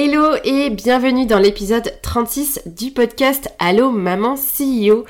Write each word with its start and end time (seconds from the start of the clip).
Hello 0.00 0.36
et 0.44 0.70
bienvenue 0.70 1.26
dans 1.26 1.40
l'épisode 1.40 1.92
36 2.02 2.60
du 2.66 2.92
podcast 2.92 3.52
Allo 3.58 3.90
Maman 3.90 4.36
CEO. 4.36 5.04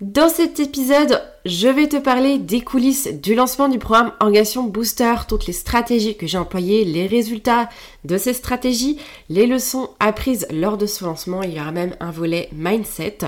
Dans 0.00 0.28
cet 0.28 0.60
épisode, 0.60 1.20
je 1.44 1.66
vais 1.66 1.88
te 1.88 1.96
parler 1.96 2.38
des 2.38 2.60
coulisses 2.60 3.08
du 3.08 3.34
lancement 3.34 3.68
du 3.68 3.80
programme 3.80 4.12
Organisation 4.20 4.62
Booster, 4.62 5.12
toutes 5.26 5.48
les 5.48 5.52
stratégies 5.52 6.16
que 6.16 6.28
j'ai 6.28 6.38
employées, 6.38 6.84
les 6.84 7.08
résultats 7.08 7.68
de 8.04 8.16
ces 8.16 8.32
stratégies, 8.32 9.00
les 9.28 9.48
leçons 9.48 9.90
apprises 9.98 10.46
lors 10.52 10.78
de 10.78 10.86
ce 10.86 11.04
lancement. 11.04 11.42
Il 11.42 11.54
y 11.54 11.60
aura 11.60 11.72
même 11.72 11.96
un 11.98 12.12
volet 12.12 12.48
mindset. 12.52 13.18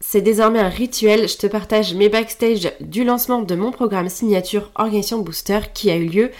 C'est 0.00 0.20
désormais 0.20 0.58
un 0.58 0.68
rituel, 0.68 1.28
je 1.28 1.36
te 1.36 1.46
partage 1.46 1.94
mes 1.94 2.08
backstage 2.08 2.72
du 2.80 3.04
lancement 3.04 3.42
de 3.42 3.54
mon 3.54 3.70
programme 3.70 4.08
signature 4.08 4.72
Organisation 4.74 5.20
Booster 5.20 5.60
qui 5.72 5.92
a 5.92 5.96
eu 5.96 6.06
lieu 6.06 6.30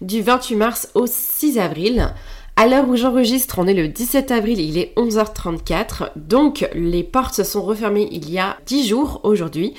du 0.00 0.22
28 0.22 0.56
mars 0.56 0.88
au 0.94 1.06
6 1.06 1.58
avril. 1.58 2.14
À 2.54 2.66
l'heure 2.66 2.86
où 2.86 2.96
j'enregistre, 2.96 3.58
on 3.58 3.66
est 3.66 3.72
le 3.72 3.88
17 3.88 4.30
avril, 4.30 4.60
il 4.60 4.76
est 4.76 4.92
11h34, 4.96 6.10
donc 6.16 6.68
les 6.74 7.02
portes 7.02 7.34
se 7.34 7.44
sont 7.44 7.62
refermées 7.62 8.08
il 8.12 8.30
y 8.30 8.38
a 8.38 8.58
10 8.66 8.88
jours 8.88 9.20
aujourd'hui. 9.22 9.72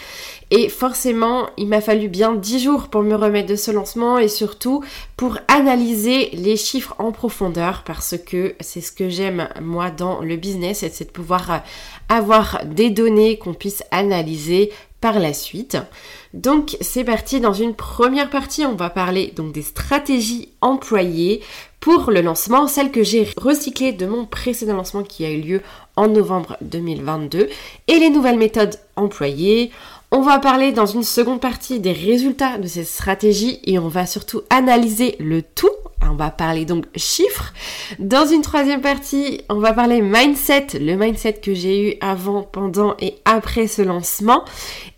Et 0.50 0.70
forcément, 0.70 1.50
il 1.58 1.68
m'a 1.68 1.82
fallu 1.82 2.08
bien 2.08 2.34
10 2.34 2.60
jours 2.60 2.88
pour 2.88 3.04
me 3.04 3.14
remettre 3.14 3.48
de 3.48 3.56
ce 3.56 3.70
lancement 3.70 4.18
et 4.18 4.28
surtout 4.28 4.84
pour 5.18 5.38
analyser 5.48 6.32
les 6.34 6.58
chiffres 6.58 6.96
en 6.98 7.12
profondeur 7.12 7.84
parce 7.86 8.16
que 8.18 8.56
c'est 8.60 8.82
ce 8.82 8.92
que 8.92 9.08
j'aime 9.08 9.50
moi 9.62 9.92
dans 9.92 10.22
le 10.22 10.36
business, 10.36 10.84
c'est 10.92 11.06
de 11.06 11.12
pouvoir 11.12 11.62
avoir 12.10 12.66
des 12.66 12.90
données 12.90 13.38
qu'on 13.38 13.54
puisse 13.54 13.84
analyser 13.92 14.72
par 15.04 15.20
la 15.20 15.34
suite. 15.34 15.76
Donc 16.34 16.78
c'est 16.80 17.04
parti 17.04 17.42
dans 17.42 17.52
une 17.52 17.76
première 17.76 18.30
partie, 18.30 18.66
on 18.66 18.76
va 18.76 18.90
parler 18.90 19.34
donc 19.36 19.52
des 19.52 19.62
stratégies 19.62 20.48
employées 20.62 21.42
pour 21.82 22.10
le 22.10 22.22
lancement, 22.22 22.68
celle 22.68 22.90
que 22.90 23.04
j'ai 23.04 23.28
recyclée 23.36 23.92
de 23.92 24.06
mon 24.06 24.26
précédent 24.26 24.78
lancement 24.78 25.04
qui 25.04 25.26
a 25.26 25.32
eu 25.32 25.42
lieu 25.42 25.62
en 25.98 26.08
novembre 26.08 26.56
2022 26.62 27.50
et 27.90 28.00
les 28.00 28.10
nouvelles 28.10 28.38
méthodes 28.38 28.80
employées. 28.96 29.72
On 30.16 30.22
va 30.22 30.38
parler 30.38 30.72
dans 30.72 30.86
une 30.86 31.04
seconde 31.04 31.42
partie 31.42 31.80
des 31.80 31.92
résultats 31.92 32.60
de 32.60 32.68
ces 32.68 32.84
stratégies 32.84 33.60
et 33.66 33.80
on 33.80 33.88
va 33.88 34.06
surtout 34.06 34.44
analyser 34.52 35.16
le 35.20 35.42
tout 35.42 35.72
on 36.10 36.16
va 36.16 36.30
parler 36.30 36.66
donc 36.66 36.86
chiffres. 36.96 37.54
Dans 37.98 38.26
une 38.26 38.42
troisième 38.42 38.82
partie, 38.82 39.42
on 39.50 39.56
va 39.56 39.74
parler 39.74 40.02
mindset, 40.02 40.68
le 40.80 40.96
mindset 40.96 41.34
que 41.34 41.54
j'ai 41.54 41.90
eu 41.90 41.96
avant, 42.02 42.44
pendant 42.44 42.96
et 43.00 43.16
après 43.26 43.68
ce 43.68 43.82
lancement. 43.82 44.44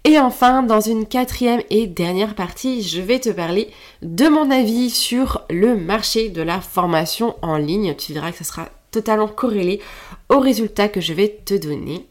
Et 0.04 0.20
enfin, 0.20 0.64
dans 0.64 0.82
une 0.82 1.06
quatrième 1.06 1.62
et 1.70 1.88
dernière 1.88 2.36
partie, 2.36 2.82
je 2.82 3.02
vais 3.02 3.20
te 3.20 3.30
parler 3.30 3.70
de 4.02 4.28
mon 4.28 4.52
avis 4.52 4.90
sur 4.90 5.44
le 5.50 5.76
marché 5.78 6.30
de 6.30 6.42
la 6.42 6.60
formation 6.60 7.36
en 7.42 7.58
ligne. 7.58 7.96
Tu 7.96 8.14
verras 8.14 8.32
que 8.32 8.40
ça 8.40 8.44
sera 8.44 8.70
totalement 8.92 9.28
corrélé 9.28 9.80
aux 10.30 10.40
résultats 10.40 10.90
que 10.90 11.02
je 11.02 11.14
vais 11.14 11.40
te 11.46 11.54
donner. 11.54 12.06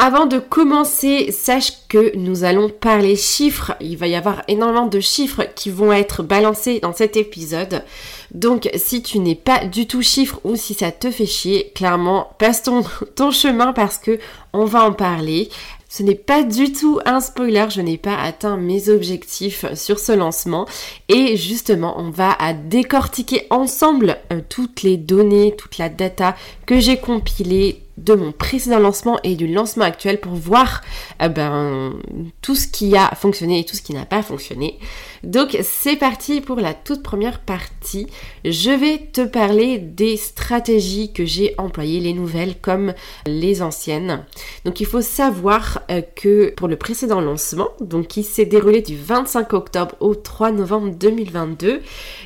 Avant 0.00 0.26
de 0.26 0.38
commencer, 0.38 1.32
sache 1.32 1.72
que 1.88 2.16
nous 2.16 2.44
allons 2.44 2.68
parler 2.68 3.16
chiffres. 3.16 3.74
Il 3.80 3.96
va 3.96 4.06
y 4.06 4.14
avoir 4.14 4.44
énormément 4.46 4.86
de 4.86 5.00
chiffres 5.00 5.42
qui 5.56 5.70
vont 5.70 5.92
être 5.92 6.22
balancés 6.22 6.78
dans 6.78 6.92
cet 6.92 7.16
épisode. 7.16 7.82
Donc 8.30 8.70
si 8.76 9.02
tu 9.02 9.18
n'es 9.18 9.34
pas 9.34 9.64
du 9.64 9.88
tout 9.88 10.00
chiffre 10.00 10.38
ou 10.44 10.54
si 10.54 10.74
ça 10.74 10.92
te 10.92 11.10
fait 11.10 11.26
chier, 11.26 11.72
clairement, 11.74 12.30
passe 12.38 12.62
ton, 12.62 12.84
ton 13.16 13.32
chemin 13.32 13.72
parce 13.72 13.98
que 13.98 14.20
on 14.52 14.66
va 14.66 14.84
en 14.84 14.92
parler. 14.92 15.48
Ce 15.90 16.02
n'est 16.02 16.14
pas 16.14 16.42
du 16.42 16.72
tout 16.72 17.00
un 17.06 17.20
spoiler, 17.20 17.66
je 17.70 17.80
n'ai 17.80 17.96
pas 17.96 18.16
atteint 18.16 18.58
mes 18.58 18.90
objectifs 18.90 19.64
sur 19.74 19.98
ce 19.98 20.12
lancement 20.12 20.66
et 21.08 21.36
justement 21.38 21.94
on 21.98 22.10
va 22.10 22.32
à 22.32 22.52
décortiquer 22.52 23.46
ensemble 23.48 24.18
euh, 24.30 24.42
toutes 24.46 24.82
les 24.82 24.98
données, 24.98 25.54
toute 25.56 25.78
la 25.78 25.88
data 25.88 26.36
que 26.66 26.78
j'ai 26.78 26.98
compilée 26.98 27.82
de 27.96 28.14
mon 28.14 28.32
précédent 28.32 28.78
lancement 28.78 29.18
et 29.24 29.34
du 29.34 29.46
lancement 29.46 29.84
actuel 29.84 30.20
pour 30.20 30.34
voir 30.34 30.82
euh, 31.22 31.28
ben, 31.28 31.94
tout 32.42 32.54
ce 32.54 32.68
qui 32.68 32.96
a 32.96 33.08
fonctionné 33.14 33.60
et 33.60 33.64
tout 33.64 33.74
ce 33.74 33.82
qui 33.82 33.94
n'a 33.94 34.04
pas 34.04 34.22
fonctionné. 34.22 34.78
Donc 35.22 35.56
c'est 35.62 35.96
parti 35.96 36.40
pour 36.40 36.56
la 36.56 36.74
toute 36.74 37.02
première 37.02 37.40
partie. 37.40 38.06
Je 38.44 38.70
vais 38.70 38.98
te 39.12 39.24
parler 39.26 39.78
des 39.78 40.16
stratégies 40.16 41.12
que 41.12 41.24
j'ai 41.24 41.54
employées, 41.58 42.00
les 42.00 42.12
nouvelles 42.12 42.56
comme 42.60 42.94
les 43.26 43.62
anciennes. 43.62 44.24
Donc 44.64 44.80
il 44.80 44.86
faut 44.86 45.02
savoir 45.02 45.82
euh, 45.90 46.02
que 46.16 46.50
pour 46.50 46.68
le 46.68 46.76
précédent 46.76 47.20
lancement, 47.20 47.68
donc 47.80 48.08
qui 48.08 48.22
s'est 48.22 48.44
déroulé 48.44 48.82
du 48.82 48.96
25 48.96 49.52
octobre 49.52 49.94
au 50.00 50.14
3 50.14 50.52
novembre 50.52 50.90
2022, 50.94 51.80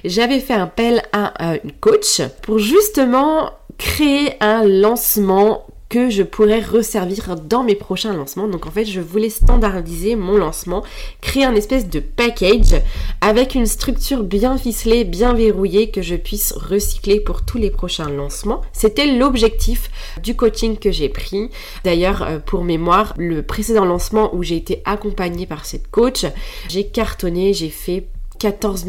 j'avais 0.04 0.41
fait 0.41 0.54
appel 0.54 1.03
à 1.12 1.56
une 1.64 1.72
coach 1.72 2.22
pour 2.42 2.59
justement 2.59 3.50
créer 3.78 4.34
un 4.41 4.64
lancement 4.64 5.66
que 5.92 6.08
je 6.08 6.22
pourrais 6.22 6.62
resservir 6.62 7.36
dans 7.36 7.64
mes 7.64 7.75
prochains 7.75 8.14
lancements. 8.14 8.48
Donc 8.48 8.66
en 8.66 8.70
fait, 8.70 8.86
je 8.86 9.03
voulais 9.03 9.28
standardiser 9.28 10.16
mon 10.16 10.38
lancement, 10.38 10.82
créer 11.20 11.44
un 11.44 11.54
espèce 11.54 11.86
de 11.86 12.00
package 12.00 12.80
avec 13.20 13.54
une 13.54 13.66
structure 13.66 14.22
bien 14.22 14.56
ficelée, 14.56 15.04
bien 15.04 15.34
verrouillée 15.34 15.91
que 15.91 16.00
je 16.00 16.14
puisse 16.14 16.54
recycler 16.54 17.20
pour 17.20 17.44
tous 17.44 17.58
les 17.58 17.70
prochains 17.70 18.08
lancements. 18.08 18.62
C'était 18.72 19.04
l'objectif 19.04 19.91
du 20.22 20.34
coaching 20.34 20.78
que 20.78 20.91
j'ai 20.91 21.10
pris. 21.10 21.50
D'ailleurs, 21.84 22.22
euh, 22.22 22.38
pour 22.38 22.64
mémoire, 22.64 23.12
le 23.19 23.42
précédent 23.42 23.84
lancement 23.84 24.34
où 24.34 24.42
j'ai 24.42 24.56
été 24.56 24.80
accompagnée 24.86 25.44
par 25.44 25.66
cette 25.66 25.91
coach, 25.91 26.24
j'ai 26.70 26.86
cartonné, 26.86 27.53
j'ai 27.53 27.69
fait 27.69 28.06
14 28.38 28.86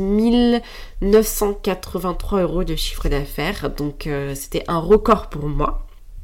983 1.01 2.41
euros 2.43 2.63
de 2.63 2.77
chiffre 2.77 3.09
d'affaires. 3.09 3.71
Donc 3.75 4.07
euh, 4.07 4.35
c'était 4.35 4.63
un 4.69 4.79
record 4.79 5.27
pour 5.27 5.49
moi. 5.49 5.82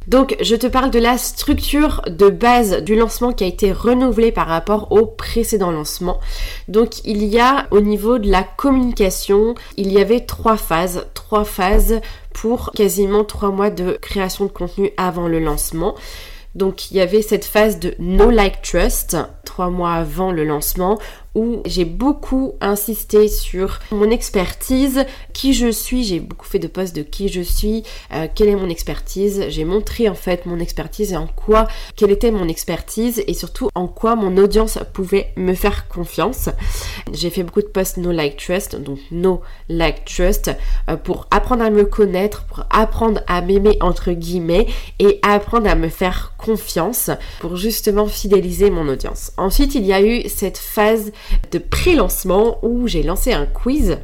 Donc 0.10 0.36
je 0.42 0.56
te 0.56 0.66
parle 0.66 0.90
de 0.90 0.98
la 0.98 1.20
structure 1.20 2.02
de 2.10 2.30
base 2.30 2.82
du 2.82 2.96
lancement 2.96 3.32
qui 3.32 3.44
a 3.44 3.48
été 3.48 3.72
renouvelée 3.72 4.32
par 4.32 4.48
rapport 4.48 4.92
au 4.92 5.06
précédent 5.06 5.70
lancement. 5.70 6.20
Donc 6.68 7.06
il 7.06 7.24
y 7.24 7.40
a 7.40 7.68
au 7.70 7.80
niveau 7.80 8.18
de 8.18 8.28
la 8.28 8.42
communication, 8.42 9.54
il 9.78 9.92
y 9.92 10.00
avait 10.00 10.22
trois 10.22 10.58
phases, 10.58 11.06
trois 11.14 11.46
phases 11.46 12.02
pour 12.34 12.72
quasiment 12.72 13.24
trois 13.24 13.52
mois 13.52 13.70
de 13.70 14.00
création 14.02 14.46
de 14.46 14.52
contenu 14.52 14.90
avant 14.98 15.28
le 15.28 15.40
lancement. 15.40 15.94
Donc 16.56 16.90
il 16.90 16.98
y 16.98 17.02
avait 17.02 17.22
cette 17.22 17.46
phase 17.46 17.78
de 17.78 17.94
No 18.00 18.32
Like 18.32 18.64
Trust, 18.64 19.16
trois 19.46 19.70
mois 19.70 19.94
avant 19.94 20.32
le 20.32 20.44
lancement, 20.44 20.98
où 21.36 21.62
j'ai 21.66 21.86
beaucoup 21.86 22.56
insisté 22.62 23.28
sur 23.28 23.80
mon 23.92 24.10
expertise, 24.10 25.06
qui 25.34 25.54
je 25.54 25.72
suis, 25.72 26.04
j'ai 26.04 26.20
beaucoup 26.20 26.46
fait 26.46 26.60
de 26.60 26.68
posts 26.68 26.96
de 26.96 27.04
qui 27.04 27.30
je 27.30 27.42
suis, 27.42 27.84
euh, 28.14 28.28
quelle 28.34 28.50
est 28.50 28.56
mon 28.56 28.70
expertise, 28.70 29.46
j'ai 29.50 29.64
montré 29.64 30.10
en 30.10 30.16
fait 30.16 30.46
mon 30.46 30.60
expertise 30.60 31.14
et 31.14 31.18
en 31.18 31.28
quoi, 31.28 31.68
quelle 31.96 32.12
était 32.12 32.32
mon 32.32 32.48
expertise 32.48 33.24
et 33.28 33.34
surtout 33.34 33.70
en 33.76 33.88
quoi 33.88 34.16
mon 34.16 34.38
audience 34.38 34.80
pouvait 34.94 35.32
me 35.36 35.54
faire 35.54 35.88
confiance. 35.88 36.50
J'ai 37.14 37.30
fait 37.30 37.44
beaucoup 37.44 37.62
de 37.62 37.68
posts 37.68 37.98
no 37.98 38.12
like 38.12 38.38
trust, 38.38 38.76
donc 38.76 39.00
no 39.12 39.42
like 39.70 40.06
trust, 40.06 40.52
euh, 40.90 40.98
pour 40.98 41.28
apprendre 41.32 41.64
à 41.64 41.70
me 41.70 41.86
connaître, 41.86 42.44
pour 42.46 42.66
apprendre 42.70 43.22
à 43.28 43.42
m'aimer 43.42 43.78
entre 43.82 44.12
guillemets 44.12 44.68
et 45.00 45.20
apprendre 45.22 45.70
à 45.70 45.76
me 45.76 45.90
faire 45.90 46.34
confiance 46.38 47.12
pour 47.40 47.56
justement 47.56 48.08
fidéliser 48.08 48.70
mon 48.70 48.88
audience. 48.88 49.32
Ensuite, 49.38 49.76
il 49.76 49.86
y 49.86 49.94
a 49.94 50.02
eu 50.02 50.28
cette 50.28 50.58
phase 50.58 51.12
de 51.52 51.60
pré-lancement 51.60 52.60
où 52.64 52.88
j'ai 52.88 53.04
lancé 53.04 53.34
un 53.34 53.46
quiz 53.46 53.98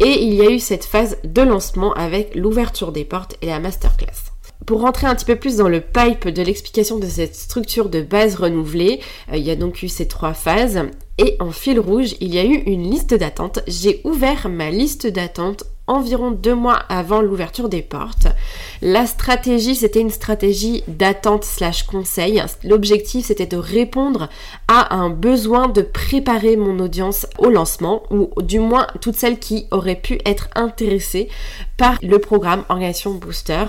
et 0.00 0.22
il 0.22 0.34
y 0.34 0.42
a 0.42 0.50
eu 0.50 0.58
cette 0.58 0.84
phase 0.84 1.18
de 1.24 1.42
lancement 1.42 1.92
avec 1.94 2.34
l'ouverture 2.34 2.92
des 2.92 3.04
portes 3.04 3.36
et 3.42 3.46
la 3.46 3.60
masterclass. 3.60 4.32
pour 4.66 4.80
rentrer 4.80 5.06
un 5.06 5.14
petit 5.14 5.24
peu 5.24 5.36
plus 5.36 5.56
dans 5.56 5.68
le 5.68 5.80
pipe 5.80 6.28
de 6.28 6.42
l'explication 6.42 6.98
de 6.98 7.06
cette 7.06 7.36
structure 7.36 7.88
de 7.88 8.00
base 8.00 8.34
renouvelée, 8.34 9.00
euh, 9.30 9.36
il 9.36 9.44
y 9.44 9.50
a 9.50 9.56
donc 9.56 9.82
eu 9.82 9.88
ces 9.88 10.08
trois 10.08 10.34
phases. 10.34 10.82
Et 11.18 11.36
en 11.40 11.52
fil 11.52 11.78
rouge, 11.78 12.14
il 12.20 12.34
y 12.34 12.38
a 12.38 12.44
eu 12.44 12.56
une 12.66 12.90
liste 12.90 13.14
d'attente. 13.14 13.60
J'ai 13.68 14.00
ouvert 14.04 14.48
ma 14.48 14.70
liste 14.70 15.06
d'attente 15.06 15.64
environ 15.86 16.30
deux 16.30 16.54
mois 16.54 16.80
avant 16.88 17.20
l'ouverture 17.20 17.68
des 17.68 17.82
portes. 17.82 18.26
La 18.82 19.06
stratégie, 19.06 19.74
c'était 19.74 20.00
une 20.00 20.10
stratégie 20.10 20.82
d'attente 20.88 21.44
slash 21.44 21.84
conseil. 21.84 22.42
L'objectif, 22.64 23.26
c'était 23.26 23.46
de 23.46 23.56
répondre 23.56 24.28
à 24.68 24.94
un 24.94 25.10
besoin 25.10 25.68
de 25.68 25.82
préparer 25.82 26.56
mon 26.56 26.78
audience 26.80 27.26
au 27.38 27.48
lancement, 27.48 28.02
ou 28.10 28.30
du 28.42 28.58
moins 28.58 28.86
toutes 29.00 29.16
celles 29.16 29.38
qui 29.38 29.66
auraient 29.70 30.00
pu 30.00 30.18
être 30.24 30.48
intéressées 30.54 31.28
par 31.76 31.98
le 32.02 32.18
programme 32.18 32.64
Organisation 32.68 33.12
Booster, 33.12 33.64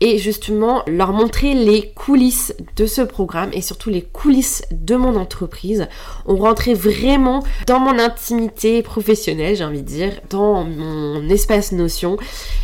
et 0.00 0.18
justement 0.18 0.82
leur 0.86 1.12
montrer 1.12 1.54
les 1.54 1.92
coulisses 1.92 2.54
de 2.76 2.86
ce 2.86 3.02
programme 3.02 3.50
et 3.52 3.60
surtout 3.60 3.90
les 3.90 4.02
coulisses 4.02 4.62
de 4.70 4.96
mon 4.96 5.16
entreprise. 5.16 5.88
On 6.26 6.36
rentrait 6.36 6.74
vraiment 6.74 7.42
dans 7.66 7.80
mon 7.80 7.98
intimité 7.98 8.82
professionnelle, 8.82 9.56
j'ai 9.56 9.64
envie 9.64 9.82
de 9.82 9.88
dire, 9.88 10.12
dans 10.30 10.64
mon 10.64 11.28
notion. 11.72 12.16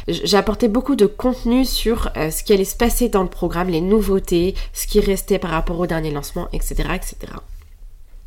J'apportais 0.08 0.68
beaucoup 0.68 0.96
de 0.96 1.06
contenu 1.06 1.64
sur 1.64 2.10
euh, 2.16 2.30
ce 2.30 2.42
qui 2.42 2.52
allait 2.52 2.64
se 2.64 2.76
passer 2.76 3.08
dans 3.08 3.22
le 3.22 3.28
programme, 3.28 3.68
les 3.68 3.80
nouveautés, 3.80 4.54
ce 4.72 4.86
qui 4.86 5.00
restait 5.00 5.38
par 5.38 5.50
rapport 5.50 5.78
au 5.78 5.86
dernier 5.86 6.10
lancement, 6.10 6.48
etc. 6.52 6.90
etc. 6.94 7.32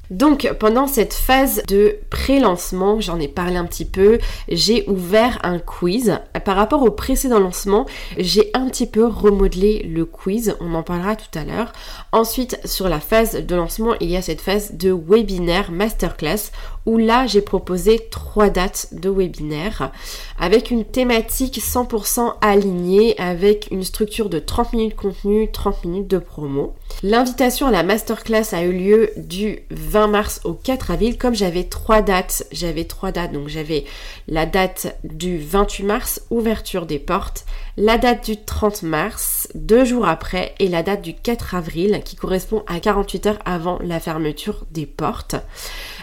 Donc 0.10 0.52
pendant 0.60 0.86
cette 0.86 1.14
phase 1.14 1.64
de 1.68 1.98
pré-lancement, 2.10 3.00
j'en 3.00 3.20
ai 3.20 3.28
parlé 3.28 3.56
un 3.56 3.66
petit 3.66 3.86
peu, 3.86 4.20
j'ai 4.50 4.88
ouvert 4.88 5.40
un 5.44 5.60
quiz. 5.60 6.20
Par 6.44 6.56
rapport 6.56 6.84
au 6.84 6.92
précédent 6.92 7.40
lancement, 7.40 7.86
j'ai 8.18 8.52
un 8.54 8.68
petit 8.68 8.86
peu 8.86 9.08
remodelé 9.08 9.82
le 9.84 10.06
quiz, 10.06 10.56
on 10.60 10.76
en 10.76 10.84
parlera 10.84 11.16
tout 11.16 11.40
à 11.40 11.46
l'heure. 11.46 11.72
Ensuite, 12.12 12.60
sur 12.66 12.90
la 12.90 13.00
phase 13.00 13.46
de 13.46 13.56
lancement, 13.56 13.96
il 14.02 14.10
y 14.10 14.18
a 14.18 14.22
cette 14.22 14.42
phase 14.42 14.74
de 14.74 14.92
webinaire 14.92 15.72
masterclass 15.72 16.52
où 16.86 16.98
là 16.98 17.28
j'ai 17.28 17.42
proposé 17.42 18.08
trois 18.12 18.50
dates 18.50 18.90
de 18.92 19.10
webinaire 19.10 19.92
avec 20.40 20.72
une 20.72 20.86
thématique 20.86 21.60
100% 21.60 22.36
alignée 22.42 23.20
avec 23.20 23.68
une 23.72 23.84
structure 23.84 24.30
de 24.30 24.40
30 24.40 24.74
minutes 24.74 24.96
de 24.96 25.02
contenu, 25.02 25.52
30 25.52 25.86
minutes 25.86 26.08
de 26.08 26.18
promo. 26.18 26.76
L'invitation 27.02 27.68
à 27.68 27.72
la 27.72 27.84
masterclass 27.84 28.54
a 28.54 28.64
eu 28.64 28.72
lieu 28.72 29.10
du 29.18 29.60
20 29.72 30.08
mars 30.08 30.42
au 30.44 30.54
4 30.54 30.92
avril. 30.92 31.18
Comme 31.18 31.36
j'avais 31.36 31.64
trois 31.64 32.02
dates, 32.02 32.46
j'avais 32.52 32.86
trois 32.86 33.12
dates, 33.12 33.32
donc 33.32 33.48
j'avais 33.48 33.86
la 34.28 34.46
date 34.46 34.98
du 35.04 35.38
28 35.38 35.84
mars, 35.84 36.22
ouverture 36.30 36.86
des 36.86 37.00
portes, 37.00 37.46
la 37.78 37.98
date 37.98 38.26
du 38.26 38.38
30 38.38 38.84
mars, 38.84 39.48
deux 39.56 39.86
jours 39.86 40.08
après, 40.08 40.54
et 40.60 40.68
la 40.68 40.84
date 40.84 41.02
du 41.02 41.14
4 41.14 41.56
avril 41.56 42.02
qui 42.06 42.16
correspond 42.16 42.64
à 42.68 42.80
48 42.80 43.26
heures 43.26 43.40
avant 43.46 43.80
la 43.82 44.00
fermeture 44.00 44.66
des 44.72 44.86
portes. 44.86 45.36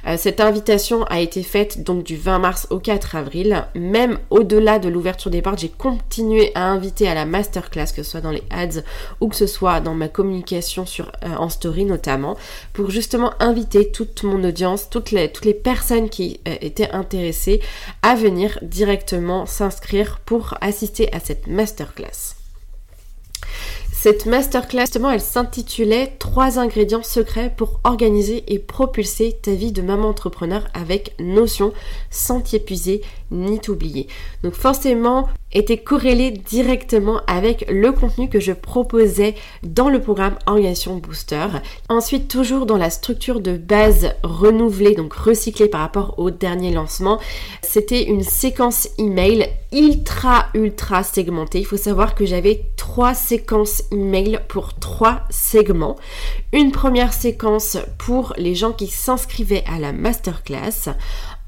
Euh, 0.07 0.17
cette 0.17 0.41
invitation 0.41 1.05
a 1.05 1.21
été 1.21 1.43
faite 1.43 1.83
donc 1.83 2.05
du 2.05 2.17
20 2.17 2.39
mars 2.39 2.67
au 2.71 2.79
4 2.79 3.17
avril. 3.17 3.65
Même 3.75 4.19
au-delà 4.31 4.79
de 4.79 4.89
l'ouverture 4.89 5.31
des 5.31 5.43
portes, 5.43 5.61
j'ai 5.61 5.69
continué 5.69 6.53
à 6.55 6.67
inviter 6.67 7.09
à 7.09 7.15
la 7.15 7.27
masterclass, 7.27 7.93
que 7.95 8.03
ce 8.03 8.11
soit 8.11 8.21
dans 8.21 8.31
les 8.31 8.43
ads 8.51 8.83
ou 9.21 9.29
que 9.29 9.37
ce 9.37 9.47
soit 9.47 9.81
dans 9.81 9.95
ma 9.95 10.09
communication 10.09 10.87
sur, 10.87 11.13
euh, 11.25 11.35
en 11.37 11.49
story 11.49 11.85
notamment, 11.85 12.37
pour 12.73 12.91
justement 12.91 13.33
inviter 13.41 13.91
toute 13.91 14.23
mon 14.23 14.43
audience, 14.45 14.91
toutes 14.91 15.11
les, 15.11 15.29
personnes 15.63 16.09
qui 16.09 16.41
euh, 16.49 16.55
étaient 16.61 16.91
intéressées 16.91 17.61
à 18.03 18.15
venir 18.15 18.59
directement 18.63 19.47
s'inscrire 19.47 20.21
pour 20.25 20.55
assister 20.61 21.13
à 21.13 21.21
cette 21.21 21.47
masterclass. 21.47 22.37
Cette 24.03 24.25
masterclass, 24.25 24.87
justement, 24.87 25.11
elle 25.11 25.21
s'intitulait 25.21 26.15
Trois 26.19 26.59
ingrédients 26.59 27.03
secrets 27.03 27.53
pour 27.55 27.81
organiser 27.85 28.45
et 28.49 28.59
propulser 28.59 29.37
ta 29.43 29.51
vie 29.51 29.73
de 29.73 29.83
maman 29.83 30.09
entrepreneur 30.09 30.67
avec 30.73 31.15
notion 31.19 31.75
sans 32.09 32.41
t'y 32.41 32.57
épuiser 32.57 33.03
ni 33.31 33.61
t'oublier. 33.61 34.09
Donc 34.43 34.55
forcément, 34.55 35.29
était 35.53 35.79
corrélé 35.79 36.31
directement 36.31 37.21
avec 37.27 37.65
le 37.69 37.93
contenu 37.93 38.29
que 38.29 38.41
je 38.41 38.53
proposais 38.53 39.35
dans 39.63 39.89
le 39.89 40.01
programme 40.01 40.37
Organisation 40.47 40.97
Booster. 40.97 41.47
Ensuite, 41.89 42.29
toujours 42.29 42.67
dans 42.67 42.77
la 42.77 42.91
structure 42.91 43.41
de 43.41 43.57
base 43.57 44.15
renouvelée, 44.23 44.95
donc 44.95 45.13
recyclée 45.13 45.69
par 45.69 45.81
rapport 45.81 46.15
au 46.19 46.31
dernier 46.31 46.73
lancement, 46.73 47.19
c'était 47.63 48.05
une 48.05 48.23
séquence 48.23 48.89
email 48.99 49.49
ultra 49.73 50.47
ultra 50.55 51.03
segmentée. 51.03 51.61
Il 51.61 51.67
faut 51.67 51.77
savoir 51.77 52.15
que 52.15 52.27
j'avais 52.27 52.65
trois 52.77 53.15
séquences 53.15 53.83
email 53.93 54.41
pour 54.49 54.75
trois 54.75 55.23
segments. 55.31 55.97
Une 56.53 56.73
première 56.73 57.13
séquence 57.13 57.79
pour 57.99 58.35
les 58.37 58.55
gens 58.55 58.73
qui 58.73 58.89
s'inscrivaient 58.89 59.65
à 59.73 59.79
la 59.79 59.93
masterclass. 59.93 60.91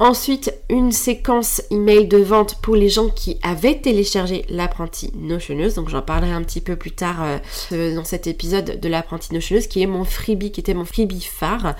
Ensuite, 0.02 0.52
une 0.68 0.90
séquence 0.90 1.62
email 1.70 2.08
de 2.08 2.18
vente 2.18 2.56
pour 2.60 2.74
les 2.74 2.88
gens 2.88 3.08
qui 3.08 3.38
avaient 3.40 3.78
téléchargé 3.78 4.44
l'apprenti 4.48 5.12
notionneuse. 5.14 5.76
Donc 5.76 5.90
j'en 5.90 6.02
parlerai 6.02 6.32
un 6.32 6.42
petit 6.42 6.60
peu 6.60 6.74
plus 6.74 6.90
tard 6.90 7.24
euh, 7.70 7.94
dans 7.94 8.02
cet 8.02 8.26
épisode 8.26 8.80
de 8.80 8.88
l'apprenti 8.88 9.32
notionneuse 9.32 9.68
qui 9.68 9.80
est 9.80 9.86
mon 9.86 10.02
freebie, 10.02 10.50
qui 10.50 10.58
était 10.58 10.74
mon 10.74 10.84
freebie 10.84 11.20
phare. 11.20 11.76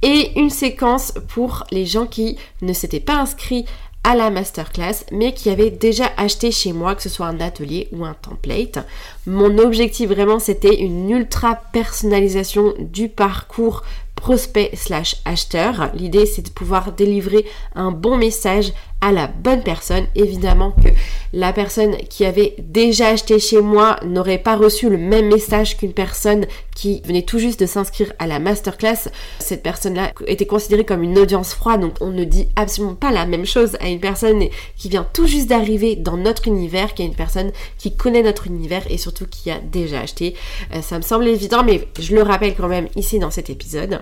Et 0.00 0.40
une 0.40 0.48
séquence 0.48 1.12
pour 1.28 1.64
les 1.70 1.84
gens 1.84 2.06
qui 2.06 2.38
ne 2.62 2.72
s'étaient 2.72 2.98
pas 2.98 3.16
inscrits 3.16 3.66
à 4.04 4.14
la 4.14 4.30
masterclass, 4.30 5.04
mais 5.12 5.34
qui 5.34 5.50
avaient 5.50 5.70
déjà 5.70 6.10
acheté 6.16 6.52
chez 6.52 6.72
moi, 6.72 6.94
que 6.94 7.02
ce 7.02 7.10
soit 7.10 7.26
un 7.26 7.40
atelier 7.40 7.88
ou 7.92 8.06
un 8.06 8.14
template. 8.14 8.78
Mon 9.26 9.58
objectif 9.58 10.08
vraiment, 10.08 10.38
c'était 10.38 10.80
une 10.80 11.10
ultra 11.10 11.56
personnalisation 11.72 12.72
du 12.78 13.10
parcours 13.10 13.82
prospect 14.16 14.70
slash 14.74 15.16
acheteur. 15.24 15.90
L'idée 15.94 16.26
c'est 16.26 16.42
de 16.42 16.50
pouvoir 16.50 16.92
délivrer 16.92 17.46
un 17.76 17.92
bon 17.92 18.16
message 18.16 18.72
à 19.00 19.12
la 19.12 19.26
bonne 19.26 19.62
personne. 19.62 20.06
Évidemment 20.14 20.72
que 20.72 20.88
la 21.32 21.52
personne 21.52 21.96
qui 22.08 22.24
avait 22.24 22.54
déjà 22.58 23.08
acheté 23.08 23.38
chez 23.38 23.60
moi 23.60 23.98
n'aurait 24.04 24.38
pas 24.38 24.56
reçu 24.56 24.88
le 24.88 24.96
même 24.96 25.28
message 25.28 25.76
qu'une 25.76 25.92
personne 25.92 26.46
qui 26.74 27.02
venait 27.04 27.22
tout 27.22 27.38
juste 27.38 27.60
de 27.60 27.66
s'inscrire 27.66 28.12
à 28.18 28.26
la 28.26 28.38
masterclass. 28.38 29.08
Cette 29.38 29.62
personne-là 29.62 30.12
était 30.26 30.46
considérée 30.46 30.84
comme 30.84 31.02
une 31.02 31.18
audience 31.18 31.54
froide, 31.54 31.80
donc 31.80 31.94
on 32.00 32.10
ne 32.10 32.24
dit 32.24 32.48
absolument 32.56 32.94
pas 32.94 33.12
la 33.12 33.26
même 33.26 33.46
chose 33.46 33.76
à 33.80 33.88
une 33.88 34.00
personne 34.00 34.44
qui 34.76 34.88
vient 34.88 35.06
tout 35.12 35.26
juste 35.26 35.48
d'arriver 35.48 35.96
dans 35.96 36.16
notre 36.16 36.48
univers 36.48 36.94
qu'à 36.94 37.04
une 37.04 37.14
personne 37.14 37.52
qui 37.78 37.96
connaît 37.96 38.22
notre 38.22 38.46
univers 38.46 38.82
et 38.90 38.98
surtout 38.98 39.26
qui 39.26 39.50
a 39.50 39.58
déjà 39.58 40.00
acheté. 40.00 40.34
Euh, 40.74 40.82
ça 40.82 40.96
me 40.96 41.02
semble 41.02 41.26
évident, 41.28 41.64
mais 41.64 41.86
je 41.98 42.14
le 42.14 42.22
rappelle 42.22 42.54
quand 42.54 42.68
même 42.68 42.88
ici 42.96 43.18
dans 43.18 43.30
cet 43.30 43.50
épisode. 43.50 44.00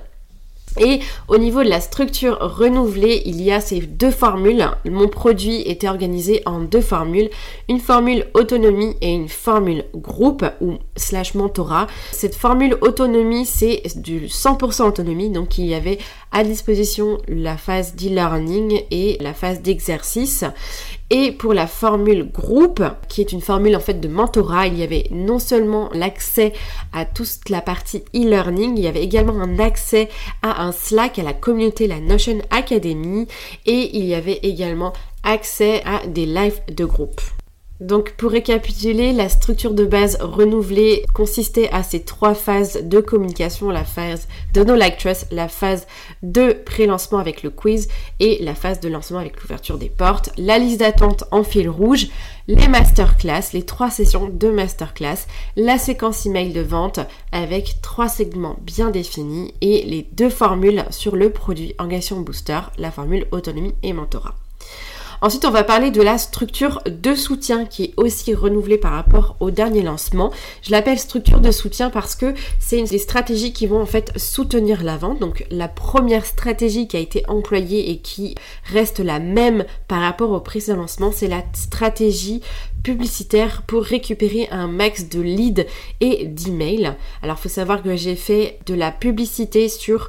Et 0.80 1.00
au 1.28 1.38
niveau 1.38 1.62
de 1.62 1.68
la 1.68 1.80
structure 1.80 2.38
renouvelée, 2.40 3.22
il 3.26 3.40
y 3.40 3.52
a 3.52 3.60
ces 3.60 3.80
deux 3.80 4.10
formules. 4.10 4.66
Mon 4.84 5.08
produit 5.08 5.62
était 5.62 5.88
organisé 5.88 6.42
en 6.46 6.60
deux 6.60 6.80
formules, 6.80 7.30
une 7.68 7.78
formule 7.78 8.26
autonomie 8.34 8.96
et 9.00 9.12
une 9.12 9.28
formule 9.28 9.84
groupe 9.94 10.44
ou 10.60 10.74
slash 10.96 11.34
mentorat. 11.34 11.86
Cette 12.10 12.34
formule 12.34 12.76
autonomie, 12.80 13.46
c'est 13.46 13.82
du 13.96 14.26
100% 14.26 14.82
autonomie, 14.88 15.30
donc 15.30 15.58
il 15.58 15.66
y 15.66 15.74
avait 15.74 15.98
à 16.32 16.42
disposition 16.42 17.18
la 17.28 17.56
phase 17.56 17.94
d'e-learning 17.94 18.82
et 18.90 19.16
la 19.20 19.34
phase 19.34 19.62
d'exercice. 19.62 20.44
Et 21.10 21.32
pour 21.32 21.52
la 21.52 21.66
formule 21.66 22.30
groupe, 22.30 22.82
qui 23.08 23.20
est 23.20 23.32
une 23.32 23.42
formule 23.42 23.76
en 23.76 23.80
fait 23.80 24.00
de 24.00 24.08
mentorat, 24.08 24.66
il 24.66 24.78
y 24.78 24.82
avait 24.82 25.06
non 25.10 25.38
seulement 25.38 25.90
l'accès 25.92 26.52
à 26.92 27.04
toute 27.04 27.50
la 27.50 27.60
partie 27.60 28.02
e-learning, 28.14 28.76
il 28.76 28.84
y 28.84 28.88
avait 28.88 29.04
également 29.04 29.38
un 29.40 29.58
accès 29.58 30.08
à 30.42 30.64
un 30.64 30.72
Slack, 30.72 31.18
à 31.18 31.22
la 31.22 31.34
communauté, 31.34 31.86
la 31.86 32.00
Notion 32.00 32.38
Academy, 32.50 33.28
et 33.66 33.96
il 33.96 34.06
y 34.06 34.14
avait 34.14 34.40
également 34.42 34.92
accès 35.22 35.82
à 35.84 36.06
des 36.06 36.26
lives 36.26 36.60
de 36.74 36.84
groupe. 36.84 37.20
Donc 37.84 38.12
pour 38.12 38.30
récapituler, 38.30 39.12
la 39.12 39.28
structure 39.28 39.74
de 39.74 39.84
base 39.84 40.16
renouvelée 40.18 41.04
consistait 41.12 41.68
à 41.70 41.82
ces 41.82 42.00
trois 42.00 42.32
phases 42.32 42.80
de 42.82 42.98
communication, 43.00 43.68
la 43.68 43.84
phase 43.84 44.26
de 44.54 44.64
No 44.64 44.74
Like 44.74 44.96
Trust, 44.96 45.26
la 45.30 45.48
phase 45.48 45.86
de 46.22 46.52
pré-lancement 46.52 47.18
avec 47.18 47.42
le 47.42 47.50
quiz 47.50 47.88
et 48.20 48.42
la 48.42 48.54
phase 48.54 48.80
de 48.80 48.88
lancement 48.88 49.18
avec 49.18 49.38
l'ouverture 49.42 49.76
des 49.76 49.90
portes, 49.90 50.30
la 50.38 50.58
liste 50.58 50.80
d'attente 50.80 51.24
en 51.30 51.44
fil 51.44 51.68
rouge, 51.68 52.06
les 52.48 52.68
masterclass, 52.68 53.52
les 53.52 53.64
trois 53.64 53.90
sessions 53.90 54.30
de 54.32 54.48
masterclass, 54.48 55.26
la 55.56 55.76
séquence 55.76 56.24
email 56.24 56.54
de 56.54 56.62
vente 56.62 57.00
avec 57.32 57.82
trois 57.82 58.08
segments 58.08 58.56
bien 58.62 58.88
définis 58.88 59.52
et 59.60 59.84
les 59.84 60.08
deux 60.12 60.30
formules 60.30 60.86
sur 60.88 61.16
le 61.16 61.28
produit 61.28 61.74
Engagement 61.78 62.20
Booster, 62.22 62.60
la 62.78 62.90
formule 62.90 63.26
autonomie 63.30 63.74
et 63.82 63.92
mentorat. 63.92 64.36
Ensuite, 65.20 65.44
on 65.44 65.50
va 65.50 65.64
parler 65.64 65.90
de 65.90 66.02
la 66.02 66.18
structure 66.18 66.82
de 66.86 67.14
soutien 67.14 67.64
qui 67.64 67.84
est 67.84 67.94
aussi 67.96 68.34
renouvelée 68.34 68.78
par 68.78 68.92
rapport 68.92 69.36
au 69.40 69.50
dernier 69.50 69.82
lancement. 69.82 70.32
Je 70.62 70.70
l'appelle 70.70 70.98
structure 70.98 71.40
de 71.40 71.50
soutien 71.50 71.90
parce 71.90 72.14
que 72.14 72.34
c'est 72.58 72.78
une 72.78 72.86
des 72.86 72.98
stratégies 72.98 73.52
qui 73.52 73.66
vont 73.66 73.80
en 73.80 73.86
fait 73.86 74.12
soutenir 74.18 74.82
la 74.82 74.96
vente. 74.96 75.20
Donc 75.20 75.46
la 75.50 75.68
première 75.68 76.26
stratégie 76.26 76.88
qui 76.88 76.96
a 76.96 77.00
été 77.00 77.24
employée 77.28 77.90
et 77.90 77.98
qui 77.98 78.34
reste 78.64 79.00
la 79.00 79.18
même 79.18 79.64
par 79.88 80.00
rapport 80.00 80.30
au 80.30 80.40
précédent 80.40 80.78
lancement, 80.78 81.12
c'est 81.12 81.28
la 81.28 81.42
stratégie 81.54 82.42
publicitaire 82.82 83.62
pour 83.62 83.82
récupérer 83.82 84.48
un 84.50 84.68
max 84.68 85.08
de 85.08 85.20
leads 85.20 85.64
et 86.00 86.26
d'emails. 86.26 86.94
Alors 87.22 87.36
il 87.38 87.42
faut 87.42 87.48
savoir 87.48 87.82
que 87.82 87.96
j'ai 87.96 88.16
fait 88.16 88.58
de 88.66 88.74
la 88.74 88.92
publicité 88.92 89.68
sur 89.68 90.08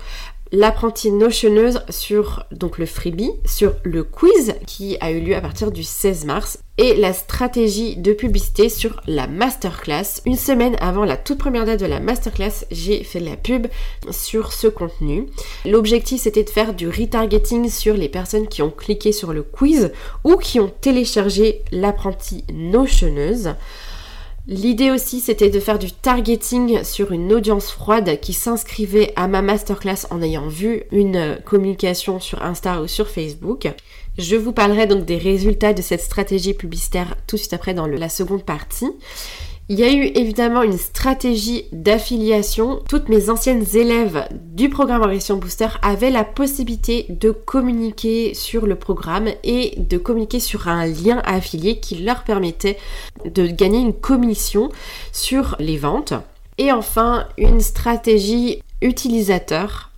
l'apprentie 0.55 1.11
notionneuse 1.11 1.81
sur 1.89 2.45
donc 2.51 2.77
le 2.77 2.85
freebie, 2.85 3.31
sur 3.45 3.75
le 3.83 4.05
quiz 4.05 4.55
qui 4.65 4.95
a 5.01 5.11
eu 5.11 5.19
lieu 5.19 5.35
à 5.35 5.41
partir 5.41 5.69
du 5.69 5.83
16 5.83 6.23
mars 6.23 6.59
et 6.77 6.95
la 6.95 7.11
stratégie 7.11 7.97
de 7.97 8.13
publicité 8.13 8.69
sur 8.69 9.01
la 9.05 9.27
masterclass. 9.27 10.21
Une 10.25 10.37
semaine 10.37 10.77
avant 10.79 11.03
la 11.03 11.17
toute 11.17 11.39
première 11.39 11.65
date 11.65 11.81
de 11.81 11.85
la 11.85 11.99
masterclass, 11.99 12.65
j'ai 12.71 13.03
fait 13.03 13.19
la 13.19 13.35
pub 13.35 13.67
sur 14.11 14.53
ce 14.53 14.67
contenu. 14.67 15.27
L'objectif 15.65 16.21
c'était 16.21 16.43
de 16.43 16.49
faire 16.49 16.73
du 16.73 16.87
retargeting 16.87 17.69
sur 17.69 17.95
les 17.95 18.09
personnes 18.09 18.47
qui 18.47 18.61
ont 18.61 18.71
cliqué 18.71 19.11
sur 19.11 19.33
le 19.33 19.43
quiz 19.43 19.91
ou 20.23 20.37
qui 20.37 20.61
ont 20.61 20.71
téléchargé 20.81 21.63
l'apprentie 21.73 22.45
notionneuse. 22.53 23.55
L'idée 24.47 24.91
aussi, 24.91 25.21
c'était 25.21 25.49
de 25.49 25.59
faire 25.59 25.79
du 25.79 25.91
targeting 25.91 26.83
sur 26.83 27.11
une 27.11 27.33
audience 27.33 27.71
froide 27.71 28.19
qui 28.19 28.31
s'inscrivait 28.31 29.11
à 29.15 29.27
ma 29.27 29.41
masterclass 29.41 30.05
en 30.11 30.21
ayant 30.21 30.47
vu 30.47 30.83
une 30.91 31.39
communication 31.45 32.19
sur 32.19 32.43
Insta 32.43 32.81
ou 32.83 32.87
sur 32.87 33.09
Facebook. 33.09 33.67
Je 34.19 34.35
vous 34.35 34.51
parlerai 34.53 34.85
donc 34.85 35.03
des 35.03 35.17
résultats 35.17 35.73
de 35.73 35.81
cette 35.81 36.01
stratégie 36.01 36.53
publicitaire 36.53 37.15
tout 37.25 37.37
de 37.37 37.41
suite 37.41 37.53
après 37.53 37.73
dans 37.73 37.87
la 37.87 38.07
seconde 38.07 38.43
partie. 38.43 38.85
Il 39.67 39.79
y 39.79 39.83
a 39.83 39.91
eu 39.91 40.11
évidemment 40.13 40.61
une 40.61 40.77
stratégie 40.77 41.65
d'affiliation. 41.71 42.83
Toutes 42.87 43.09
mes 43.09 43.31
anciennes 43.31 43.65
élèves 43.73 44.27
du 44.31 44.69
programme 44.69 45.01
Organisation 45.01 45.37
Booster 45.37 45.69
avaient 45.81 46.11
la 46.11 46.23
possibilité 46.23 47.07
de 47.09 47.31
communiquer 47.31 48.35
sur 48.35 48.67
le 48.67 48.75
programme 48.75 49.27
et 49.43 49.73
de 49.77 49.97
communiquer 49.97 50.39
sur 50.39 50.67
un 50.67 50.85
lien 50.85 51.19
affilié 51.25 51.79
qui 51.79 51.95
leur 51.95 52.23
permettait 52.23 52.77
de 53.25 53.47
gagner 53.47 53.79
une 53.79 53.93
commission 53.93 54.69
sur 55.11 55.55
les 55.57 55.77
ventes. 55.77 56.13
Et 56.59 56.71
enfin, 56.71 57.27
une 57.39 57.59
stratégie 57.59 58.61
utilisateur 58.83 59.89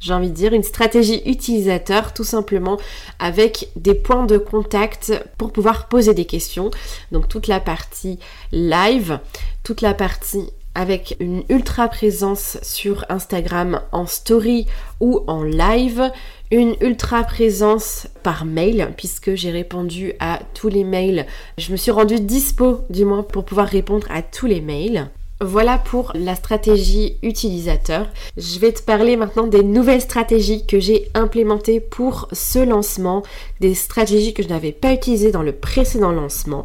j'ai 0.00 0.12
envie 0.12 0.30
de 0.30 0.34
dire, 0.34 0.52
une 0.52 0.62
stratégie 0.62 1.22
utilisateur 1.26 2.14
tout 2.14 2.24
simplement 2.24 2.78
avec 3.18 3.68
des 3.76 3.94
points 3.94 4.26
de 4.26 4.38
contact 4.38 5.12
pour 5.36 5.52
pouvoir 5.52 5.88
poser 5.88 6.14
des 6.14 6.24
questions. 6.24 6.70
Donc 7.12 7.28
toute 7.28 7.48
la 7.48 7.60
partie 7.60 8.18
live, 8.52 9.18
toute 9.64 9.80
la 9.80 9.94
partie 9.94 10.50
avec 10.74 11.16
une 11.18 11.42
ultra 11.48 11.88
présence 11.88 12.58
sur 12.62 13.04
Instagram 13.08 13.80
en 13.90 14.06
story 14.06 14.66
ou 15.00 15.24
en 15.26 15.42
live, 15.42 16.12
une 16.52 16.76
ultra 16.80 17.24
présence 17.24 18.06
par 18.22 18.44
mail 18.44 18.92
puisque 18.96 19.34
j'ai 19.34 19.50
répondu 19.50 20.12
à 20.20 20.38
tous 20.54 20.68
les 20.68 20.84
mails. 20.84 21.26
Je 21.56 21.72
me 21.72 21.76
suis 21.76 21.90
rendue 21.90 22.20
dispo 22.20 22.82
du 22.90 23.04
moins 23.04 23.24
pour 23.24 23.44
pouvoir 23.44 23.66
répondre 23.66 24.06
à 24.10 24.22
tous 24.22 24.46
les 24.46 24.60
mails. 24.60 25.10
Voilà 25.40 25.78
pour 25.78 26.10
la 26.16 26.34
stratégie 26.34 27.16
utilisateur. 27.22 28.08
Je 28.36 28.58
vais 28.58 28.72
te 28.72 28.82
parler 28.82 29.16
maintenant 29.16 29.46
des 29.46 29.62
nouvelles 29.62 30.00
stratégies 30.00 30.66
que 30.66 30.80
j'ai 30.80 31.08
implémentées 31.14 31.78
pour 31.78 32.26
ce 32.32 32.58
lancement, 32.58 33.22
des 33.60 33.76
stratégies 33.76 34.34
que 34.34 34.42
je 34.42 34.48
n'avais 34.48 34.72
pas 34.72 34.92
utilisées 34.92 35.30
dans 35.30 35.44
le 35.44 35.52
précédent 35.52 36.10
lancement. 36.10 36.64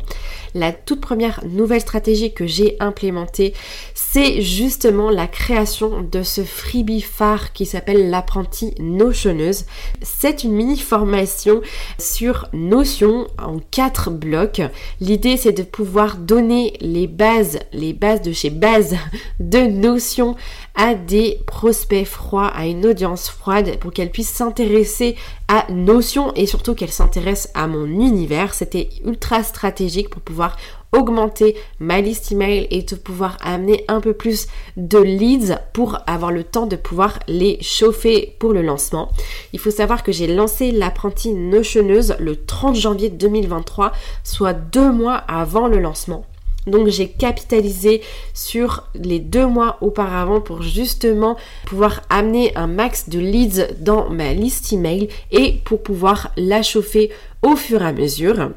La 0.55 0.71
toute 0.71 1.01
première 1.01 1.43
nouvelle 1.45 1.81
stratégie 1.81 2.33
que 2.33 2.45
j'ai 2.45 2.77
implémentée, 2.79 3.53
c'est 3.95 4.41
justement 4.41 5.09
la 5.09 5.27
création 5.27 6.01
de 6.01 6.21
ce 6.21 6.43
freebie 6.43 7.01
phare 7.01 7.53
qui 7.53 7.65
s'appelle 7.65 8.09
l'apprenti 8.09 8.75
notionneuse. 8.79 9.65
C'est 10.01 10.43
une 10.43 10.53
mini 10.53 10.77
formation 10.77 11.61
sur 11.97 12.49
Notion 12.53 13.27
en 13.41 13.59
quatre 13.71 14.11
blocs. 14.11 14.61
L'idée 14.99 15.37
c'est 15.37 15.53
de 15.53 15.63
pouvoir 15.63 16.17
donner 16.17 16.73
les 16.81 17.07
bases, 17.07 17.59
les 17.71 17.93
bases 17.93 18.21
de 18.21 18.31
chez 18.31 18.49
base 18.51 18.95
de 19.39 19.59
Notion 19.59 20.35
à 20.75 20.95
des 20.95 21.39
prospects 21.45 22.05
froids, 22.05 22.47
à 22.47 22.65
une 22.65 22.85
audience 22.85 23.29
froide 23.29 23.77
pour 23.79 23.91
qu'elle 23.91 24.11
puisse 24.11 24.29
s'intéresser 24.29 25.15
à 25.47 25.65
Notion 25.71 26.33
et 26.35 26.45
surtout 26.45 26.73
qu'elle 26.73 26.91
s'intéresse 26.91 27.49
à 27.53 27.67
mon 27.67 27.85
univers. 27.85 28.53
C'était 28.53 28.89
ultra 29.05 29.43
stratégique 29.43 30.09
pour 30.09 30.21
pouvoir 30.21 30.42
augmenter 30.91 31.55
ma 31.79 32.01
liste 32.01 32.31
email 32.31 32.67
et 32.69 32.83
de 32.83 32.95
pouvoir 32.95 33.37
amener 33.41 33.83
un 33.87 33.99
peu 33.99 34.13
plus 34.13 34.47
de 34.77 34.99
leads 34.99 35.57
pour 35.73 35.97
avoir 36.07 36.31
le 36.31 36.43
temps 36.43 36.67
de 36.67 36.75
pouvoir 36.75 37.19
les 37.27 37.57
chauffer 37.61 38.35
pour 38.39 38.53
le 38.53 38.61
lancement. 38.61 39.09
Il 39.53 39.59
faut 39.59 39.71
savoir 39.71 40.03
que 40.03 40.11
j'ai 40.11 40.27
lancé 40.27 40.71
l'apprentie 40.71 41.33
notionneuse 41.33 42.15
le 42.19 42.35
30 42.35 42.75
janvier 42.75 43.09
2023, 43.09 43.91
soit 44.23 44.53
deux 44.53 44.91
mois 44.91 45.15
avant 45.15 45.67
le 45.67 45.79
lancement. 45.79 46.25
Donc 46.67 46.87
j'ai 46.87 47.09
capitalisé 47.09 48.01
sur 48.33 48.87
les 48.95 49.19
deux 49.19 49.45
mois 49.45 49.77
auparavant 49.81 50.39
pour 50.39 50.61
justement 50.61 51.35
pouvoir 51.65 52.01
amener 52.09 52.55
un 52.55 52.67
max 52.67 53.09
de 53.09 53.19
leads 53.19 53.73
dans 53.79 54.09
ma 54.09 54.33
liste 54.33 54.71
email 54.71 55.09
et 55.31 55.59
pour 55.65 55.83
pouvoir 55.83 56.31
la 56.37 56.61
chauffer 56.61 57.11
au 57.41 57.55
fur 57.55 57.81
et 57.81 57.85
à 57.85 57.91
mesure. 57.91 58.51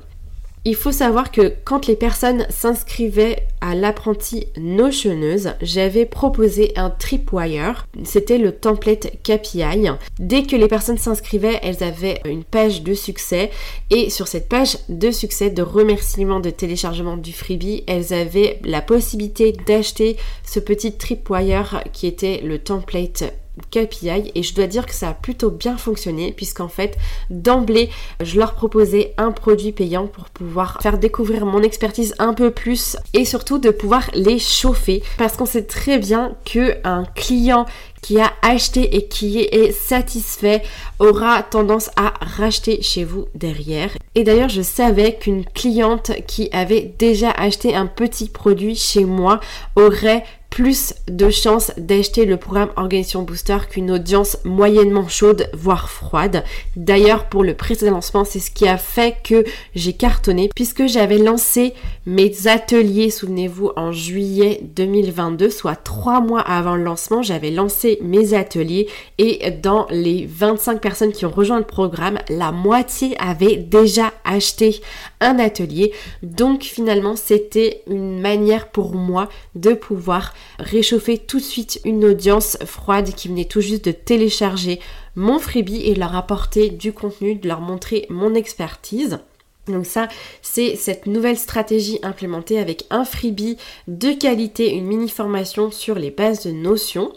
Il 0.68 0.74
faut 0.74 0.90
savoir 0.90 1.30
que 1.30 1.54
quand 1.62 1.86
les 1.86 1.94
personnes 1.94 2.44
s'inscrivaient 2.50 3.46
à 3.60 3.76
l'apprenti 3.76 4.48
notionneuse, 4.56 5.52
j'avais 5.62 6.06
proposé 6.06 6.72
un 6.74 6.90
tripwire. 6.90 7.86
C'était 8.02 8.36
le 8.36 8.50
template 8.50 9.12
KPI. 9.22 9.90
Dès 10.18 10.42
que 10.42 10.56
les 10.56 10.66
personnes 10.66 10.98
s'inscrivaient, 10.98 11.60
elles 11.62 11.84
avaient 11.84 12.20
une 12.24 12.42
page 12.42 12.82
de 12.82 12.94
succès 12.94 13.52
et 13.90 14.10
sur 14.10 14.26
cette 14.26 14.48
page 14.48 14.76
de 14.88 15.12
succès 15.12 15.50
de 15.50 15.62
remerciement 15.62 16.40
de 16.40 16.50
téléchargement 16.50 17.16
du 17.16 17.32
freebie, 17.32 17.84
elles 17.86 18.12
avaient 18.12 18.58
la 18.64 18.82
possibilité 18.82 19.52
d'acheter 19.52 20.16
ce 20.44 20.58
petit 20.58 20.96
tripwire 20.96 21.84
qui 21.92 22.08
était 22.08 22.40
le 22.42 22.58
template 22.58 23.22
KPI 23.70 24.32
et 24.34 24.42
je 24.42 24.54
dois 24.54 24.66
dire 24.66 24.86
que 24.86 24.94
ça 24.94 25.10
a 25.10 25.14
plutôt 25.14 25.50
bien 25.50 25.76
fonctionné 25.76 26.32
puisqu'en 26.32 26.68
fait 26.68 26.96
d'emblée 27.30 27.90
je 28.22 28.38
leur 28.38 28.54
proposais 28.54 29.14
un 29.16 29.32
produit 29.32 29.72
payant 29.72 30.06
pour 30.06 30.26
pouvoir 30.26 30.78
faire 30.82 30.98
découvrir 30.98 31.46
mon 31.46 31.62
expertise 31.62 32.14
un 32.18 32.34
peu 32.34 32.50
plus 32.50 32.96
et 33.14 33.24
surtout 33.24 33.58
de 33.58 33.70
pouvoir 33.70 34.10
les 34.14 34.38
chauffer 34.38 35.02
parce 35.18 35.36
qu'on 35.36 35.46
sait 35.46 35.64
très 35.64 35.98
bien 35.98 36.36
que 36.44 36.76
un 36.84 37.04
client 37.14 37.66
qui 38.02 38.20
a 38.20 38.32
acheté 38.42 38.96
et 38.96 39.08
qui 39.08 39.40
est 39.40 39.72
satisfait 39.72 40.62
aura 41.00 41.42
tendance 41.42 41.90
à 41.96 42.14
racheter 42.20 42.80
chez 42.80 43.02
vous 43.02 43.26
derrière. 43.34 43.90
Et 44.14 44.22
d'ailleurs, 44.22 44.48
je 44.48 44.62
savais 44.62 45.16
qu'une 45.16 45.44
cliente 45.44 46.12
qui 46.28 46.48
avait 46.52 46.94
déjà 46.98 47.32
acheté 47.32 47.74
un 47.74 47.86
petit 47.86 48.28
produit 48.28 48.76
chez 48.76 49.04
moi 49.04 49.40
aurait 49.74 50.22
plus 50.56 50.94
de 51.06 51.28
chances 51.28 51.70
d'acheter 51.76 52.24
le 52.24 52.38
programme 52.38 52.70
Organisation 52.76 53.20
Booster 53.20 53.58
qu'une 53.68 53.90
audience 53.90 54.38
moyennement 54.44 55.06
chaude, 55.06 55.50
voire 55.52 55.90
froide. 55.90 56.44
D'ailleurs, 56.76 57.26
pour 57.26 57.44
le 57.44 57.52
précédent 57.52 57.90
lancement, 57.90 58.24
c'est 58.24 58.38
ce 58.38 58.50
qui 58.50 58.66
a 58.66 58.78
fait 58.78 59.18
que 59.22 59.44
j'ai 59.74 59.92
cartonné 59.92 60.48
puisque 60.54 60.86
j'avais 60.86 61.18
lancé 61.18 61.74
mes 62.06 62.46
ateliers, 62.46 63.10
souvenez-vous, 63.10 63.72
en 63.76 63.92
juillet 63.92 64.62
2022, 64.62 65.50
soit 65.50 65.76
trois 65.76 66.22
mois 66.22 66.40
avant 66.40 66.74
le 66.74 66.84
lancement, 66.84 67.20
j'avais 67.20 67.50
lancé 67.50 67.98
mes 68.00 68.32
ateliers 68.32 68.88
et 69.18 69.50
dans 69.50 69.86
les 69.90 70.24
25 70.24 70.80
personnes 70.80 71.12
qui 71.12 71.26
ont 71.26 71.30
rejoint 71.30 71.58
le 71.58 71.64
programme, 71.64 72.18
la 72.30 72.50
moitié 72.50 73.14
avait 73.18 73.56
déjà 73.56 74.10
acheté 74.24 74.80
un 75.20 75.38
atelier. 75.38 75.92
Donc 76.22 76.62
finalement, 76.62 77.14
c'était 77.14 77.82
une 77.88 78.20
manière 78.20 78.68
pour 78.68 78.94
moi 78.94 79.28
de 79.54 79.74
pouvoir 79.74 80.32
réchauffer 80.58 81.18
tout 81.18 81.38
de 81.38 81.44
suite 81.44 81.80
une 81.84 82.04
audience 82.04 82.56
froide 82.64 83.14
qui 83.14 83.28
venait 83.28 83.44
tout 83.44 83.60
juste 83.60 83.84
de 83.84 83.92
télécharger 83.92 84.80
mon 85.14 85.38
freebie 85.38 85.82
et 85.82 85.94
leur 85.94 86.14
apporter 86.14 86.70
du 86.70 86.92
contenu, 86.92 87.34
de 87.34 87.48
leur 87.48 87.60
montrer 87.60 88.06
mon 88.10 88.34
expertise. 88.34 89.18
Donc 89.66 89.86
ça, 89.86 90.08
c'est 90.42 90.76
cette 90.76 91.06
nouvelle 91.06 91.38
stratégie 91.38 91.98
implémentée 92.02 92.58
avec 92.58 92.84
un 92.90 93.04
freebie 93.04 93.56
de 93.88 94.12
qualité, 94.12 94.72
une 94.72 94.86
mini 94.86 95.08
formation 95.08 95.70
sur 95.70 95.96
les 95.96 96.10
bases 96.10 96.46
de 96.46 96.52
notions. 96.52 97.12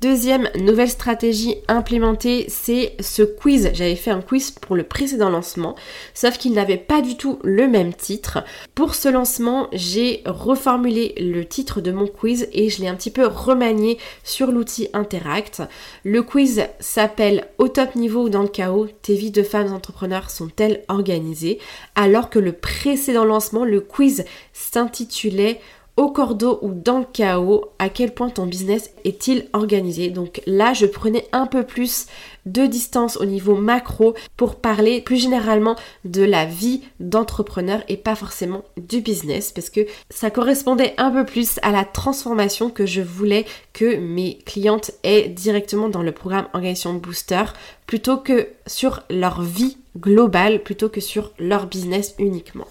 Deuxième 0.00 0.48
nouvelle 0.54 0.88
stratégie 0.88 1.56
implémentée, 1.66 2.46
c'est 2.46 2.94
ce 3.00 3.24
quiz. 3.24 3.72
J'avais 3.74 3.96
fait 3.96 4.12
un 4.12 4.20
quiz 4.20 4.52
pour 4.52 4.76
le 4.76 4.84
précédent 4.84 5.28
lancement, 5.28 5.74
sauf 6.14 6.38
qu'il 6.38 6.52
n'avait 6.52 6.76
pas 6.76 7.00
du 7.00 7.16
tout 7.16 7.40
le 7.42 7.66
même 7.66 7.92
titre. 7.92 8.44
Pour 8.76 8.94
ce 8.94 9.08
lancement, 9.08 9.66
j'ai 9.72 10.22
reformulé 10.24 11.14
le 11.18 11.44
titre 11.44 11.80
de 11.80 11.90
mon 11.90 12.06
quiz 12.06 12.48
et 12.52 12.70
je 12.70 12.80
l'ai 12.80 12.86
un 12.86 12.94
petit 12.94 13.10
peu 13.10 13.26
remanié 13.26 13.98
sur 14.22 14.52
l'outil 14.52 14.86
Interact. 14.92 15.62
Le 16.04 16.22
quiz 16.22 16.62
s'appelle 16.78 17.48
Au 17.58 17.66
top 17.66 17.96
niveau 17.96 18.26
ou 18.26 18.28
dans 18.28 18.42
le 18.42 18.48
chaos, 18.48 18.86
tes 19.02 19.16
vies 19.16 19.32
de 19.32 19.42
femmes 19.42 19.72
entrepreneurs 19.72 20.30
sont-elles 20.30 20.84
organisées? 20.86 21.58
Alors 21.96 22.30
que 22.30 22.38
le 22.38 22.52
précédent 22.52 23.24
lancement, 23.24 23.64
le 23.64 23.80
quiz 23.80 24.24
s'intitulait 24.52 25.60
au 25.98 26.10
cordeau 26.10 26.60
ou 26.62 26.72
dans 26.72 27.00
le 27.00 27.04
chaos, 27.12 27.72
à 27.80 27.88
quel 27.88 28.14
point 28.14 28.30
ton 28.30 28.46
business 28.46 28.92
est-il 29.04 29.48
organisé? 29.52 30.10
Donc 30.10 30.40
là, 30.46 30.72
je 30.72 30.86
prenais 30.86 31.26
un 31.32 31.46
peu 31.46 31.64
plus 31.64 32.06
de 32.46 32.66
distance 32.66 33.16
au 33.16 33.24
niveau 33.24 33.56
macro 33.56 34.14
pour 34.36 34.54
parler 34.54 35.00
plus 35.00 35.16
généralement 35.16 35.74
de 36.04 36.22
la 36.22 36.46
vie 36.46 36.82
d'entrepreneur 37.00 37.82
et 37.88 37.96
pas 37.96 38.14
forcément 38.14 38.62
du 38.76 39.00
business 39.00 39.50
parce 39.50 39.70
que 39.70 39.80
ça 40.08 40.30
correspondait 40.30 40.94
un 40.98 41.10
peu 41.10 41.26
plus 41.26 41.58
à 41.62 41.72
la 41.72 41.84
transformation 41.84 42.70
que 42.70 42.86
je 42.86 43.02
voulais 43.02 43.44
que 43.72 43.96
mes 43.96 44.38
clientes 44.46 44.92
aient 45.02 45.28
directement 45.28 45.88
dans 45.88 46.02
le 46.02 46.12
programme 46.12 46.46
Organisation 46.54 46.94
Booster 46.94 47.44
plutôt 47.88 48.18
que 48.18 48.46
sur 48.68 49.02
leur 49.10 49.42
vie 49.42 49.78
globale, 49.98 50.62
plutôt 50.62 50.88
que 50.88 51.00
sur 51.00 51.32
leur 51.40 51.66
business 51.66 52.14
uniquement. 52.20 52.68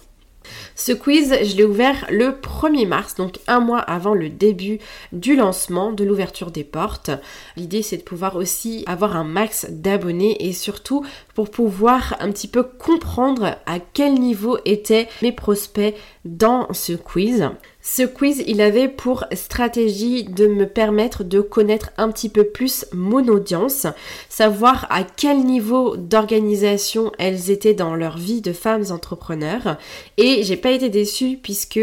Ce 0.74 0.92
quiz, 0.92 1.34
je 1.42 1.56
l'ai 1.56 1.64
ouvert 1.64 2.06
le 2.10 2.30
1er 2.30 2.86
mars, 2.86 3.14
donc 3.14 3.38
un 3.46 3.60
mois 3.60 3.80
avant 3.80 4.14
le 4.14 4.28
début 4.28 4.78
du 5.12 5.36
lancement, 5.36 5.92
de 5.92 6.04
l'ouverture 6.04 6.50
des 6.50 6.64
portes. 6.64 7.10
L'idée, 7.56 7.82
c'est 7.82 7.96
de 7.96 8.02
pouvoir 8.02 8.36
aussi 8.36 8.84
avoir 8.86 9.16
un 9.16 9.24
max 9.24 9.66
d'abonnés 9.70 10.46
et 10.46 10.52
surtout 10.52 11.04
pour 11.34 11.50
pouvoir 11.50 12.16
un 12.20 12.30
petit 12.30 12.48
peu 12.48 12.62
comprendre 12.62 13.56
à 13.66 13.78
quel 13.80 14.14
niveau 14.14 14.58
étaient 14.64 15.08
mes 15.22 15.32
prospects 15.32 15.94
dans 16.24 16.72
ce 16.72 16.92
quiz. 16.92 17.50
Ce 17.90 18.02
quiz, 18.02 18.44
il 18.46 18.60
avait 18.60 18.86
pour 18.86 19.24
stratégie 19.32 20.22
de 20.22 20.46
me 20.46 20.68
permettre 20.68 21.24
de 21.24 21.40
connaître 21.40 21.90
un 21.96 22.10
petit 22.10 22.28
peu 22.28 22.44
plus 22.44 22.84
mon 22.92 23.26
audience, 23.28 23.86
savoir 24.28 24.86
à 24.90 25.04
quel 25.04 25.38
niveau 25.38 25.96
d'organisation 25.96 27.10
elles 27.18 27.50
étaient 27.50 27.72
dans 27.72 27.94
leur 27.94 28.18
vie 28.18 28.42
de 28.42 28.52
femmes 28.52 28.84
entrepreneurs. 28.90 29.78
Et 30.18 30.42
j'ai 30.42 30.58
pas 30.58 30.72
été 30.72 30.90
déçue 30.90 31.38
puisque 31.42 31.80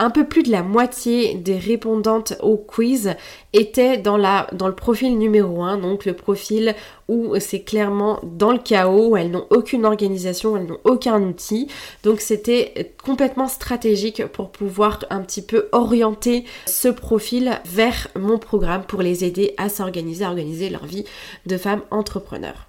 un 0.00 0.10
peu 0.10 0.26
plus 0.26 0.42
de 0.42 0.50
la 0.50 0.64
moitié 0.64 1.34
des 1.34 1.56
répondantes 1.56 2.34
au 2.42 2.56
quiz 2.56 3.14
étaient 3.54 3.96
dans, 3.96 4.18
le 4.18 4.74
profil 4.74 5.16
numéro 5.16 5.62
1, 5.62 5.78
donc 5.78 6.04
le 6.04 6.12
profil 6.12 6.74
où 7.08 7.38
c'est 7.38 7.60
clairement 7.60 8.20
dans 8.22 8.52
le 8.52 8.58
chaos, 8.58 9.10
où 9.10 9.16
elles 9.16 9.30
n'ont 9.30 9.46
aucune 9.50 9.86
organisation, 9.86 10.56
elles 10.56 10.66
n'ont 10.66 10.80
aucun 10.84 11.22
outil. 11.22 11.68
Donc 12.02 12.20
c'était 12.20 12.94
complètement 13.02 13.48
stratégique 13.48 14.26
pour 14.26 14.50
pouvoir 14.50 15.00
un 15.10 15.20
petit 15.20 15.42
peu 15.42 15.68
orienter 15.72 16.44
ce 16.66 16.88
profil 16.88 17.60
vers 17.64 18.08
mon 18.18 18.38
programme 18.38 18.84
pour 18.84 19.00
les 19.00 19.24
aider 19.24 19.54
à 19.56 19.68
s'organiser, 19.68 20.24
à 20.24 20.28
organiser 20.28 20.68
leur 20.68 20.84
vie 20.84 21.04
de 21.46 21.56
femmes 21.56 21.82
entrepreneurs. 21.90 22.66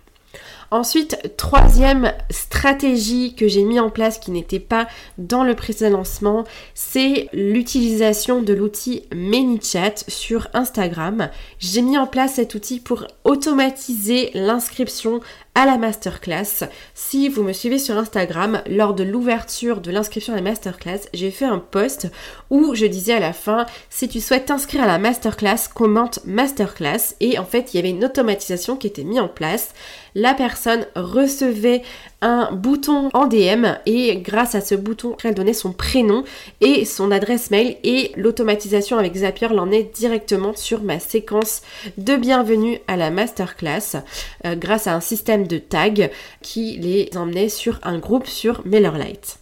Ensuite, 0.75 1.38
troisième 1.38 2.12
stratégie 2.29 3.34
que 3.34 3.48
j'ai 3.48 3.63
mis 3.63 3.79
en 3.79 3.89
place 3.89 4.20
qui 4.20 4.32
n'était 4.32 4.60
pas 4.60 4.89
dans 5.17 5.46
le 5.46 5.55
précédent 5.55 6.00
lancement, 6.00 6.44
c'est 6.74 7.29
l'utilisation 7.32 8.41
de 8.41 8.53
l'outil 8.53 9.03
ManyChat 9.15 10.03
sur 10.10 10.50
Instagram. 10.53 11.29
J'ai 11.60 11.82
mis 11.82 11.98
en 11.98 12.08
place 12.08 12.34
cet 12.34 12.55
outil 12.55 12.82
pour 12.82 13.08
automatiser 13.24 14.32
l'inscription 14.34 15.22
à 15.58 15.65
la 15.65 15.77
masterclass. 15.77 16.67
Si 16.94 17.29
vous 17.29 17.41
me 17.41 17.53
suivez 17.53 17.79
sur 17.79 17.98
Instagram, 17.98 18.62
lors 18.67 18.94
de 18.94 19.05
l'ouverture 19.05 19.79
de 19.79 19.89
l'inscription 19.89 20.34
à 20.34 20.36
la 20.36 20.41
masterclass, 20.41 21.00
j'ai 21.13 21.32
fait 21.32 21.46
un 21.46 21.60
post 21.60 22.12
où 22.50 22.75
je 22.75 22.86
disais 22.86 23.13
à 23.13 23.22
la 23.22 23.32
fin, 23.32 23.65
si 23.89 24.10
tu 24.10 24.20
souhaites 24.20 24.48
t'inscrire 24.48 24.84
à 24.84 24.88
la 24.88 25.00
masterclass, 25.00 25.70
commente 25.74 26.20
masterclass. 26.25 27.15
Et 27.22 27.39
en 27.39 27.46
fait, 27.46 27.74
il 27.74 27.77
y 27.77 27.79
avait 27.79 27.91
une 27.91 28.03
automatisation 28.03 28.75
qui 28.75 28.88
était 28.88 29.05
mise 29.05 29.22
en 29.22 29.29
place. 29.29 29.70
La 30.18 30.34
personne 30.34 30.88
recevait 30.96 31.82
un 32.22 32.50
bouton 32.54 33.10
en 33.14 33.28
DM 33.28 33.66
et 33.86 34.16
grâce 34.16 34.56
à 34.56 34.62
ce 34.62 34.74
bouton, 34.74 35.18
elle 35.26 35.36
donnait 35.36 35.52
son 35.52 35.74
prénom 35.74 36.24
et 36.62 36.86
son 36.86 37.12
adresse 37.12 37.52
mail 37.52 37.76
et 37.84 38.14
l'automatisation 38.16 38.98
avec 38.98 39.14
Zapier 39.14 39.50
l'emmenait 39.50 39.92
directement 39.94 40.56
sur 40.56 40.84
ma 40.84 41.00
séquence 41.02 41.62
de 41.98 42.16
bienvenue 42.16 42.80
à 42.88 42.96
la 42.96 43.12
masterclass 43.12 43.98
euh, 44.46 44.56
grâce 44.56 44.88
à 44.88 44.96
un 44.96 45.02
système 45.02 45.48
de 45.48 45.58
tags 45.58 46.10
qui 46.42 46.78
les 46.78 47.10
emmenait 47.18 47.50
sur 47.50 47.80
un 47.84 48.00
groupe 48.00 48.28
sur 48.28 48.66
MailerLite 48.66 49.40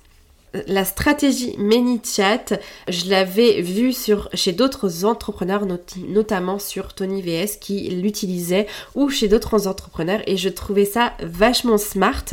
la 0.68 0.86
stratégie 0.86 1.56
ManyChat, 1.58 2.60
je 2.88 3.10
l'avais 3.10 3.62
vue 3.62 3.94
sur, 3.94 4.30
chez 4.34 4.52
d'autres 4.52 5.06
entrepreneurs, 5.06 5.66
notamment 6.08 6.60
sur 6.60 6.94
Tony 6.94 7.22
VS 7.22 7.58
qui 7.60 7.90
l'utilisait 7.90 8.68
ou 8.96 9.10
chez 9.10 9.28
d'autres 9.28 9.68
entrepreneurs 9.68 10.22
et 10.28 10.38
je 10.38 10.50
trouvais 10.50 10.86
ça 10.86 11.14
vachement 11.22 11.78
smart 11.78 12.26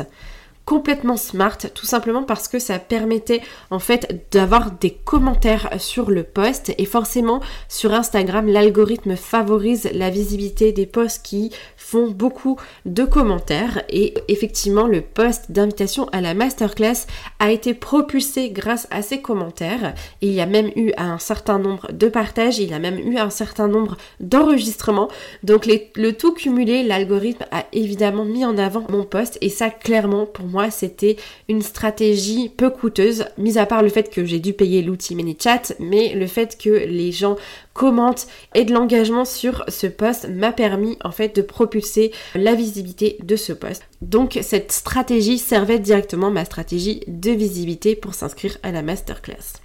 complètement 0.71 1.17
smart, 1.17 1.59
tout 1.75 1.85
simplement 1.85 2.23
parce 2.23 2.47
que 2.47 2.61
ça 2.61 2.79
permettait 2.79 3.43
en 3.73 3.81
fait 3.81 4.25
d'avoir 4.31 4.71
des 4.71 4.93
commentaires 4.93 5.69
sur 5.81 6.13
le 6.13 6.23
post 6.23 6.73
et 6.79 6.85
forcément 6.85 7.41
sur 7.69 7.93
Instagram 7.93 8.47
l'algorithme 8.47 9.17
favorise 9.17 9.91
la 9.93 10.11
visibilité 10.11 10.71
des 10.71 10.87
posts 10.87 11.25
qui 11.25 11.51
font 11.77 12.09
beaucoup 12.09 12.57
de 12.87 13.05
commentaires 13.05 13.83
et 13.89 14.15
effectivement 14.29 14.87
le 14.87 15.01
post 15.01 15.51
d'invitation 15.51 16.09
à 16.13 16.21
la 16.21 16.35
masterclass 16.35 17.09
a 17.41 17.51
été 17.51 17.75
propulsé 17.75 18.51
grâce 18.51 18.87
à 18.93 19.03
ces 19.03 19.21
commentaires. 19.21 19.95
Il 20.21 20.31
y 20.31 20.41
a 20.41 20.47
même 20.47 20.71
eu 20.77 20.93
un 20.97 21.19
certain 21.19 21.59
nombre 21.59 21.91
de 21.91 22.09
partages, 22.09 22.61
il 22.61 22.71
y 22.71 22.75
a 22.75 22.79
même 22.79 23.01
eu 23.01 23.17
un 23.17 23.31
certain 23.31 23.67
nombre 23.67 23.97
d'enregistrements. 24.21 25.09
Donc 25.43 25.67
le 25.67 26.13
tout 26.13 26.33
cumulé, 26.33 26.85
l'algorithme 26.85 27.47
a 27.51 27.65
évidemment 27.73 28.25
mis 28.25 28.45
en 28.45 28.57
avant 28.57 28.87
mon 28.89 29.03
post 29.03 29.37
et 29.41 29.49
ça 29.49 29.69
clairement 29.69 30.27
pour 30.27 30.47
moi 30.47 30.60
c'était 30.69 31.17
une 31.49 31.63
stratégie 31.63 32.51
peu 32.51 32.69
coûteuse, 32.69 33.25
mis 33.39 33.57
à 33.57 33.65
part 33.65 33.83
le 33.83 33.89
fait 33.89 34.11
que 34.11 34.25
j'ai 34.25 34.41
dû 34.41 34.53
payer 34.53 34.83
l'outil 34.83 35.15
ManyChat, 35.15 35.75
mais 35.79 36.13
le 36.15 36.27
fait 36.27 36.59
que 36.59 36.69
les 36.69 37.13
gens 37.13 37.37
commentent 37.73 38.27
et 38.55 38.65
de 38.65 38.75
l'engagement 38.75 39.25
sur 39.25 39.65
ce 39.69 39.87
post 39.87 40.29
m'a 40.29 40.53
permis 40.53 40.99
en 41.05 41.13
fait 41.13 41.37
de 41.37 41.43
propulser 41.43 42.13
la 42.35 42.55
visibilité 42.55 43.17
de 43.23 43.37
ce 43.37 43.53
post. 43.53 43.85
Donc 44.03 44.39
cette 44.43 44.73
stratégie 44.73 45.39
servait 45.39 45.79
directement 45.79 46.31
ma 46.31 46.45
stratégie 46.45 47.03
de 47.07 47.31
visibilité 47.31 47.95
pour 47.97 48.15
s'inscrire 48.15 48.59
à 48.63 48.73
la 48.73 48.83
masterclass. 48.83 49.61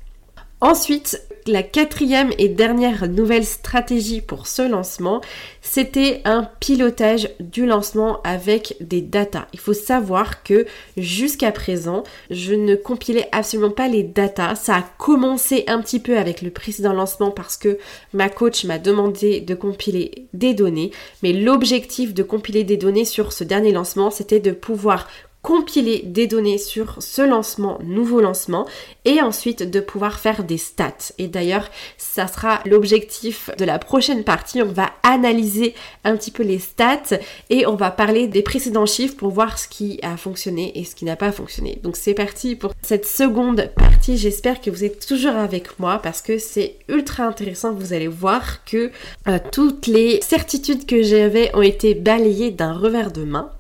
Ensuite, 0.62 1.22
la 1.48 1.62
quatrième 1.64 2.32
et 2.40 2.48
dernière 2.50 3.08
nouvelle 3.08 3.46
stratégie 3.46 4.22
pour 4.22 4.48
ce 4.48 4.62
lancement, 4.62 5.22
c'était 5.62 6.22
un 6.26 6.50
pilotage 6.60 7.30
du 7.40 7.66
lancement 7.66 8.22
avec 8.24 8.76
des 8.80 9.02
datas. 9.02 9.46
Il 9.54 9.60
faut 9.60 9.74
savoir 9.74 10.44
que 10.44 10.66
jusqu'à 10.98 11.52
présent, 11.52 12.04
je 12.32 12.54
ne 12.54 12.76
compilais 12.76 13.28
absolument 13.32 13.70
pas 13.70 13.88
les 13.88 14.02
datas. 14.02 14.56
Ça 14.56 14.78
a 14.78 14.82
commencé 14.98 15.66
un 15.68 15.82
petit 15.82 16.00
peu 16.00 16.18
avec 16.18 16.42
le 16.42 16.50
précédent 16.50 16.94
lancement 16.94 17.32
parce 17.32 17.58
que 17.58 17.78
ma 18.14 18.30
coach 18.30 18.64
m'a 18.64 18.80
demandé 18.80 19.42
de 19.42 19.56
compiler 19.56 20.28
des 20.34 20.54
données. 20.54 20.92
Mais 21.22 21.34
l'objectif 21.34 22.14
de 22.14 22.24
compiler 22.24 22.64
des 22.64 22.78
données 22.78 23.06
sur 23.06 23.34
ce 23.34 23.44
dernier 23.44 23.72
lancement, 23.72 24.10
c'était 24.10 24.40
de 24.40 24.52
pouvoir 24.52 25.08
compiler 25.46 26.02
des 26.04 26.26
données 26.26 26.58
sur 26.58 26.96
ce 27.04 27.22
lancement, 27.22 27.78
nouveau 27.84 28.20
lancement, 28.20 28.66
et 29.06 29.22
ensuite 29.22 29.62
de 29.62 29.80
pouvoir 29.80 30.20
faire 30.20 30.44
des 30.44 30.58
stats. 30.58 31.14
Et 31.20 31.28
d'ailleurs, 31.28 31.70
ça 32.00 32.26
sera 32.26 32.62
l'objectif 32.66 33.52
de 33.60 33.64
la 33.64 33.78
prochaine 33.78 34.24
partie. 34.24 34.64
On 34.64 34.72
va 34.72 34.90
analyser 35.04 35.76
un 36.04 36.18
petit 36.18 36.32
peu 36.32 36.42
les 36.42 36.58
stats 36.58 37.20
et 37.52 37.68
on 37.68 37.76
va 37.76 37.92
parler 37.92 38.26
des 38.28 38.42
précédents 38.42 38.88
chiffres 38.88 39.16
pour 39.16 39.30
voir 39.30 39.60
ce 39.60 39.68
qui 39.68 40.00
a 40.02 40.18
fonctionné 40.18 40.72
et 40.80 40.84
ce 40.84 40.96
qui 40.96 41.06
n'a 41.06 41.16
pas 41.16 41.32
fonctionné. 41.32 41.78
Donc 41.84 41.96
c'est 41.96 42.16
parti 42.16 42.56
pour 42.56 42.74
cette 42.82 43.06
seconde 43.06 43.70
partie. 43.76 44.18
J'espère 44.18 44.60
que 44.62 44.72
vous 44.72 44.84
êtes 44.84 45.06
toujours 45.06 45.36
avec 45.36 45.80
moi 45.80 46.00
parce 46.02 46.24
que 46.24 46.40
c'est 46.40 46.78
ultra 46.88 47.26
intéressant. 47.26 47.72
Vous 47.72 47.94
allez 47.94 48.08
voir 48.08 48.66
que 48.66 48.90
euh, 49.28 49.38
toutes 49.52 49.86
les 49.86 50.22
certitudes 50.22 50.88
que 50.88 51.04
j'avais 51.04 51.56
ont 51.56 51.62
été 51.62 51.94
balayées 51.94 52.50
d'un 52.50 52.74
revers 52.74 53.12
de 53.12 53.24
main. 53.26 53.52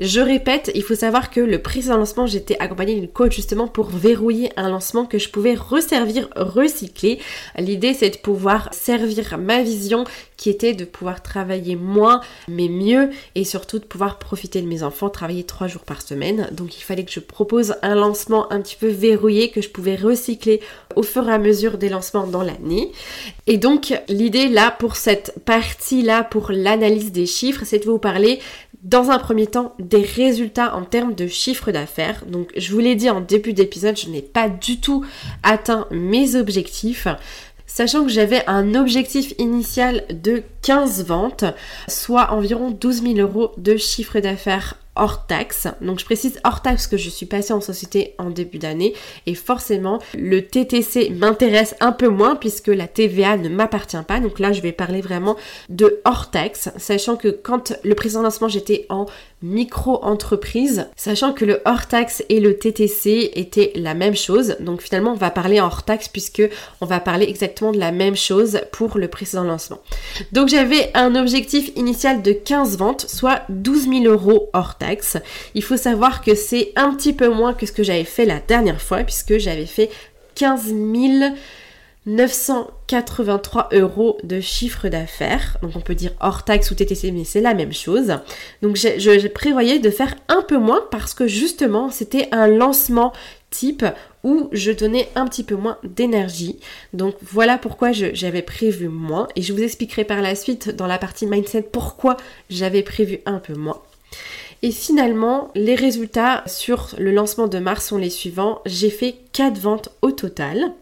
Je 0.00 0.20
répète, 0.20 0.70
il 0.74 0.82
faut 0.82 0.94
savoir 0.94 1.30
que 1.30 1.40
le 1.40 1.60
précédent 1.60 1.96
lancement, 1.96 2.26
j'étais 2.26 2.56
accompagnée 2.60 2.94
d'une 2.94 3.08
coach 3.08 3.34
justement 3.34 3.66
pour 3.66 3.88
verrouiller 3.88 4.50
un 4.56 4.68
lancement 4.68 5.06
que 5.06 5.18
je 5.18 5.28
pouvais 5.28 5.54
resservir, 5.54 6.28
recycler. 6.36 7.18
L'idée 7.58 7.94
c'est 7.94 8.10
de 8.10 8.16
pouvoir 8.16 8.72
servir 8.72 9.38
ma 9.38 9.62
vision 9.62 10.04
qui 10.36 10.50
était 10.50 10.72
de 10.72 10.84
pouvoir 10.84 11.20
travailler 11.22 11.74
moins 11.74 12.20
mais 12.46 12.68
mieux 12.68 13.10
et 13.34 13.44
surtout 13.44 13.80
de 13.80 13.84
pouvoir 13.84 14.18
profiter 14.18 14.62
de 14.62 14.68
mes 14.68 14.84
enfants, 14.84 15.10
travailler 15.10 15.42
trois 15.42 15.66
jours 15.66 15.82
par 15.82 16.00
semaine. 16.00 16.48
Donc 16.52 16.78
il 16.78 16.82
fallait 16.82 17.04
que 17.04 17.10
je 17.10 17.20
propose 17.20 17.74
un 17.82 17.96
lancement 17.96 18.52
un 18.52 18.60
petit 18.60 18.76
peu 18.76 18.88
verrouillé 18.88 19.50
que 19.50 19.60
je 19.60 19.68
pouvais 19.68 19.96
recycler 19.96 20.60
au 20.94 21.02
fur 21.02 21.28
et 21.28 21.32
à 21.32 21.38
mesure 21.38 21.76
des 21.76 21.88
lancements 21.88 22.26
dans 22.26 22.42
l'année. 22.42 22.92
Et 23.48 23.56
donc 23.58 23.92
l'idée 24.08 24.48
là 24.48 24.70
pour 24.70 24.94
cette 24.96 25.34
partie 25.44 26.02
là, 26.02 26.22
pour 26.22 26.52
l'analyse 26.52 27.10
des 27.10 27.26
chiffres, 27.26 27.62
c'est 27.64 27.80
de 27.80 27.84
vous 27.84 27.98
parler 27.98 28.38
dans 28.88 29.10
un 29.10 29.18
premier 29.18 29.46
temps 29.46 29.74
des 29.78 30.02
résultats 30.02 30.74
en 30.74 30.82
termes 30.82 31.14
de 31.14 31.26
chiffre 31.26 31.72
d'affaires. 31.72 32.24
Donc 32.26 32.50
je 32.56 32.72
vous 32.72 32.78
l'ai 32.78 32.94
dit 32.94 33.10
en 33.10 33.20
début 33.20 33.52
d'épisode, 33.52 33.98
je 33.98 34.08
n'ai 34.08 34.22
pas 34.22 34.48
du 34.48 34.80
tout 34.80 35.04
atteint 35.42 35.86
mes 35.90 36.36
objectifs 36.36 37.06
sachant 37.66 38.04
que 38.04 38.10
j'avais 38.10 38.42
un 38.46 38.74
objectif 38.74 39.34
initial 39.38 40.04
de 40.10 40.42
15 40.62 41.04
ventes, 41.04 41.44
soit 41.86 42.32
environ 42.32 42.70
12 42.70 43.02
000 43.02 43.14
euros 43.18 43.52
de 43.58 43.76
chiffre 43.76 44.20
d'affaires 44.20 44.74
hors 44.98 45.26
taxe. 45.26 45.68
Donc 45.80 45.98
je 45.98 46.04
précise 46.04 46.40
hors 46.44 46.62
taxe 46.62 46.86
que 46.86 46.96
je 46.96 47.08
suis 47.08 47.26
passée 47.26 47.52
en 47.52 47.60
société 47.60 48.14
en 48.18 48.30
début 48.30 48.58
d'année 48.58 48.94
et 49.26 49.34
forcément 49.34 50.00
le 50.14 50.42
TTC 50.42 51.10
m'intéresse 51.10 51.74
un 51.80 51.92
peu 51.92 52.08
moins 52.08 52.36
puisque 52.36 52.68
la 52.68 52.86
TVA 52.86 53.36
ne 53.36 53.48
m'appartient 53.48 53.96
pas. 54.06 54.20
Donc 54.20 54.38
là 54.38 54.52
je 54.52 54.60
vais 54.60 54.72
parler 54.72 55.00
vraiment 55.00 55.36
de 55.68 56.00
hors 56.04 56.30
taxe, 56.30 56.70
sachant 56.76 57.16
que 57.16 57.28
quand 57.28 57.72
le 57.84 57.94
précédent 57.94 58.22
lancement 58.22 58.48
j'étais 58.48 58.86
en 58.88 59.06
micro-entreprise, 59.42 60.86
sachant 60.96 61.32
que 61.32 61.44
le 61.44 61.60
hors-taxe 61.64 62.24
et 62.28 62.40
le 62.40 62.58
TTC 62.58 63.30
étaient 63.34 63.72
la 63.76 63.94
même 63.94 64.16
chose. 64.16 64.56
Donc 64.60 64.82
finalement, 64.82 65.12
on 65.12 65.16
va 65.16 65.30
parler 65.30 65.60
hors-taxe 65.60 66.08
puisque 66.08 66.42
on 66.80 66.86
va 66.86 67.00
parler 67.00 67.26
exactement 67.28 67.72
de 67.72 67.78
la 67.78 67.92
même 67.92 68.16
chose 68.16 68.60
pour 68.72 68.98
le 68.98 69.08
précédent 69.08 69.44
lancement. 69.44 69.78
Donc 70.32 70.48
j'avais 70.48 70.90
un 70.94 71.14
objectif 71.14 71.70
initial 71.76 72.22
de 72.22 72.32
15 72.32 72.76
ventes, 72.78 73.06
soit 73.08 73.42
12 73.48 73.88
000 73.88 74.04
euros 74.04 74.50
hors 74.52 74.76
taxe. 74.76 75.16
Il 75.54 75.62
faut 75.62 75.76
savoir 75.76 76.22
que 76.22 76.34
c'est 76.34 76.72
un 76.76 76.94
petit 76.94 77.12
peu 77.12 77.28
moins 77.28 77.54
que 77.54 77.66
ce 77.66 77.72
que 77.72 77.82
j'avais 77.82 78.04
fait 78.04 78.24
la 78.24 78.40
dernière 78.40 78.82
fois 78.82 79.04
puisque 79.04 79.38
j'avais 79.38 79.66
fait 79.66 79.90
15 80.34 80.66
000 80.66 81.34
983 82.08 83.68
euros 83.72 84.18
de 84.24 84.40
chiffre 84.40 84.88
d'affaires. 84.88 85.58
Donc 85.62 85.72
on 85.76 85.80
peut 85.80 85.94
dire 85.94 86.12
hors 86.20 86.44
taxe 86.44 86.70
ou 86.70 86.74
TTC, 86.74 87.12
mais 87.12 87.24
c'est 87.24 87.42
la 87.42 87.54
même 87.54 87.72
chose. 87.72 88.14
Donc 88.62 88.76
je, 88.76 89.28
prévoyais 89.28 89.78
de 89.78 89.90
faire 89.90 90.14
un 90.28 90.42
peu 90.42 90.56
moins 90.56 90.82
parce 90.90 91.12
que 91.12 91.26
justement 91.26 91.90
c'était 91.90 92.28
un 92.32 92.48
lancement 92.48 93.12
type 93.50 93.84
où 94.24 94.48
je 94.52 94.72
donnais 94.72 95.08
un 95.14 95.26
petit 95.26 95.44
peu 95.44 95.54
moins 95.54 95.76
d'énergie. 95.84 96.58
Donc 96.94 97.14
voilà 97.22 97.58
pourquoi 97.58 97.92
j'avais 97.92 98.42
prévu 98.42 98.88
moins. 98.88 99.28
Et 99.36 99.42
je 99.42 99.52
vous 99.52 99.62
expliquerai 99.62 100.04
par 100.04 100.22
la 100.22 100.34
suite 100.34 100.70
dans 100.74 100.86
la 100.86 100.98
partie 100.98 101.26
mindset 101.26 101.62
pourquoi 101.62 102.16
j'avais 102.48 102.82
prévu 102.82 103.20
un 103.26 103.38
peu 103.38 103.54
moins. 103.54 103.80
Et 104.62 104.72
finalement, 104.72 105.50
les 105.54 105.74
résultats 105.74 106.42
sur 106.46 106.94
le 106.98 107.12
lancement 107.12 107.46
de 107.46 107.58
mars 107.58 107.86
sont 107.86 107.98
les 107.98 108.10
suivants. 108.10 108.60
J'ai 108.66 108.90
fait 108.90 109.16
4 109.32 109.58
ventes 109.58 109.90
au 110.02 110.10
total 110.10 110.72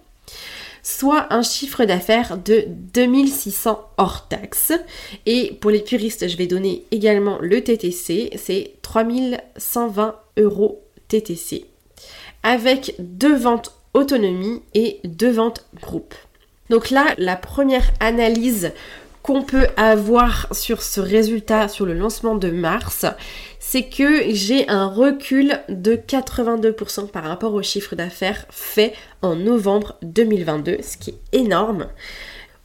soit 0.86 1.26
un 1.34 1.42
chiffre 1.42 1.84
d'affaires 1.84 2.38
de 2.38 2.64
2600 2.68 3.90
hors 3.96 4.28
taxe. 4.28 4.72
Et 5.26 5.58
pour 5.60 5.72
les 5.72 5.80
puristes, 5.80 6.28
je 6.28 6.36
vais 6.36 6.46
donner 6.46 6.84
également 6.92 7.38
le 7.40 7.60
TTC, 7.60 8.30
c'est 8.36 8.74
3120 8.82 10.14
euros 10.36 10.84
TTC, 11.08 11.66
avec 12.44 12.94
deux 13.00 13.34
ventes 13.34 13.72
autonomie 13.94 14.62
et 14.74 15.00
deux 15.02 15.32
ventes 15.32 15.66
groupe. 15.82 16.14
Donc 16.70 16.90
là, 16.90 17.14
la 17.18 17.34
première 17.34 17.90
analyse 17.98 18.70
qu'on 19.22 19.42
peut 19.42 19.66
avoir 19.76 20.46
sur 20.52 20.82
ce 20.82 21.00
résultat, 21.00 21.66
sur 21.66 21.84
le 21.84 21.94
lancement 21.94 22.36
de 22.36 22.50
mars, 22.50 23.06
c'est 23.68 23.88
que 23.88 24.32
j'ai 24.32 24.68
un 24.68 24.86
recul 24.86 25.58
de 25.68 25.96
82% 25.96 27.08
par 27.08 27.24
rapport 27.24 27.52
au 27.52 27.62
chiffre 27.62 27.96
d'affaires 27.96 28.46
fait 28.48 28.92
en 29.22 29.34
novembre 29.34 29.96
2022, 30.02 30.78
ce 30.82 30.96
qui 30.96 31.10
est 31.10 31.38
énorme. 31.40 31.88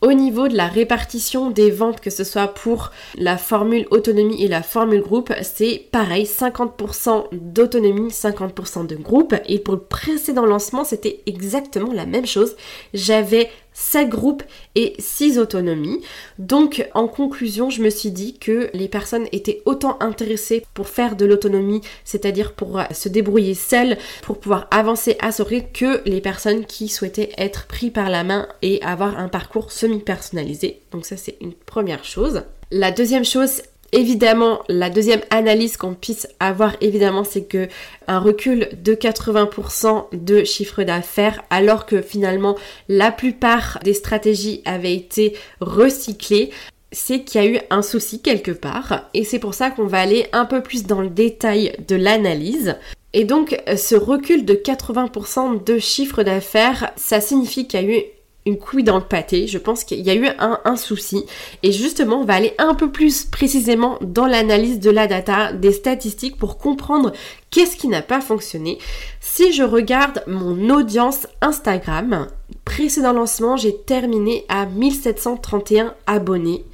Au 0.02 0.14
niveau 0.14 0.48
de 0.48 0.56
la 0.56 0.68
répartition 0.68 1.50
des 1.50 1.72
ventes, 1.72 2.02
que 2.02 2.12
ce 2.12 2.24
soit 2.24 2.48
pour 2.48 2.92
la 3.16 3.40
formule 3.40 3.88
autonomie 3.90 4.44
et 4.44 4.48
la 4.48 4.62
formule 4.62 5.02
groupe, 5.02 5.34
c'est 5.42 5.88
pareil, 5.92 6.26
50% 6.26 7.26
d'autonomie, 7.32 8.10
50% 8.10 8.86
de 8.86 8.96
groupe. 8.96 9.34
Et 9.48 9.58
pour 9.58 9.76
le 9.76 9.80
précédent 9.80 10.46
lancement, 10.46 10.84
c'était 10.84 11.22
exactement 11.26 11.94
la 11.94 12.06
même 12.06 12.28
chose. 12.28 12.56
J'avais 12.94 13.50
7 13.82 14.10
groupes 14.10 14.44
et 14.76 14.94
6 15.00 15.40
autonomies. 15.40 16.02
Donc 16.38 16.88
en 16.94 17.08
conclusion, 17.08 17.70
je 17.70 17.82
me 17.82 17.90
suis 17.90 18.12
dit 18.12 18.38
que 18.38 18.70
les 18.74 18.88
personnes 18.88 19.28
étaient 19.32 19.62
autant 19.66 19.98
intéressées 20.00 20.64
pour 20.74 20.88
faire 20.88 21.16
de 21.16 21.26
l'autonomie, 21.26 21.82
c'est-à-dire 22.06 22.54
pour 22.54 22.80
euh, 22.80 22.84
se 22.92 23.10
débrouiller 23.10 23.56
seules, 23.56 23.98
pour 24.22 24.40
pouvoir 24.40 24.68
avancer 24.72 25.18
à 25.20 25.32
ce 25.32 25.42
rythme, 25.42 25.72
que 25.74 26.02
les 26.08 26.22
personnes 26.22 26.66
qui 26.66 26.88
souhaitaient 26.88 27.34
être 27.38 27.66
pris 27.66 27.90
par 27.90 28.10
la 28.10 28.24
main 28.24 28.48
et 28.62 28.82
avoir 28.84 29.18
un 29.18 29.28
parcours 29.28 29.72
semi-personnalisé. 29.72 30.82
Donc 30.92 31.06
ça 31.06 31.18
c'est 31.18 31.38
une 31.42 31.54
première 31.54 32.06
chose. 32.06 32.44
La 32.70 32.92
deuxième 32.92 33.26
chose, 33.26 33.64
Évidemment, 33.94 34.62
la 34.70 34.90
deuxième 34.90 35.22
analyse 35.32 35.76
qu'on 35.76 35.96
puisse 35.96 36.28
avoir, 36.40 36.76
évidemment, 36.80 37.26
c'est 37.26 37.44
que 37.44 37.68
un 38.08 38.20
recul 38.20 38.70
de 38.82 38.94
80% 38.94 40.06
de 40.14 40.46
chiffre 40.46 40.84
d'affaires, 40.84 41.44
alors 41.50 41.86
que 41.86 42.02
finalement 42.02 42.58
la 42.88 43.12
plupart 43.12 43.80
des 43.84 43.94
stratégies 43.94 44.62
avaient 44.64 44.96
été 44.96 45.36
recyclées, 45.60 46.52
c'est 46.94 47.24
qu'il 47.24 47.42
y 47.42 47.46
a 47.46 47.48
eu 47.48 47.60
un 47.70 47.82
souci 47.82 48.22
quelque 48.22 48.52
part. 48.52 49.10
Et 49.14 49.24
c'est 49.26 49.40
pour 49.40 49.54
ça 49.54 49.72
qu'on 49.72 49.88
va 49.88 50.00
aller 50.00 50.28
un 50.32 50.46
peu 50.46 50.62
plus 50.62 50.86
dans 50.86 51.02
le 51.02 51.10
détail 51.10 51.74
de 51.88 51.96
l'analyse. 51.96 52.76
Et 53.14 53.26
donc, 53.26 53.62
ce 53.76 53.96
recul 53.96 54.46
de 54.46 54.54
80% 54.54 55.66
de 55.66 55.80
chiffre 55.80 56.24
d'affaires, 56.24 56.92
ça 56.96 57.20
signifie 57.20 57.68
qu'il 57.68 57.82
y 57.82 57.84
a 57.84 57.98
eu 57.98 58.04
une 58.46 58.58
couille 58.58 58.84
dans 58.84 58.98
le 58.98 59.04
pâté. 59.04 59.48
Je 59.48 59.58
pense 59.58 59.84
qu'il 59.84 60.02
y 60.02 60.10
a 60.10 60.16
eu 60.16 60.28
un, 60.40 60.76
souci. 60.76 61.26
Et 61.64 61.72
justement, 61.72 62.22
on 62.22 62.26
va 62.26 62.36
aller 62.36 62.54
un 62.58 62.74
peu 62.74 62.92
plus 62.92 63.26
précisément 63.26 63.98
dans 64.02 64.26
l'analyse 64.26 64.80
de 64.80 64.90
la 64.90 65.08
data, 65.08 65.54
des 65.54 65.72
statistiques 65.72 66.38
pour 66.38 66.58
comprendre 66.58 67.12
qu'est-ce 67.50 67.76
qui 67.76 67.88
n'a 67.88 68.02
pas 68.02 68.22
fonctionné. 68.22 68.80
Si 69.20 69.54
je 69.54 69.64
regarde 69.64 70.24
mon 70.28 70.70
audience 70.70 71.28
Instagram, 71.42 72.28
précédent 72.66 73.14
lancement, 73.14 73.58
j'ai 73.58 73.76
terminé 73.76 74.46
à 74.50 74.66
1731 74.66 75.94
abonnés. 76.08 76.66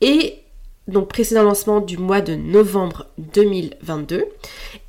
Et 0.00 0.39
donc 0.88 1.08
précédent 1.08 1.42
lancement 1.42 1.80
du 1.80 1.98
mois 1.98 2.20
de 2.20 2.34
novembre 2.34 3.06
2022. 3.18 4.24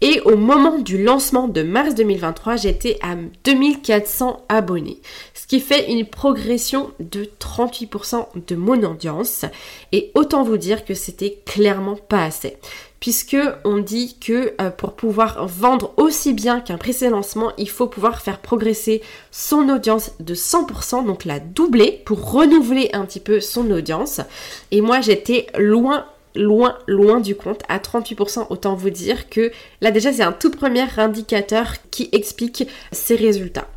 Et 0.02 0.20
au 0.22 0.36
moment 0.36 0.80
du 0.80 1.02
lancement 1.02 1.48
de 1.48 1.62
mars 1.62 1.96
2023, 1.96 2.56
j'étais 2.56 2.98
à 3.02 3.16
2400 3.44 4.46
abonnés. 4.50 5.00
Ce 5.34 5.48
qui 5.48 5.60
fait 5.60 5.92
une 5.92 6.06
progression 6.06 6.92
de 7.00 7.30
38% 7.40 8.28
de 8.48 8.56
mon 8.56 8.82
audience. 8.84 9.46
Et 9.92 10.12
autant 10.16 10.44
vous 10.44 10.58
dire 10.58 10.86
que 10.86 10.94
c'était 10.94 11.42
clairement 11.46 11.96
pas 11.96 12.24
assez 12.24 12.58
puisque 13.02 13.36
on 13.66 13.80
dit 13.80 14.16
que 14.20 14.54
euh, 14.62 14.70
pour 14.70 14.94
pouvoir 14.94 15.46
vendre 15.48 15.94
aussi 15.98 16.32
bien 16.32 16.62
qu'un 16.62 16.78
précédent 16.78 17.18
lancement, 17.18 17.52
il 17.58 17.70
faut 17.70 17.88
pouvoir 17.88 18.22
faire 18.22 18.40
progresser 18.40 19.02
son 19.32 19.68
audience 19.68 20.12
de 20.22 20.36
100%, 20.36 21.06
donc 21.06 21.26
la 21.26 21.40
doubler 21.40 22.04
pour 22.06 22.32
renouveler 22.32 22.92
un 22.94 23.04
petit 23.06 23.20
peu 23.20 23.42
son 23.42 23.70
audience. 23.72 24.22
Et 24.70 24.80
moi, 24.80 25.02
j'étais 25.02 25.48
loin 25.58 26.06
loin, 26.36 26.78
loin 26.88 27.20
du 27.20 27.36
compte, 27.36 27.62
à 27.68 27.80
38%, 27.80 28.48
autant 28.50 28.76
vous 28.76 28.90
dire 28.90 29.30
que 29.30 29.52
là 29.82 29.92
déjà 29.92 30.14
c'est 30.14 30.24
un 30.24 30.32
tout 30.32 30.52
premier 30.52 30.86
indicateur 30.98 31.74
qui 31.90 32.08
explique 32.14 32.68
ces 32.94 33.16
résultats. 33.16 33.68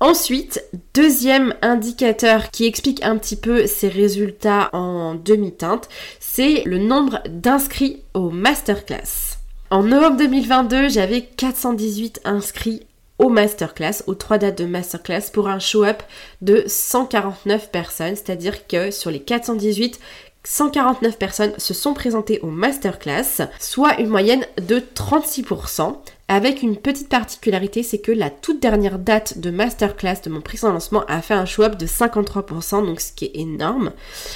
Ensuite, 0.00 0.62
deuxième 0.92 1.54
indicateur 1.62 2.50
qui 2.50 2.66
explique 2.66 3.02
un 3.02 3.16
petit 3.16 3.36
peu 3.36 3.66
ces 3.66 3.88
résultats 3.88 4.68
en 4.74 5.14
demi-teinte, 5.14 5.88
c'est 6.20 6.64
le 6.66 6.76
nombre 6.76 7.22
d'inscrits 7.28 8.02
au 8.12 8.28
masterclass. 8.28 9.38
En 9.70 9.82
novembre 9.82 10.18
2022, 10.18 10.90
j'avais 10.90 11.22
418 11.22 12.20
inscrits 12.24 12.82
au 13.18 13.30
masterclass, 13.30 14.02
aux 14.06 14.14
trois 14.14 14.36
dates 14.36 14.58
de 14.58 14.66
masterclass 14.66 15.30
pour 15.32 15.48
un 15.48 15.58
show-up 15.58 16.02
de 16.42 16.64
149 16.66 17.70
personnes, 17.70 18.16
c'est-à-dire 18.16 18.66
que 18.66 18.90
sur 18.90 19.10
les 19.10 19.20
418, 19.20 19.98
149 20.44 21.18
personnes 21.18 21.52
se 21.56 21.72
sont 21.72 21.94
présentées 21.94 22.38
au 22.40 22.48
masterclass, 22.48 23.48
soit 23.58 23.98
une 23.98 24.08
moyenne 24.08 24.44
de 24.60 24.78
36%. 24.78 25.96
Avec 26.28 26.62
une 26.62 26.76
petite 26.76 27.08
particularité, 27.08 27.84
c'est 27.84 28.00
que 28.00 28.10
la 28.10 28.30
toute 28.30 28.60
dernière 28.60 28.98
date 28.98 29.38
de 29.38 29.50
masterclass 29.50 30.22
de 30.24 30.30
mon 30.30 30.40
précédent 30.40 30.72
lancement 30.72 31.04
a 31.06 31.22
fait 31.22 31.34
un 31.34 31.46
show-up 31.46 31.76
de 31.76 31.86
53%, 31.86 32.84
donc 32.84 33.00
ce 33.00 33.12
qui 33.12 33.26
est 33.26 33.36
énorme. 33.36 33.92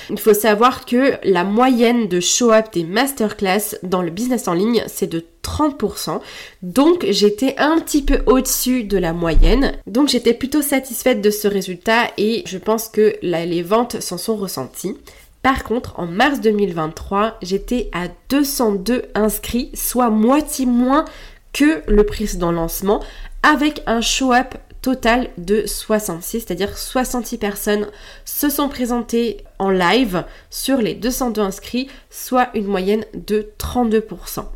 Il 0.09 0.20
faut 0.20 0.35
savoir 0.35 0.87
que 0.87 1.14
la 1.24 1.42
moyenne 1.42 2.07
de 2.07 2.20
show-up 2.20 2.66
des 2.72 2.85
masterclass 2.85 3.76
dans 3.83 4.03
le 4.03 4.11
business 4.11 4.46
en 4.46 4.55
ligne, 4.55 4.85
c'est 4.87 5.09
de 5.09 5.24
30%. 5.42 6.20
Donc 6.62 7.07
j'étais 7.09 7.57
un 7.59 7.81
petit 7.81 8.03
peu 8.03 8.20
au-dessus 8.26 8.85
de 8.85 8.96
la 8.96 9.12
moyenne. 9.12 9.72
Donc 9.88 10.09
j'étais 10.09 10.35
plutôt 10.35 10.62
satisfaite 10.62 11.20
de 11.20 11.31
ce 11.31 11.48
résultat 11.48 12.12
et 12.18 12.44
je 12.46 12.59
pense 12.59 12.88
que 12.88 13.16
les 13.22 13.62
ventes 13.62 14.00
s'en 14.00 14.18
sont 14.18 14.37
ressenties. 14.37 14.96
Par 15.42 15.64
contre, 15.64 15.98
en 15.98 16.07
mars 16.07 16.40
2023, 16.40 17.38
j'étais 17.40 17.88
à 17.92 18.09
202 18.29 19.07
inscrits, 19.14 19.70
soit 19.74 20.11
moitié 20.11 20.66
moins 20.66 21.07
que 21.52 21.82
le 21.86 22.04
précédent 22.04 22.52
lancement, 22.52 23.02
avec 23.42 23.82
un 23.86 24.00
show-up 24.00 24.54
total 24.82 25.28
de 25.36 25.66
66, 25.66 26.40
c'est-à-dire 26.40 26.76
66 26.76 27.38
personnes 27.38 27.86
se 28.24 28.48
sont 28.48 28.68
présentées 28.68 29.44
en 29.58 29.70
live 29.70 30.24
sur 30.48 30.78
les 30.78 30.94
202 30.94 31.40
inscrits, 31.40 31.88
soit 32.08 32.48
une 32.54 32.66
moyenne 32.66 33.04
de 33.14 33.52
32%. 33.58 34.46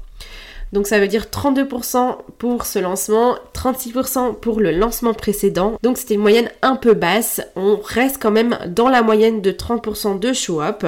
Donc 0.72 0.86
ça 0.86 0.98
veut 0.98 1.08
dire 1.08 1.26
32% 1.30 2.16
pour 2.38 2.66
ce 2.66 2.78
lancement, 2.78 3.36
36% 3.54 4.34
pour 4.34 4.60
le 4.60 4.72
lancement 4.72 5.14
précédent. 5.14 5.78
Donc 5.82 5.98
c'était 5.98 6.14
une 6.14 6.20
moyenne 6.20 6.50
un 6.62 6.76
peu 6.76 6.94
basse. 6.94 7.40
On 7.56 7.76
reste 7.76 8.18
quand 8.20 8.30
même 8.30 8.58
dans 8.66 8.88
la 8.88 9.02
moyenne 9.02 9.40
de 9.40 9.52
30% 9.52 10.18
de 10.18 10.32
show-up. 10.32 10.84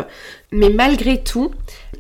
Mais 0.53 0.71
malgré 0.71 1.23
tout, 1.23 1.51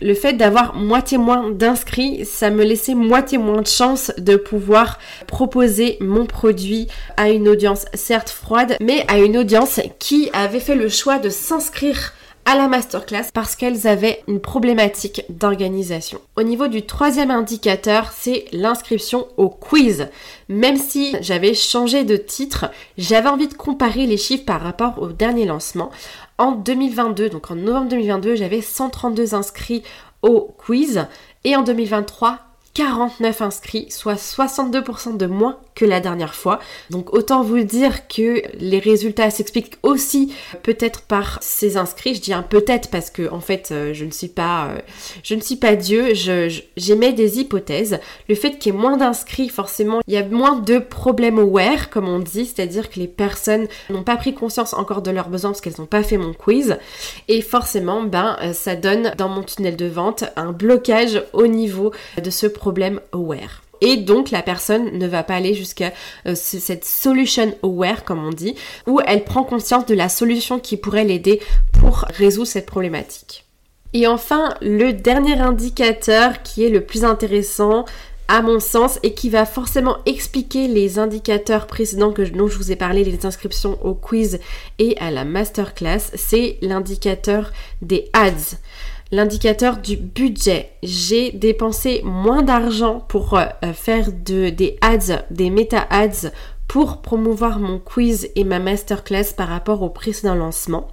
le 0.00 0.14
fait 0.14 0.34
d'avoir 0.34 0.74
moitié 0.74 1.18
moins 1.18 1.50
d'inscrits, 1.50 2.24
ça 2.24 2.50
me 2.50 2.64
laissait 2.64 2.94
moitié 2.94 3.38
moins 3.38 3.62
de 3.62 3.66
chance 3.66 4.12
de 4.18 4.36
pouvoir 4.36 4.98
proposer 5.26 5.96
mon 6.00 6.26
produit 6.26 6.88
à 7.16 7.30
une 7.30 7.48
audience 7.48 7.86
certes 7.94 8.30
froide, 8.30 8.76
mais 8.80 9.04
à 9.08 9.18
une 9.18 9.36
audience 9.36 9.80
qui 9.98 10.30
avait 10.32 10.60
fait 10.60 10.74
le 10.74 10.88
choix 10.88 11.18
de 11.18 11.28
s'inscrire 11.30 12.12
à 12.46 12.54
la 12.54 12.68
masterclass 12.68 13.26
parce 13.34 13.56
qu'elles 13.56 13.88
avaient 13.88 14.22
une 14.28 14.40
problématique 14.40 15.24
d'organisation. 15.28 16.20
Au 16.36 16.44
niveau 16.44 16.68
du 16.68 16.86
troisième 16.86 17.32
indicateur, 17.32 18.12
c'est 18.12 18.46
l'inscription 18.52 19.26
au 19.36 19.50
quiz. 19.50 20.08
Même 20.48 20.76
si 20.76 21.16
j'avais 21.20 21.54
changé 21.54 22.04
de 22.04 22.16
titre, 22.16 22.66
j'avais 22.96 23.28
envie 23.28 23.48
de 23.48 23.54
comparer 23.54 24.06
les 24.06 24.16
chiffres 24.16 24.44
par 24.44 24.60
rapport 24.60 25.02
au 25.02 25.08
dernier 25.08 25.44
lancement. 25.44 25.90
En 26.38 26.52
2022, 26.52 27.30
donc 27.30 27.50
en 27.50 27.56
novembre 27.56 27.88
2022, 27.88 28.36
j'avais 28.36 28.62
132 28.62 29.34
inscrits 29.34 29.82
au 30.22 30.54
quiz 30.56 31.06
et 31.42 31.56
en 31.56 31.62
2023, 31.62 32.38
49 32.76 33.40
inscrits, 33.40 33.86
soit 33.88 34.16
62% 34.16 35.16
de 35.16 35.24
moins 35.24 35.56
que 35.74 35.86
la 35.86 35.98
dernière 35.98 36.34
fois. 36.34 36.60
Donc 36.90 37.14
autant 37.14 37.42
vous 37.42 37.62
dire 37.62 38.06
que 38.06 38.42
les 38.58 38.78
résultats 38.78 39.30
s'expliquent 39.30 39.76
aussi 39.82 40.34
peut-être 40.62 41.00
par 41.00 41.38
ces 41.40 41.78
inscrits. 41.78 42.16
Je 42.16 42.20
dis 42.20 42.32
un 42.34 42.42
peut-être 42.42 42.90
parce 42.90 43.08
que 43.08 43.30
en 43.30 43.40
fait 43.40 43.70
euh, 43.72 43.94
je 43.94 44.04
ne 44.04 44.10
suis 44.10 44.28
pas 44.28 44.66
euh, 44.66 44.80
je 45.22 45.34
ne 45.34 45.40
suis 45.40 45.56
pas 45.56 45.74
Dieu, 45.74 46.12
j'émets 46.76 47.14
des 47.14 47.40
hypothèses. 47.40 47.98
Le 48.28 48.34
fait 48.34 48.58
qu'il 48.58 48.74
y 48.74 48.76
ait 48.76 48.78
moins 48.78 48.98
d'inscrits, 48.98 49.48
forcément, 49.48 50.00
il 50.06 50.12
y 50.12 50.18
a 50.18 50.26
moins 50.26 50.58
de 50.58 50.78
problèmes 50.78 51.38
aware 51.38 51.88
comme 51.88 52.08
on 52.08 52.18
dit, 52.18 52.44
c'est-à-dire 52.44 52.90
que 52.90 53.00
les 53.00 53.08
personnes 53.08 53.68
n'ont 53.88 54.02
pas 54.02 54.16
pris 54.16 54.34
conscience 54.34 54.74
encore 54.74 55.00
de 55.00 55.10
leurs 55.10 55.30
besoins 55.30 55.52
parce 55.52 55.62
qu'elles 55.62 55.78
n'ont 55.78 55.86
pas 55.86 56.02
fait 56.02 56.18
mon 56.18 56.34
quiz 56.34 56.76
et 57.28 57.40
forcément 57.40 58.02
ben 58.02 58.36
euh, 58.42 58.52
ça 58.52 58.76
donne 58.76 59.12
dans 59.16 59.30
mon 59.30 59.42
tunnel 59.42 59.76
de 59.76 59.86
vente 59.86 60.24
un 60.36 60.52
blocage 60.52 61.22
au 61.32 61.46
niveau 61.46 61.92
de 62.22 62.28
ce 62.28 62.46
problème 62.46 62.65
problème 62.66 63.00
aware. 63.12 63.62
Et 63.80 63.96
donc 63.96 64.32
la 64.32 64.42
personne 64.42 64.98
ne 64.98 65.06
va 65.06 65.22
pas 65.22 65.36
aller 65.36 65.54
jusqu'à 65.54 65.92
euh, 66.26 66.34
cette 66.34 66.84
solution 66.84 67.54
aware 67.62 68.04
comme 68.04 68.26
on 68.26 68.32
dit, 68.32 68.56
où 68.88 69.00
elle 69.06 69.22
prend 69.22 69.44
conscience 69.44 69.86
de 69.86 69.94
la 69.94 70.08
solution 70.08 70.58
qui 70.58 70.76
pourrait 70.76 71.04
l'aider 71.04 71.40
pour 71.78 72.06
résoudre 72.18 72.48
cette 72.48 72.66
problématique. 72.66 73.44
Et 73.92 74.08
enfin, 74.08 74.54
le 74.62 74.92
dernier 74.92 75.38
indicateur 75.38 76.42
qui 76.42 76.64
est 76.64 76.70
le 76.70 76.80
plus 76.80 77.04
intéressant 77.04 77.84
à 78.26 78.42
mon 78.42 78.58
sens 78.58 78.98
et 79.04 79.14
qui 79.14 79.30
va 79.30 79.46
forcément 79.46 79.98
expliquer 80.06 80.66
les 80.66 80.98
indicateurs 80.98 81.68
précédents 81.68 82.12
que, 82.12 82.22
dont 82.22 82.48
je 82.48 82.56
vous 82.56 82.72
ai 82.72 82.76
parlé, 82.76 83.04
les 83.04 83.24
inscriptions 83.24 83.78
au 83.84 83.94
quiz 83.94 84.40
et 84.80 84.96
à 84.98 85.12
la 85.12 85.24
masterclass, 85.24 86.10
c'est 86.14 86.58
l'indicateur 86.62 87.52
des 87.80 88.10
ads 88.12 88.56
l'indicateur 89.10 89.78
du 89.78 89.96
budget. 89.96 90.72
J'ai 90.82 91.32
dépensé 91.32 92.02
moins 92.04 92.42
d'argent 92.42 93.00
pour 93.00 93.34
euh, 93.34 93.46
faire 93.72 94.12
de, 94.12 94.50
des 94.50 94.76
ads, 94.80 95.24
des 95.30 95.50
méta 95.50 95.86
ads 95.90 96.30
pour 96.68 97.00
promouvoir 97.00 97.60
mon 97.60 97.78
quiz 97.78 98.28
et 98.34 98.44
ma 98.44 98.58
masterclass 98.58 99.32
par 99.36 99.48
rapport 99.48 99.82
au 99.82 99.90
précédent 99.90 100.34
lancement. 100.34 100.88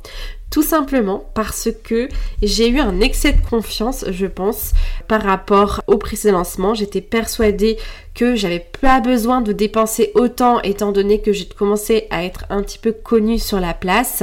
Tout 0.53 0.61
simplement 0.61 1.25
parce 1.33 1.69
que 1.83 2.09
j'ai 2.43 2.69
eu 2.69 2.79
un 2.79 3.01
excès 3.01 3.31
de 3.31 3.41
confiance, 3.41 4.05
je 4.11 4.27
pense, 4.27 4.73
par 5.07 5.23
rapport 5.23 5.81
au 5.87 5.97
précédent 5.97 6.37
lancement. 6.37 6.75
J'étais 6.75 7.01
persuadée 7.01 7.79
que 8.13 8.35
j'avais 8.35 8.63
pas 8.79 8.99
besoin 8.99 9.41
de 9.41 9.51
dépenser 9.51 10.11
autant 10.13 10.61
étant 10.61 10.91
donné 10.91 11.21
que 11.21 11.33
j'ai 11.33 11.45
commencé 11.47 12.05
à 12.11 12.23
être 12.23 12.45
un 12.51 12.61
petit 12.61 12.77
peu 12.77 12.91
connue 12.91 13.39
sur 13.39 13.59
la 13.59 13.73
place, 13.73 14.21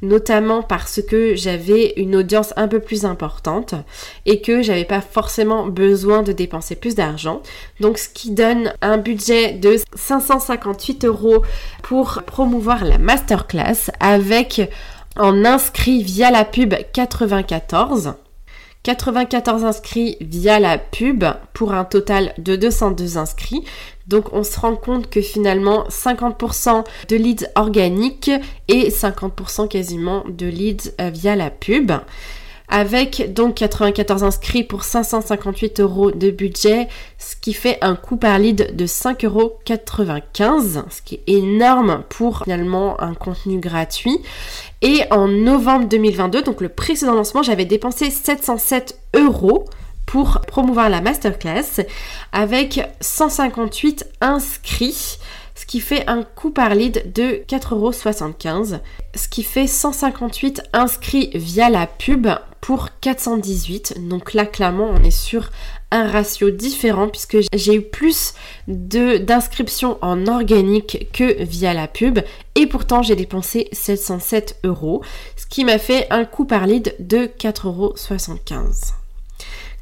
notamment 0.00 0.62
parce 0.62 1.02
que 1.02 1.34
j'avais 1.34 1.92
une 1.98 2.16
audience 2.16 2.54
un 2.56 2.68
peu 2.68 2.80
plus 2.80 3.04
importante 3.04 3.74
et 4.24 4.40
que 4.40 4.62
j'avais 4.62 4.86
pas 4.86 5.02
forcément 5.02 5.66
besoin 5.66 6.22
de 6.22 6.32
dépenser 6.32 6.76
plus 6.76 6.94
d'argent. 6.94 7.42
Donc 7.80 7.98
ce 7.98 8.08
qui 8.08 8.30
donne 8.30 8.72
un 8.80 8.96
budget 8.96 9.52
de 9.52 9.76
558 9.94 11.04
euros 11.04 11.42
pour 11.82 12.22
promouvoir 12.22 12.82
la 12.86 12.96
masterclass 12.96 13.90
avec 14.00 14.70
en 15.16 15.44
inscrit 15.44 16.02
via 16.02 16.30
la 16.30 16.44
pub 16.44 16.74
94. 16.92 18.14
94 18.82 19.64
inscrits 19.64 20.16
via 20.20 20.60
la 20.60 20.78
pub 20.78 21.24
pour 21.52 21.74
un 21.74 21.84
total 21.84 22.32
de 22.38 22.54
202 22.54 23.18
inscrits. 23.18 23.64
Donc 24.06 24.32
on 24.32 24.44
se 24.44 24.60
rend 24.60 24.76
compte 24.76 25.10
que 25.10 25.20
finalement 25.20 25.84
50% 25.88 26.84
de 27.08 27.16
leads 27.16 27.46
organiques 27.56 28.30
et 28.68 28.90
50% 28.90 29.66
quasiment 29.66 30.22
de 30.28 30.46
leads 30.46 30.92
euh, 31.00 31.10
via 31.10 31.34
la 31.34 31.50
pub 31.50 31.90
avec 32.68 33.32
donc 33.32 33.54
94 33.54 34.24
inscrits 34.24 34.64
pour 34.64 34.84
558 34.84 35.80
euros 35.80 36.10
de 36.10 36.30
budget, 36.30 36.88
ce 37.18 37.36
qui 37.36 37.52
fait 37.52 37.78
un 37.80 37.96
coût 37.96 38.16
par 38.16 38.38
lead 38.38 38.74
de 38.76 38.86
5,95 38.86 39.26
euros, 39.26 39.58
ce 40.90 41.02
qui 41.02 41.16
est 41.16 41.22
énorme 41.26 42.02
pour 42.08 42.42
finalement 42.44 43.00
un 43.00 43.14
contenu 43.14 43.58
gratuit. 43.58 44.18
Et 44.82 45.02
en 45.10 45.28
novembre 45.28 45.88
2022, 45.88 46.42
donc 46.42 46.60
le 46.60 46.68
précédent 46.68 47.14
lancement, 47.14 47.42
j'avais 47.42 47.64
dépensé 47.64 48.10
707 48.10 48.98
euros 49.14 49.64
pour 50.06 50.40
promouvoir 50.42 50.88
la 50.88 51.00
masterclass 51.00 51.84
avec 52.32 52.80
158 53.00 54.06
inscrits 54.20 55.18
ce 55.66 55.72
qui 55.72 55.80
fait 55.80 56.06
un 56.06 56.22
coût 56.22 56.50
par 56.50 56.76
lead 56.76 57.12
de 57.12 57.42
4,75€, 57.48 58.78
ce 59.16 59.28
qui 59.28 59.42
fait 59.42 59.66
158 59.66 60.62
inscrits 60.72 61.30
via 61.34 61.70
la 61.70 61.88
pub 61.88 62.28
pour 62.60 62.90
418. 63.00 64.08
Donc 64.08 64.32
là, 64.32 64.46
clairement, 64.46 64.88
on 64.88 65.02
est 65.02 65.10
sur 65.10 65.50
un 65.90 66.06
ratio 66.08 66.50
différent 66.50 67.08
puisque 67.08 67.38
j'ai 67.52 67.74
eu 67.74 67.82
plus 67.82 68.34
d'inscriptions 68.68 69.98
en 70.02 70.28
organique 70.28 71.08
que 71.12 71.42
via 71.42 71.74
la 71.74 71.88
pub 71.88 72.20
et 72.54 72.68
pourtant 72.68 73.02
j'ai 73.02 73.16
dépensé 73.16 73.68
707 73.72 74.60
euros, 74.62 75.02
ce 75.36 75.46
qui 75.46 75.64
m'a 75.64 75.78
fait 75.78 76.06
un 76.10 76.24
coût 76.24 76.44
par 76.44 76.68
lead 76.68 76.94
de 77.00 77.26
4,75 77.26 77.66
euros. 77.66 77.94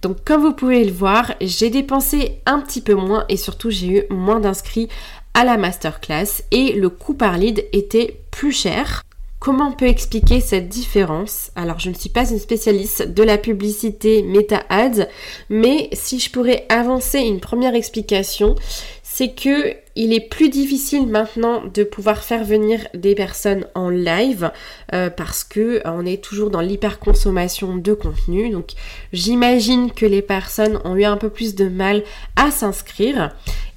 Donc 0.01 0.23
comme 0.25 0.42
vous 0.42 0.53
pouvez 0.53 0.85
le 0.85 0.92
voir, 0.92 1.35
j'ai 1.40 1.68
dépensé 1.68 2.40
un 2.47 2.61
petit 2.61 2.83
peu 2.83 2.94
moins 2.94 3.25
et 3.29 3.38
surtout 3.38 3.70
j'ai 3.70 3.87
eu 3.87 4.03
moins 4.11 4.40
d'inscrits 4.40 4.88
à 5.35 5.44
la 5.44 5.57
masterclass 5.57 6.42
et 6.51 6.73
le 6.73 6.88
coût 6.88 7.14
par 7.14 7.37
lead 7.37 7.66
était 7.73 8.20
plus 8.31 8.53
cher. 8.53 9.03
Comment 9.40 9.68
on 9.68 9.73
peut 9.73 9.88
expliquer 9.88 10.40
cette 10.40 10.70
différence? 10.70 11.51
Alors 11.55 11.79
je 11.79 11.90
ne 11.90 11.94
suis 11.94 12.09
pas 12.09 12.31
une 12.31 12.38
spécialiste 12.38 13.12
de 13.12 13.23
la 13.23 13.37
publicité 13.37 14.23
Meta 14.23 14.62
Ads, 14.70 15.07
mais 15.51 15.90
si 15.92 16.18
je 16.18 16.31
pourrais 16.31 16.64
avancer 16.70 17.18
une 17.18 17.40
première 17.40 17.75
explication, 17.75 18.55
c'est 19.03 19.35
que 19.35 19.75
il 19.97 20.12
est 20.12 20.29
plus 20.29 20.49
difficile 20.49 21.07
maintenant 21.07 21.62
de 21.73 21.85
pouvoir 21.85 22.25
faire 22.25 22.44
venir 22.44 22.81
des 22.94 23.14
personnes 23.14 23.66
en 23.75 23.88
live 23.88 24.51
euh, 24.92 25.09
parce 25.09 25.44
que 25.44 25.61
euh, 25.61 25.81
on 25.85 26.05
est 26.05 26.23
toujours 26.23 26.51
dans 26.51 26.61
l'hyperconsommation 26.61 27.77
de 27.77 27.94
contenu. 27.94 28.51
Donc 28.51 28.73
j'imagine 29.12 29.92
que 29.92 30.07
les 30.07 30.23
personnes 30.23 30.81
ont 30.85 30.97
eu 30.97 31.05
un 31.05 31.16
peu 31.16 31.29
plus 31.29 31.55
de 31.55 31.68
mal 31.68 32.03
à 32.35 32.51
s'inscrire. 32.51 33.33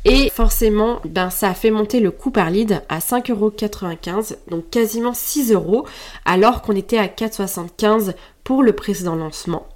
Et 0.09 0.29
forcément, 0.29 1.01
ben, 1.03 1.29
ça 1.29 1.49
a 1.49 1.53
fait 1.53 1.69
monter 1.69 1.99
le 1.99 2.11
coût 2.11 2.31
par 2.31 2.49
lead 2.49 2.81
à 2.87 2.99
5,95€, 2.99 4.37
donc 4.49 4.69
quasiment 4.69 5.13
6 5.13 5.51
euros, 5.51 5.85
alors 6.23 6.61
qu'on 6.61 6.75
était 6.75 6.97
à 6.97 7.07
4,75€ 7.07 8.13
pour 8.45 8.63
le 8.63 8.71
précédent 8.73 9.15
lancement. 9.15 9.67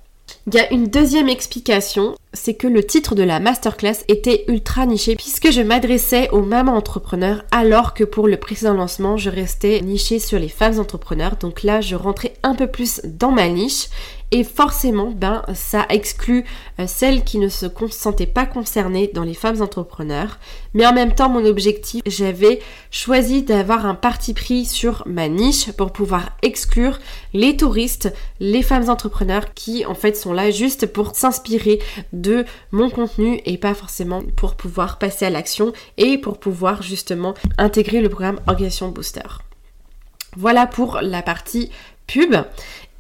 Il 0.48 0.56
y 0.56 0.60
a 0.60 0.72
une 0.72 0.88
deuxième 0.88 1.28
explication, 1.28 2.16
c'est 2.34 2.54
que 2.54 2.68
le 2.68 2.84
titre 2.84 3.14
de 3.14 3.24
la 3.24 3.42
masterclass 3.42 4.06
était 4.08 4.46
ultra 4.48 4.86
niché 4.86 5.16
puisque 5.18 5.52
je 5.52 5.62
m'adressais 5.62 6.30
aux 6.30 6.42
mamans 6.42 6.78
entrepreneurs 6.78 7.44
alors 7.52 7.94
que 7.94 8.06
pour 8.06 8.28
le 8.28 8.38
précédent 8.38 8.74
lancement 8.74 9.18
je 9.18 9.30
restais 9.30 9.82
nichée 9.82 10.20
sur 10.20 10.40
les 10.40 10.50
femmes 10.50 10.80
entrepreneurs. 10.80 11.36
Donc 11.36 11.64
là 11.64 11.82
je 11.82 11.96
rentrais 11.96 12.34
un 12.44 12.56
peu 12.56 12.68
plus 12.68 13.02
dans 13.04 13.32
ma 13.32 13.50
niche 13.50 13.90
et 14.32 14.46
forcément, 14.46 15.12
ben, 15.12 15.44
ça 15.54 15.86
exclut 15.90 16.46
euh, 16.80 16.88
celles 16.88 17.26
qui 17.26 17.38
ne 17.38 17.50
se 17.50 17.66
sentaient 17.90 18.26
pas 18.26 18.46
concernées 18.46 19.12
dans 19.14 19.24
les 19.24 19.34
femmes 19.34 19.62
entrepreneurs. 19.62 20.40
Mais 20.74 20.86
en 20.86 20.94
même 20.94 21.14
temps, 21.14 21.28
mon 21.30 21.46
objectif, 21.46 22.02
j'avais 22.06 22.60
choisi 22.92 23.44
d'avoir 23.44 23.86
un 23.86 23.94
parti 23.94 24.34
pris 24.34 24.64
sur 24.64 25.04
ma 25.06 25.28
niche 25.28 25.72
pour 25.74 25.92
pouvoir 25.92 26.30
exclure 26.42 27.00
les 27.34 27.58
touristes, 27.58 28.14
les 28.40 28.64
femmes 28.64 28.90
entrepreneurs 28.90 29.54
qui 29.54 29.86
en 29.86 29.96
fait 29.96 30.16
sont 30.16 30.32
là 30.32 30.50
juste 30.50 30.86
pour 30.86 31.14
s'inspirer 31.16 31.80
de 32.14 32.46
mon 32.72 32.90
contenu 32.90 33.42
et 33.46 33.58
pas 33.58 33.74
forcément 33.74 34.22
pour 34.38 34.56
pouvoir 34.56 34.98
passer 34.98 35.26
à 35.26 35.30
l'action 35.30 35.74
et 35.98 36.18
pour 36.18 36.40
pouvoir 36.40 36.82
justement 36.82 37.34
intégrer 37.58 38.00
le 38.00 38.10
programme 38.10 38.40
Organisation 38.48 38.90
Booster. 38.90 39.22
Voilà 40.38 40.66
pour 40.66 41.00
la 41.02 41.22
partie 41.22 41.70
pub. 42.08 42.36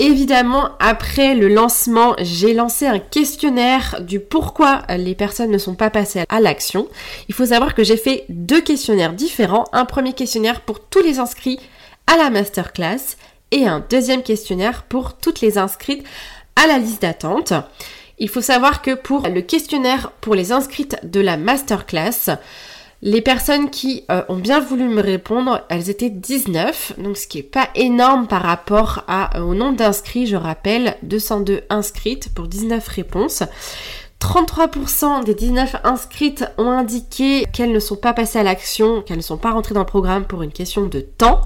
Évidemment, 0.03 0.71
après 0.79 1.35
le 1.35 1.47
lancement, 1.47 2.15
j'ai 2.17 2.55
lancé 2.55 2.87
un 2.87 2.97
questionnaire 2.97 4.01
du 4.01 4.19
pourquoi 4.19 4.81
les 4.97 5.13
personnes 5.13 5.51
ne 5.51 5.59
sont 5.59 5.75
pas 5.75 5.91
passées 5.91 6.23
à 6.27 6.39
l'action. 6.39 6.87
Il 7.29 7.35
faut 7.35 7.45
savoir 7.45 7.75
que 7.75 7.83
j'ai 7.83 7.97
fait 7.97 8.25
deux 8.27 8.61
questionnaires 8.61 9.13
différents. 9.13 9.65
Un 9.73 9.85
premier 9.85 10.13
questionnaire 10.13 10.61
pour 10.61 10.79
tous 10.79 11.03
les 11.03 11.19
inscrits 11.19 11.59
à 12.07 12.17
la 12.17 12.31
masterclass 12.31 13.15
et 13.51 13.67
un 13.67 13.85
deuxième 13.91 14.23
questionnaire 14.23 14.85
pour 14.89 15.17
toutes 15.17 15.39
les 15.39 15.59
inscrites 15.59 16.03
à 16.55 16.65
la 16.65 16.79
liste 16.79 17.03
d'attente. 17.03 17.53
Il 18.17 18.27
faut 18.27 18.41
savoir 18.41 18.81
que 18.81 18.95
pour 18.95 19.27
le 19.27 19.41
questionnaire 19.41 20.13
pour 20.19 20.33
les 20.33 20.51
inscrites 20.51 20.97
de 21.03 21.19
la 21.19 21.37
masterclass, 21.37 22.39
les 23.03 23.21
personnes 23.21 23.69
qui 23.69 24.03
euh, 24.11 24.23
ont 24.29 24.37
bien 24.37 24.59
voulu 24.59 24.83
me 24.83 25.01
répondre, 25.01 25.65
elles 25.69 25.89
étaient 25.89 26.09
19, 26.09 26.93
donc 26.99 27.17
ce 27.17 27.27
qui 27.27 27.39
est 27.39 27.43
pas 27.43 27.69
énorme 27.73 28.27
par 28.27 28.43
rapport 28.43 29.03
à, 29.07 29.37
euh, 29.37 29.41
au 29.41 29.55
nombre 29.55 29.77
d'inscrits, 29.77 30.27
je 30.27 30.35
rappelle, 30.35 30.97
202 31.01 31.61
inscrites 31.69 32.33
pour 32.33 32.47
19 32.47 32.87
réponses. 32.87 33.43
33% 34.21 35.23
des 35.23 35.33
19 35.33 35.77
inscrites 35.83 36.45
ont 36.59 36.69
indiqué 36.69 37.45
qu'elles 37.51 37.71
ne 37.71 37.79
sont 37.79 37.95
pas 37.95 38.13
passées 38.13 38.37
à 38.37 38.43
l'action, 38.43 39.01
qu'elles 39.01 39.17
ne 39.17 39.23
sont 39.23 39.37
pas 39.37 39.51
rentrées 39.51 39.73
dans 39.73 39.81
le 39.81 39.85
programme 39.87 40.25
pour 40.25 40.43
une 40.43 40.51
question 40.51 40.85
de 40.85 40.99
temps 41.01 41.41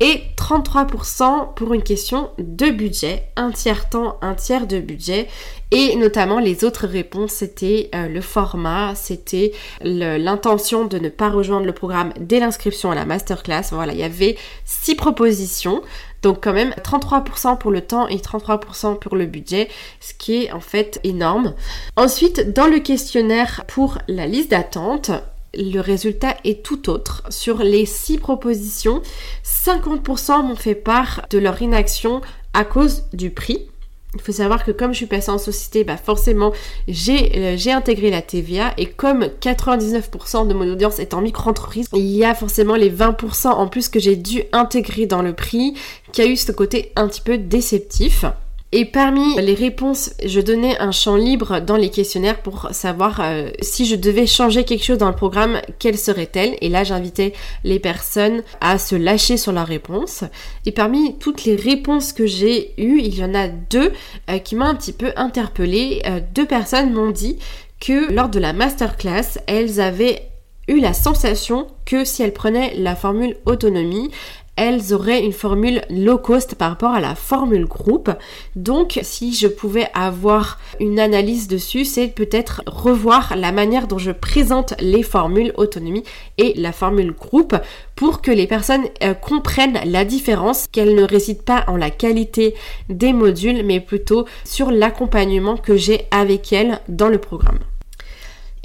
et 0.00 0.22
33% 0.36 1.54
pour 1.54 1.72
une 1.72 1.84
question 1.84 2.30
de 2.38 2.70
budget, 2.70 3.28
un 3.36 3.52
tiers 3.52 3.88
temps, 3.88 4.18
un 4.22 4.34
tiers 4.34 4.66
de 4.66 4.80
budget 4.80 5.28
et 5.70 5.94
notamment 5.96 6.40
les 6.40 6.64
autres 6.64 6.86
réponses 6.86 7.32
c'était 7.32 7.90
euh, 7.94 8.08
le 8.08 8.20
format, 8.20 8.94
c'était 8.96 9.52
l'intention 9.82 10.84
de 10.84 10.98
ne 10.98 11.08
pas 11.08 11.30
rejoindre 11.30 11.66
le 11.66 11.72
programme 11.72 12.12
dès 12.18 12.40
l'inscription 12.40 12.90
à 12.90 12.96
la 12.96 13.04
masterclass. 13.04 13.68
Voilà, 13.70 13.92
il 13.92 14.00
y 14.00 14.04
avait 14.04 14.36
six 14.64 14.96
propositions. 14.96 15.80
Donc 16.26 16.42
quand 16.42 16.52
même 16.52 16.74
33% 16.82 17.56
pour 17.56 17.70
le 17.70 17.82
temps 17.82 18.08
et 18.08 18.16
33% 18.16 18.98
pour 18.98 19.14
le 19.14 19.26
budget, 19.26 19.68
ce 20.00 20.12
qui 20.12 20.42
est 20.42 20.50
en 20.50 20.58
fait 20.58 20.98
énorme. 21.04 21.54
Ensuite, 21.94 22.52
dans 22.52 22.66
le 22.66 22.80
questionnaire 22.80 23.62
pour 23.68 23.98
la 24.08 24.26
liste 24.26 24.50
d'attente, 24.50 25.12
le 25.54 25.78
résultat 25.78 26.34
est 26.42 26.64
tout 26.64 26.90
autre. 26.90 27.22
Sur 27.30 27.58
les 27.58 27.86
6 27.86 28.18
propositions, 28.18 29.02
50% 29.44 30.48
m'ont 30.48 30.56
fait 30.56 30.74
part 30.74 31.22
de 31.30 31.38
leur 31.38 31.62
inaction 31.62 32.22
à 32.54 32.64
cause 32.64 33.04
du 33.12 33.30
prix. 33.30 33.68
Il 34.18 34.22
faut 34.22 34.32
savoir 34.32 34.64
que 34.64 34.70
comme 34.70 34.92
je 34.92 34.98
suis 34.98 35.06
passée 35.06 35.30
en 35.30 35.38
société, 35.38 35.84
bah 35.84 35.96
forcément 35.96 36.52
euh, 36.88 37.54
j'ai 37.56 37.72
intégré 37.72 38.10
la 38.10 38.22
TVA 38.22 38.72
et 38.78 38.86
comme 38.86 39.24
99% 39.40 40.48
de 40.48 40.54
mon 40.54 40.70
audience 40.70 40.98
est 40.98 41.14
en 41.14 41.20
micro-entreprise, 41.20 41.86
il 41.92 42.06
y 42.06 42.24
a 42.24 42.34
forcément 42.34 42.74
les 42.74 42.90
20% 42.90 43.48
en 43.48 43.68
plus 43.68 43.88
que 43.88 44.00
j'ai 44.00 44.16
dû 44.16 44.42
intégrer 44.52 45.06
dans 45.06 45.22
le 45.22 45.34
prix 45.34 45.74
qui 46.12 46.22
a 46.22 46.26
eu 46.26 46.36
ce 46.36 46.52
côté 46.52 46.92
un 46.96 47.08
petit 47.08 47.20
peu 47.20 47.38
déceptif. 47.38 48.24
Et 48.72 48.84
parmi 48.84 49.36
les 49.40 49.54
réponses, 49.54 50.10
je 50.24 50.40
donnais 50.40 50.76
un 50.80 50.90
champ 50.90 51.14
libre 51.14 51.60
dans 51.60 51.76
les 51.76 51.88
questionnaires 51.88 52.42
pour 52.42 52.68
savoir 52.72 53.20
euh, 53.20 53.50
si 53.62 53.86
je 53.86 53.94
devais 53.94 54.26
changer 54.26 54.64
quelque 54.64 54.84
chose 54.84 54.98
dans 54.98 55.08
le 55.08 55.14
programme, 55.14 55.60
quelle 55.78 55.96
serait-elle? 55.96 56.56
Et 56.60 56.68
là, 56.68 56.82
j'invitais 56.82 57.32
les 57.62 57.78
personnes 57.78 58.42
à 58.60 58.78
se 58.78 58.96
lâcher 58.96 59.36
sur 59.36 59.52
leur 59.52 59.68
réponse. 59.68 60.24
Et 60.64 60.72
parmi 60.72 61.16
toutes 61.18 61.44
les 61.44 61.54
réponses 61.54 62.12
que 62.12 62.26
j'ai 62.26 62.74
eues, 62.76 62.98
il 62.98 63.16
y 63.16 63.24
en 63.24 63.34
a 63.34 63.46
deux 63.46 63.92
euh, 64.30 64.38
qui 64.38 64.56
m'ont 64.56 64.66
un 64.66 64.74
petit 64.74 64.92
peu 64.92 65.12
interpellée. 65.14 66.02
Euh, 66.06 66.20
deux 66.34 66.46
personnes 66.46 66.92
m'ont 66.92 67.12
dit 67.12 67.38
que 67.80 68.12
lors 68.12 68.28
de 68.28 68.40
la 68.40 68.52
masterclass, 68.52 69.38
elles 69.46 69.80
avaient 69.80 70.28
eu 70.66 70.80
la 70.80 70.92
sensation 70.92 71.68
que 71.84 72.04
si 72.04 72.24
elles 72.24 72.32
prenaient 72.32 72.74
la 72.76 72.96
formule 72.96 73.36
autonomie, 73.46 74.10
elles 74.56 74.92
auraient 74.92 75.24
une 75.24 75.32
formule 75.32 75.82
low 75.90 76.18
cost 76.18 76.54
par 76.54 76.70
rapport 76.70 76.92
à 76.92 77.00
la 77.00 77.14
formule 77.14 77.66
groupe. 77.66 78.10
Donc 78.56 78.98
si 79.02 79.34
je 79.34 79.46
pouvais 79.46 79.88
avoir 79.94 80.58
une 80.80 80.98
analyse 80.98 81.48
dessus, 81.48 81.84
c'est 81.84 82.08
peut-être 82.08 82.62
revoir 82.66 83.36
la 83.36 83.52
manière 83.52 83.86
dont 83.86 83.98
je 83.98 84.12
présente 84.12 84.74
les 84.80 85.02
formules 85.02 85.52
autonomie 85.56 86.04
et 86.38 86.54
la 86.56 86.72
formule 86.72 87.12
groupe 87.12 87.56
pour 87.94 88.20
que 88.20 88.30
les 88.30 88.46
personnes 88.46 88.84
euh, 89.02 89.14
comprennent 89.14 89.80
la 89.84 90.04
différence, 90.04 90.66
qu'elles 90.70 90.94
ne 90.94 91.02
résident 91.02 91.42
pas 91.44 91.64
en 91.66 91.76
la 91.76 91.90
qualité 91.90 92.54
des 92.88 93.12
modules, 93.12 93.64
mais 93.64 93.80
plutôt 93.80 94.26
sur 94.44 94.70
l'accompagnement 94.70 95.56
que 95.56 95.76
j'ai 95.76 96.06
avec 96.10 96.52
elles 96.52 96.80
dans 96.88 97.08
le 97.08 97.18
programme. 97.18 97.58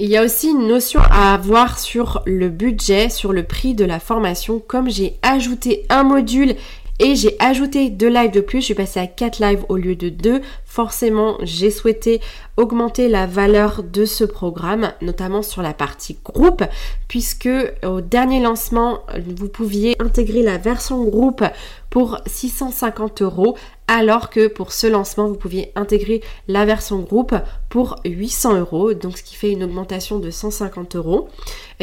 Il 0.04 0.08
y 0.08 0.16
a 0.16 0.24
aussi 0.24 0.48
une 0.48 0.66
notion 0.66 0.98
à 1.12 1.32
avoir 1.32 1.78
sur 1.78 2.22
le 2.26 2.48
budget, 2.48 3.08
sur 3.08 3.32
le 3.32 3.44
prix 3.44 3.74
de 3.74 3.84
la 3.84 4.00
formation. 4.00 4.58
Comme 4.58 4.90
j'ai 4.90 5.16
ajouté 5.22 5.86
un 5.90 6.02
module 6.02 6.56
et 6.98 7.14
j'ai 7.14 7.36
ajouté 7.38 7.88
deux 7.88 8.08
lives 8.08 8.32
de 8.32 8.40
plus, 8.40 8.62
je 8.62 8.64
suis 8.64 8.74
passée 8.74 8.98
à 8.98 9.06
4 9.06 9.38
lives 9.38 9.64
au 9.68 9.76
lieu 9.76 9.94
de 9.94 10.08
2. 10.08 10.40
Forcément, 10.72 11.36
j'ai 11.42 11.70
souhaité 11.70 12.22
augmenter 12.56 13.10
la 13.10 13.26
valeur 13.26 13.82
de 13.82 14.06
ce 14.06 14.24
programme, 14.24 14.94
notamment 15.02 15.42
sur 15.42 15.60
la 15.60 15.74
partie 15.74 16.16
groupe, 16.24 16.64
puisque 17.08 17.50
au 17.84 18.00
dernier 18.00 18.40
lancement, 18.40 19.00
vous 19.36 19.48
pouviez 19.48 19.96
intégrer 20.00 20.40
la 20.40 20.56
version 20.56 21.04
groupe 21.04 21.44
pour 21.90 22.22
650 22.24 23.20
euros, 23.20 23.54
alors 23.86 24.30
que 24.30 24.46
pour 24.46 24.72
ce 24.72 24.86
lancement, 24.86 25.28
vous 25.28 25.34
pouviez 25.34 25.72
intégrer 25.76 26.22
la 26.48 26.64
version 26.64 27.00
groupe 27.00 27.34
pour 27.68 27.96
800 28.06 28.60
euros, 28.60 28.94
donc 28.94 29.18
ce 29.18 29.22
qui 29.22 29.34
fait 29.34 29.50
une 29.50 29.64
augmentation 29.64 30.20
de 30.20 30.30
150 30.30 30.96
euros, 30.96 31.28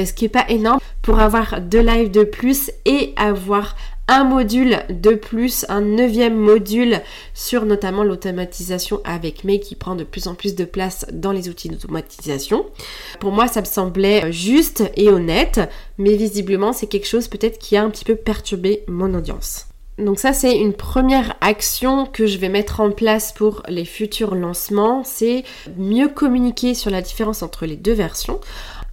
ce 0.04 0.12
qui 0.14 0.26
n'est 0.26 0.30
pas 0.30 0.50
énorme 0.50 0.80
pour 1.04 1.20
avoir 1.20 1.62
deux 1.62 1.82
lives 1.82 2.10
de 2.10 2.24
plus 2.24 2.72
et 2.86 3.14
avoir 3.18 3.76
un 4.10 4.24
module 4.24 4.80
de 4.90 5.12
plus, 5.12 5.66
un 5.70 5.82
neuvième 5.82 6.36
module 6.36 7.00
sur 7.36 7.66
notamment 7.66 8.04
l'automatisation 8.04 9.02
avec 9.06 9.44
May 9.44 9.60
qui 9.60 9.76
prend 9.76 9.96
de 9.96 10.04
plus 10.04 10.28
en 10.28 10.34
plus 10.34 10.56
de 10.56 10.66
place 10.66 11.06
dans 11.14 11.32
les 11.32 11.48
outils 11.48 11.70
d'automatisation. 11.70 12.66
Pour 13.20 13.32
moi, 13.32 13.48
ça 13.48 13.62
me 13.62 13.68
semblait 13.68 14.32
juste 14.32 14.84
et 14.98 15.10
honnête, 15.10 15.62
mais 16.00 16.16
visiblement, 16.16 16.74
c'est 16.74 16.88
quelque 16.88 17.08
chose 17.08 17.28
peut-être 17.28 17.60
qui 17.60 17.78
a 17.78 17.84
un 17.84 17.90
petit 17.92 18.06
peu 18.06 18.16
perturbé 18.16 18.84
mon 18.88 19.14
audience. 19.14 19.68
Donc 20.00 20.18
ça 20.18 20.32
c'est 20.32 20.58
une 20.58 20.74
première 20.74 21.36
action 21.42 22.06
que 22.06 22.26
je 22.26 22.38
vais 22.38 22.48
mettre 22.48 22.80
en 22.80 22.90
place 22.90 23.34
pour 23.34 23.64
les 23.68 23.84
futurs 23.84 24.34
lancements, 24.34 25.04
c'est 25.04 25.44
mieux 25.76 26.08
communiquer 26.08 26.74
sur 26.74 26.90
la 26.90 27.02
différence 27.02 27.44
entre 27.44 27.66
les 27.66 27.76
deux 27.76 27.92
versions. 27.92 28.40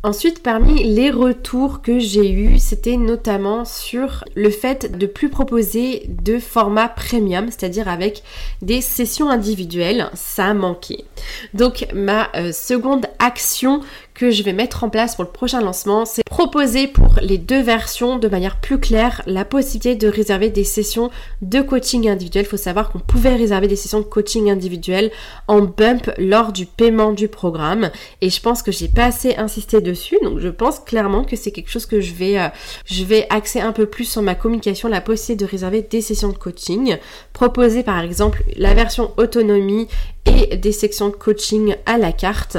Ensuite, 0.07 0.41
parmi 0.41 0.85
les 0.85 1.11
retours 1.11 1.83
que 1.83 1.99
j'ai 1.99 2.31
eus, 2.31 2.61
c'était 2.61 2.97
notamment 2.97 3.65
sur 3.65 4.23
le 4.37 4.51
fait 4.51 4.97
de 4.97 5.05
plus 5.05 5.31
proposer 5.31 6.05
de 6.07 6.39
format 6.39 6.89
premium, 6.89 7.47
c'est-à-dire 7.51 7.89
avec 7.89 8.23
des 8.63 8.81
sessions 8.81 9.29
individuelles. 9.29 10.09
Ça 10.15 10.45
a 10.45 10.55
manqué. 10.55 11.07
Donc, 11.55 11.89
ma 11.93 12.29
euh, 12.37 12.53
seconde 12.53 13.07
action 13.19 13.81
que 14.17 14.31
je 14.31 14.43
vais 14.43 14.55
mettre 14.55 14.83
en 14.83 14.89
place 14.89 15.15
pour 15.15 15.25
le 15.25 15.31
prochain 15.31 15.61
lancement, 15.61 16.07
c'est 16.07 16.25
proposer 16.25 16.87
pour 16.89 17.17
les 17.21 17.37
deux 17.37 17.61
versions 17.61 18.19
de 18.19 18.29
manière 18.29 18.61
plus 18.61 18.81
claire 18.81 19.21
la 19.27 19.45
possibilité 19.45 19.95
de 19.95 20.09
réserver 20.09 20.49
des 20.49 20.65
sessions 20.65 21.11
de 21.43 21.61
coaching 21.61 22.09
individuel. 22.09 22.47
Il 22.47 22.49
faut 22.49 22.57
savoir 22.57 22.91
qu'on 22.91 22.99
pouvait 22.99 23.37
réserver 23.37 23.69
des 23.69 23.77
sessions 23.77 24.01
de 24.01 24.05
coaching 24.05 24.51
individuel 24.51 25.11
en 25.49 25.61
bump 25.61 26.11
lors 26.17 26.53
du 26.53 26.65
paiement 26.65 27.13
du 27.13 27.29
programme 27.29 27.91
et 28.23 28.31
je 28.31 28.41
pense 28.41 28.63
que 28.63 28.73
j'ai 28.73 28.89
pas 28.89 29.05
assez 29.05 29.37
insisté 29.37 29.81
dessus 29.81 30.17
donc 30.23 30.39
je 30.39 30.49
pense 30.49 30.81
clairement 30.81 31.25
que 31.25 31.37
c'est 31.37 31.53
quelque 31.53 31.71
chose 31.71 31.87
que 31.87 32.01
je 32.01 32.15
vais 32.15 32.39
euh, 32.39 32.49
je 32.87 33.05
vais 33.05 33.27
axer 33.31 33.61
un 33.61 33.73
peu 33.73 33.87
plus 33.87 34.05
sur 34.05 34.23
ma 34.23 34.35
communication 34.35 34.89
la 34.89 35.01
possibilité 35.01 35.45
de 35.45 35.51
réserver 35.51 35.83
des 35.83 36.01
sessions 36.01 36.29
de 36.29 36.39
coaching 36.39 36.97
proposer 37.33 37.83
par 37.83 38.01
exemple 38.01 38.43
la 38.57 38.75
version 38.75 39.13
autonomie 39.17 39.89
et 40.27 40.57
des 40.57 40.73
sections 40.73 41.09
de 41.09 41.15
coaching 41.15 41.77
à 41.87 41.99
la 41.99 42.13
carte. 42.13 42.59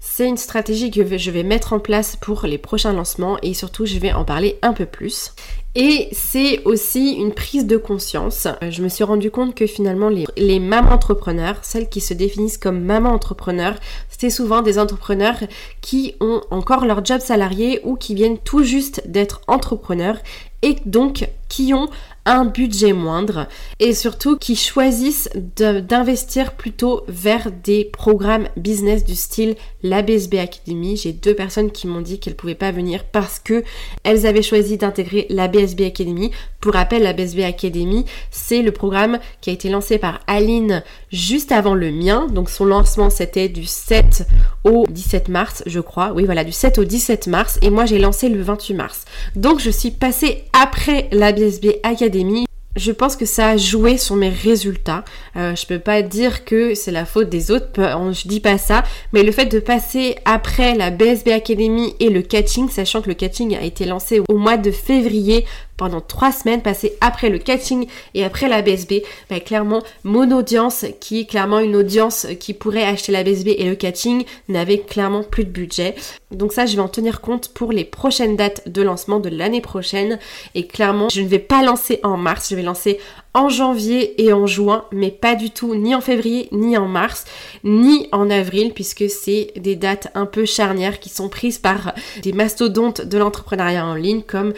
C'est 0.00 0.26
une 0.26 0.36
stratégie 0.36 0.90
que 0.90 1.18
je 1.18 1.30
vais 1.30 1.42
mettre 1.42 1.72
en 1.72 1.80
place 1.80 2.16
pour 2.16 2.46
les 2.46 2.58
prochains 2.58 2.92
lancements 2.92 3.38
et 3.42 3.54
surtout 3.54 3.86
je 3.86 3.98
vais 3.98 4.12
en 4.12 4.24
parler 4.24 4.58
un 4.62 4.72
peu 4.72 4.86
plus. 4.86 5.32
Et 5.80 6.08
c'est 6.10 6.60
aussi 6.64 7.12
une 7.12 7.32
prise 7.32 7.64
de 7.64 7.76
conscience. 7.76 8.48
Euh, 8.64 8.70
je 8.72 8.82
me 8.82 8.88
suis 8.88 9.04
rendu 9.04 9.30
compte 9.30 9.54
que 9.54 9.68
finalement 9.68 10.08
les, 10.08 10.26
les 10.36 10.58
mamans 10.58 10.90
entrepreneurs, 10.90 11.60
celles 11.62 11.88
qui 11.88 12.00
se 12.00 12.14
définissent 12.14 12.58
comme 12.58 12.80
mamans 12.80 13.12
entrepreneurs, 13.12 13.76
c'est 14.08 14.28
souvent 14.28 14.62
des 14.62 14.80
entrepreneurs 14.80 15.38
qui 15.80 16.16
ont 16.20 16.40
encore 16.50 16.84
leur 16.84 17.04
job 17.04 17.20
salarié 17.20 17.80
ou 17.84 17.94
qui 17.94 18.16
viennent 18.16 18.38
tout 18.38 18.64
juste 18.64 19.04
d'être 19.06 19.40
entrepreneurs 19.46 20.18
et 20.62 20.76
donc 20.84 21.28
qui 21.48 21.72
ont 21.72 21.88
un 22.24 22.44
budget 22.44 22.92
moindre 22.92 23.46
et 23.78 23.94
surtout 23.94 24.36
qui 24.36 24.54
choisissent 24.54 25.30
d'investir 25.56 26.54
plutôt 26.54 27.04
vers 27.08 27.50
des 27.50 27.86
programmes 27.86 28.48
business 28.56 29.04
du 29.04 29.14
style 29.14 29.56
la 29.82 30.02
BSB 30.02 30.34
Academy. 30.34 30.96
J'ai 30.96 31.12
deux 31.12 31.34
personnes 31.34 31.70
qui 31.70 31.86
m'ont 31.86 32.02
dit 32.02 32.20
qu'elles 32.20 32.36
pouvaient 32.36 32.54
pas 32.54 32.70
venir 32.70 33.04
parce 33.04 33.38
que 33.38 33.64
elles 34.04 34.26
avaient 34.26 34.42
choisi 34.42 34.76
d'intégrer 34.76 35.26
la 35.30 35.48
BSB 35.48 35.67
Academy. 35.82 36.30
Pour 36.60 36.72
rappel, 36.72 37.02
la 37.02 37.12
BSB 37.12 37.40
Academy, 37.40 38.04
c'est 38.30 38.62
le 38.62 38.72
programme 38.72 39.18
qui 39.40 39.50
a 39.50 39.52
été 39.52 39.68
lancé 39.68 39.98
par 39.98 40.20
Aline 40.26 40.82
juste 41.12 41.52
avant 41.52 41.74
le 41.74 41.90
mien. 41.90 42.26
Donc 42.28 42.50
son 42.50 42.64
lancement 42.64 43.10
c'était 43.10 43.48
du 43.48 43.64
7 43.64 44.26
au 44.64 44.86
17 44.88 45.28
mars, 45.28 45.62
je 45.66 45.80
crois. 45.80 46.12
Oui, 46.14 46.24
voilà, 46.24 46.44
du 46.44 46.52
7 46.52 46.78
au 46.78 46.84
17 46.84 47.26
mars 47.28 47.58
et 47.62 47.70
moi 47.70 47.86
j'ai 47.86 47.98
lancé 47.98 48.28
le 48.28 48.42
28 48.42 48.74
mars. 48.74 49.04
Donc 49.36 49.60
je 49.60 49.70
suis 49.70 49.90
passée 49.90 50.44
après 50.52 51.08
la 51.12 51.32
BSB 51.32 51.80
Academy 51.82 52.47
je 52.76 52.92
pense 52.92 53.16
que 53.16 53.24
ça 53.24 53.48
a 53.48 53.56
joué 53.56 53.98
sur 53.98 54.16
mes 54.16 54.28
résultats. 54.28 55.04
Euh, 55.36 55.54
je 55.54 55.66
peux 55.66 55.78
pas 55.78 56.02
dire 56.02 56.44
que 56.44 56.74
c'est 56.74 56.90
la 56.90 57.04
faute 57.04 57.28
des 57.28 57.50
autres, 57.50 57.68
je 57.76 58.28
dis 58.28 58.40
pas 58.40 58.58
ça, 58.58 58.84
mais 59.12 59.22
le 59.22 59.32
fait 59.32 59.46
de 59.46 59.58
passer 59.58 60.16
après 60.24 60.74
la 60.74 60.90
BSB 60.90 61.28
Academy 61.28 61.94
et 62.00 62.10
le 62.10 62.22
catching, 62.22 62.68
sachant 62.68 63.02
que 63.02 63.08
le 63.08 63.14
catching 63.14 63.56
a 63.56 63.62
été 63.62 63.84
lancé 63.84 64.20
au 64.28 64.36
mois 64.36 64.56
de 64.56 64.70
février 64.70 65.44
pendant 65.78 66.02
trois 66.02 66.32
semaines 66.32 66.60
passées 66.60 66.98
après 67.00 67.30
le 67.30 67.38
catching 67.38 67.86
et 68.12 68.24
après 68.24 68.48
la 68.48 68.60
BSB, 68.60 68.96
bah, 69.30 69.40
clairement 69.40 69.82
mon 70.04 70.30
audience, 70.32 70.84
qui 71.00 71.20
est 71.20 71.24
clairement 71.24 71.60
une 71.60 71.76
audience 71.76 72.26
qui 72.38 72.52
pourrait 72.52 72.84
acheter 72.84 73.12
la 73.12 73.24
BSB 73.24 73.48
et 73.56 73.64
le 73.64 73.76
catching, 73.76 74.24
n'avait 74.48 74.80
clairement 74.80 75.22
plus 75.22 75.44
de 75.44 75.50
budget. 75.50 75.94
Donc 76.30 76.52
ça, 76.52 76.66
je 76.66 76.76
vais 76.76 76.82
en 76.82 76.88
tenir 76.88 77.22
compte 77.22 77.48
pour 77.54 77.72
les 77.72 77.84
prochaines 77.84 78.36
dates 78.36 78.68
de 78.68 78.82
lancement 78.82 79.20
de 79.20 79.30
l'année 79.30 79.62
prochaine. 79.62 80.18
Et 80.54 80.66
clairement, 80.66 81.08
je 81.08 81.22
ne 81.22 81.28
vais 81.28 81.38
pas 81.38 81.62
lancer 81.62 82.00
en 82.02 82.16
mars, 82.16 82.48
je 82.50 82.56
vais 82.56 82.62
lancer 82.62 82.98
en 83.34 83.48
janvier 83.48 84.22
et 84.22 84.32
en 84.32 84.46
juin, 84.46 84.84
mais 84.92 85.10
pas 85.10 85.34
du 85.34 85.50
tout 85.50 85.74
ni 85.74 85.94
en 85.94 86.00
février, 86.00 86.48
ni 86.52 86.76
en 86.76 86.88
mars, 86.88 87.24
ni 87.64 88.08
en 88.12 88.30
avril, 88.30 88.72
puisque 88.74 89.08
c'est 89.08 89.52
des 89.56 89.76
dates 89.76 90.08
un 90.14 90.26
peu 90.26 90.44
charnières 90.44 91.00
qui 91.00 91.08
sont 91.08 91.28
prises 91.28 91.58
par 91.58 91.94
des 92.22 92.32
mastodontes 92.32 93.02
de 93.02 93.18
l'entrepreneuriat 93.18 93.86
en 93.86 93.94
ligne 93.94 94.22
comme 94.22 94.54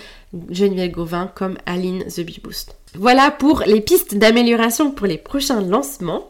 Geneviève 0.50 0.92
Gauvin, 0.92 1.30
comme 1.34 1.58
Aline 1.66 2.04
The 2.04 2.20
Bee 2.20 2.40
Boost. 2.42 2.76
Voilà 2.94 3.30
pour 3.30 3.62
les 3.66 3.80
pistes 3.80 4.16
d'amélioration 4.16 4.90
pour 4.90 5.06
les 5.06 5.18
prochains 5.18 5.60
lancements. 5.60 6.28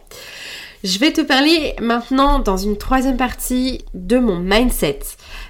Je 0.83 0.99
vais 0.99 1.13
te 1.13 1.21
parler 1.21 1.75
maintenant 1.81 2.39
dans 2.39 2.57
une 2.57 2.79
troisième 2.79 3.17
partie 3.17 3.85
de 3.93 4.19
mon 4.19 4.39
mindset. 4.39 5.01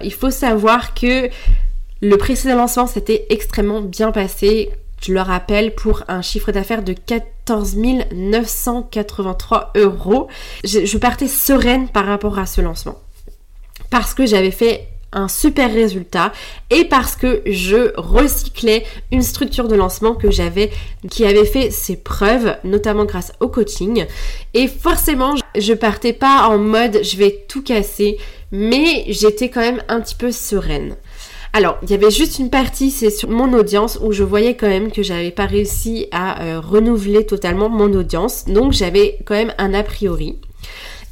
Il 0.03 0.13
faut 0.13 0.29
savoir 0.29 0.93
que 0.93 1.29
le 2.01 2.17
précédent 2.17 2.57
lancement 2.57 2.87
s'était 2.87 3.27
extrêmement 3.29 3.81
bien 3.81 4.11
passé. 4.11 4.71
Je 5.01 5.13
le 5.13 5.21
rappelle, 5.21 5.73
pour 5.73 6.03
un 6.07 6.21
chiffre 6.21 6.51
d'affaires 6.51 6.83
de 6.83 6.93
14 6.93 7.31
983 8.13 9.73
euros. 9.75 10.27
Je, 10.63 10.97
partais 10.97 11.27
sereine 11.27 11.89
par 11.89 12.05
rapport 12.05 12.37
à 12.37 12.45
ce 12.45 12.61
lancement. 12.61 12.99
Parce 13.89 14.13
que 14.13 14.25
j'avais 14.25 14.51
fait 14.51 14.87
un 15.13 15.27
super 15.27 15.73
résultat 15.73 16.31
et 16.69 16.85
parce 16.85 17.17
que 17.17 17.41
je 17.45 17.91
recyclais 17.97 18.85
une 19.11 19.23
structure 19.23 19.67
de 19.67 19.75
lancement 19.75 20.15
que 20.15 20.31
j'avais 20.31 20.71
qui 21.09 21.25
avait 21.25 21.43
fait 21.43 21.69
ses 21.69 21.97
preuves 21.97 22.55
notamment 22.63 23.03
grâce 23.03 23.33
au 23.41 23.49
coaching 23.49 24.05
et 24.53 24.69
forcément 24.69 25.35
je 25.57 25.73
partais 25.73 26.13
pas 26.13 26.47
en 26.47 26.57
mode 26.57 27.01
je 27.03 27.17
vais 27.17 27.43
tout 27.49 27.61
casser 27.61 28.19
mais 28.53 29.03
j'étais 29.09 29.49
quand 29.49 29.59
même 29.59 29.83
un 29.89 29.99
petit 29.99 30.15
peu 30.15 30.31
sereine. 30.31 30.95
Alors, 31.53 31.77
il 31.83 31.89
y 31.89 31.93
avait 31.93 32.11
juste 32.11 32.39
une 32.39 32.49
partie, 32.49 32.91
c'est 32.91 33.09
sur 33.09 33.29
mon 33.29 33.51
audience, 33.53 33.99
où 34.01 34.13
je 34.13 34.23
voyais 34.23 34.55
quand 34.55 34.69
même 34.69 34.91
que 34.91 35.03
j'avais 35.03 35.31
pas 35.31 35.45
réussi 35.45 36.07
à 36.11 36.43
euh, 36.43 36.61
renouveler 36.61 37.25
totalement 37.25 37.67
mon 37.67 37.91
audience. 37.93 38.45
Donc, 38.45 38.71
j'avais 38.71 39.17
quand 39.25 39.35
même 39.35 39.53
un 39.57 39.73
a 39.73 39.83
priori. 39.83 40.37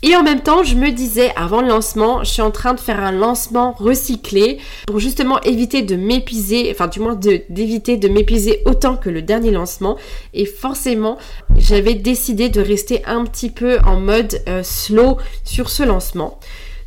Et 0.02 0.16
en 0.16 0.24
même 0.24 0.40
temps, 0.40 0.64
je 0.64 0.76
me 0.76 0.92
disais, 0.92 1.34
avant 1.36 1.62
le 1.62 1.68
lancement, 1.68 2.24
je 2.24 2.30
suis 2.30 2.42
en 2.42 2.52
train 2.52 2.74
de 2.74 2.80
faire 2.80 3.04
un 3.04 3.12
lancement 3.12 3.74
recyclé 3.74 4.60
pour 4.88 5.00
justement 5.00 5.42
éviter 5.42 5.82
de 5.82 5.98
m'épuiser, 5.98 6.70
enfin 6.72 6.88
du 6.88 7.02
moins 7.02 7.16
d'éviter 7.16 7.98
de, 7.98 8.08
m'épuiser 8.08 8.62
autant 8.66 8.96
que 8.96 9.10
le 9.10 9.22
dernier 9.22 9.52
lancement. 9.52 9.98
Et 10.34 10.46
forcément, 10.46 11.18
j'avais 11.58 11.96
décidé 11.96 12.48
de 12.48 12.62
rester 12.62 13.04
un 13.06 13.26
petit 13.26 13.50
peu 13.50 13.80
en 13.86 14.00
mode 14.00 14.42
euh, 14.48 14.64
slow 14.64 15.18
sur 15.44 15.70
ce 15.70 15.84
lancement. 15.84 16.40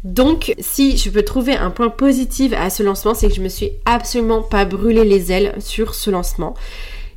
Donc, 0.04 0.54
si 0.58 0.96
je 0.96 1.10
peux 1.10 1.22
trouver 1.22 1.54
un 1.54 1.70
point 1.70 1.88
positif 1.88 2.52
à 2.54 2.70
ce 2.70 2.82
lancement, 2.82 3.14
c'est 3.14 3.28
que 3.28 3.34
je 3.34 3.40
me 3.40 3.48
suis 3.48 3.70
absolument 3.84 4.42
pas 4.42 4.64
brûlé 4.64 5.04
les 5.04 5.30
ailes 5.30 5.54
sur 5.60 5.94
ce 5.94 6.10
lancement. 6.10 6.54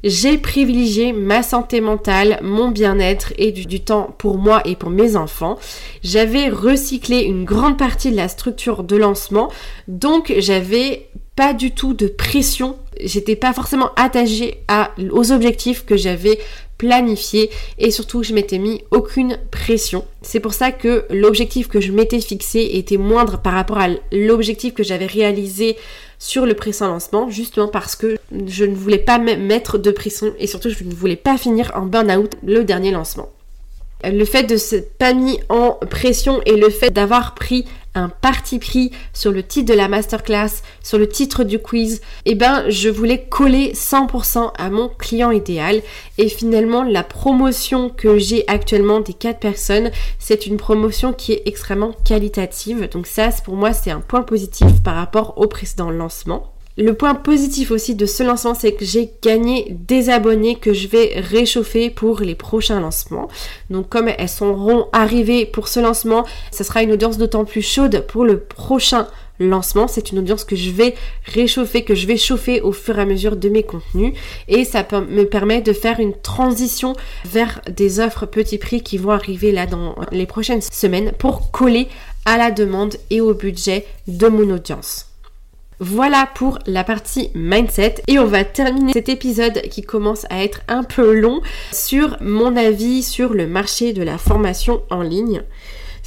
J'ai 0.03 0.37
privilégié 0.37 1.13
ma 1.13 1.41
santé 1.41 1.81
mentale, 1.81 2.37
mon 2.43 2.69
bien-être 2.69 3.33
et 3.39 3.51
du, 3.51 3.79
temps 3.79 4.13
pour 4.19 4.37
moi 4.37 4.61
et 4.63 4.75
pour 4.75 4.91
mes 4.91 5.15
enfants. 5.15 5.57
J'avais 6.03 6.47
recyclé 6.47 7.21
une 7.21 7.43
grande 7.43 7.79
partie 7.79 8.11
de 8.11 8.15
la 8.15 8.27
structure 8.27 8.83
de 8.83 8.97
lancement, 8.97 9.49
donc 9.87 10.31
j'avais 10.37 11.07
pas 11.35 11.53
du 11.53 11.71
tout 11.71 11.95
de 11.95 12.05
pression. 12.05 12.77
J'étais 13.03 13.35
pas 13.35 13.51
forcément 13.51 13.89
attachée 13.95 14.63
aux 15.11 15.31
objectifs 15.31 15.85
que 15.85 15.97
j'avais 15.97 16.37
planifié 16.77 17.49
et 17.77 17.91
surtout 17.91 18.23
je 18.23 18.33
m'étais 18.33 18.57
mis 18.57 18.83
aucune 18.91 19.37
pression. 19.51 20.05
C'est 20.21 20.39
pour 20.39 20.53
ça 20.53 20.71
que 20.71 21.05
l'objectif 21.09 21.67
que 21.67 21.79
je 21.79 21.91
m'étais 21.91 22.19
fixé 22.19 22.69
était 22.73 22.97
moindre 22.97 23.39
par 23.39 23.53
rapport 23.53 23.77
à 23.77 23.89
l'objectif 24.11 24.73
que 24.73 24.83
j'avais 24.83 25.05
réalisé 25.05 25.77
sur 26.19 26.45
le 26.45 26.53
précédent 26.53 26.89
lancement, 26.89 27.29
justement 27.29 27.67
parce 27.67 27.95
que 27.95 28.17
je 28.47 28.65
ne 28.65 28.75
voulais 28.75 28.97
pas 28.97 29.17
mettre 29.17 29.77
de 29.77 29.91
pression 29.91 30.33
et 30.39 30.47
surtout 30.47 30.69
je 30.69 30.83
ne 30.83 30.93
voulais 30.93 31.15
pas 31.15 31.37
finir 31.37 31.71
en 31.75 31.85
burn-out 31.85 32.35
le 32.43 32.63
dernier 32.63 32.91
lancement. 32.91 33.29
Le 34.03 34.25
fait 34.25 34.43
de 34.43 34.57
se 34.57 34.75
pas 34.75 35.13
mis 35.13 35.39
en 35.49 35.71
pression 35.89 36.41
et 36.45 36.57
le 36.57 36.69
fait 36.69 36.91
d'avoir 36.91 37.33
pris 37.33 37.65
un 37.95 38.09
parti 38.09 38.59
pris 38.59 38.91
sur 39.13 39.31
le 39.31 39.43
titre 39.43 39.71
de 39.71 39.77
la 39.77 39.87
masterclass, 39.87 40.61
sur 40.83 40.97
le 40.97 41.07
titre 41.07 41.43
du 41.43 41.59
quiz, 41.59 42.01
eh 42.25 42.35
ben 42.35 42.65
je 42.69 42.89
voulais 42.89 43.25
coller 43.25 43.73
100% 43.73 44.51
à 44.57 44.69
mon 44.69 44.89
client 44.89 45.31
idéal 45.31 45.81
et 46.17 46.29
finalement 46.29 46.83
la 46.83 47.03
promotion 47.03 47.89
que 47.89 48.17
j'ai 48.17 48.43
actuellement 48.47 48.99
des 48.99 49.13
4 49.13 49.39
personnes, 49.39 49.91
c'est 50.19 50.45
une 50.45 50.57
promotion 50.57 51.13
qui 51.13 51.33
est 51.33 51.43
extrêmement 51.45 51.93
qualitative. 52.05 52.89
Donc 52.89 53.07
ça 53.07 53.29
pour 53.43 53.55
moi 53.55 53.73
c'est 53.73 53.91
un 53.91 54.01
point 54.01 54.21
positif 54.23 54.83
par 54.83 54.95
rapport 54.95 55.37
au 55.37 55.47
précédent 55.47 55.89
lancement. 55.89 56.54
Le 56.77 56.93
point 56.93 57.15
positif 57.15 57.71
aussi 57.71 57.95
de 57.95 58.05
ce 58.05 58.21
lancement, 58.21 58.53
c'est 58.53 58.73
que 58.73 58.83
j'ai 58.83 59.09
gagné 59.21 59.67
des 59.87 60.09
abonnés 60.09 60.55
que 60.55 60.73
je 60.73 60.89
vais 60.89 61.13
réchauffer 61.15 61.89
pour 61.89 62.19
les 62.19 62.35
prochains 62.35 62.81
lancements. 62.81 63.29
Donc 63.69 63.87
comme 63.87 64.09
elles 64.09 64.27
seront 64.27 64.87
arrivées 64.91 65.45
pour 65.45 65.69
ce 65.69 65.79
lancement, 65.79 66.25
ce 66.51 66.65
sera 66.65 66.83
une 66.83 66.91
audience 66.91 67.17
d'autant 67.17 67.45
plus 67.45 67.61
chaude 67.61 68.05
pour 68.09 68.25
le 68.25 68.41
prochain 68.41 69.07
lancement. 69.39 69.87
C'est 69.87 70.11
une 70.11 70.19
audience 70.19 70.43
que 70.43 70.57
je 70.57 70.69
vais 70.69 70.95
réchauffer, 71.23 71.85
que 71.85 71.95
je 71.95 72.07
vais 72.07 72.17
chauffer 72.17 72.59
au 72.59 72.73
fur 72.73 72.99
et 72.99 73.03
à 73.03 73.05
mesure 73.05 73.37
de 73.37 73.47
mes 73.47 73.63
contenus. 73.63 74.13
Et 74.49 74.65
ça 74.65 74.85
me 75.09 75.23
permet 75.23 75.61
de 75.61 75.71
faire 75.71 76.01
une 76.01 76.13
transition 76.13 76.93
vers 77.23 77.61
des 77.69 78.01
offres 78.01 78.25
petit 78.25 78.57
prix 78.57 78.83
qui 78.83 78.97
vont 78.97 79.11
arriver 79.11 79.53
là 79.53 79.65
dans 79.65 79.95
les 80.11 80.25
prochaines 80.25 80.61
semaines 80.61 81.13
pour 81.19 81.51
coller 81.51 81.87
à 82.25 82.37
la 82.37 82.51
demande 82.51 82.97
et 83.11 83.21
au 83.21 83.33
budget 83.33 83.85
de 84.07 84.27
mon 84.27 84.49
audience. 84.53 85.14
Voilà 85.79 86.29
pour 86.35 86.59
la 86.67 86.85
partie 86.85 87.31
mindset 87.35 87.95
et 88.07 88.17
on 88.17 88.25
va 88.25 88.45
terminer 88.45 88.93
cet 88.93 89.09
épisode 89.09 89.61
qui 89.63 89.81
commence 89.81 90.25
à 90.29 90.41
être 90.41 90.61
un 90.69 90.83
peu 90.83 91.13
long 91.13 91.41
sur 91.73 92.15
mon 92.21 92.55
avis 92.55 93.03
sur 93.03 93.33
le 93.33 93.45
marché 93.45 93.91
de 93.91 94.01
la 94.01 94.17
formation 94.17 94.83
en 94.89 95.01
ligne. 95.01 95.43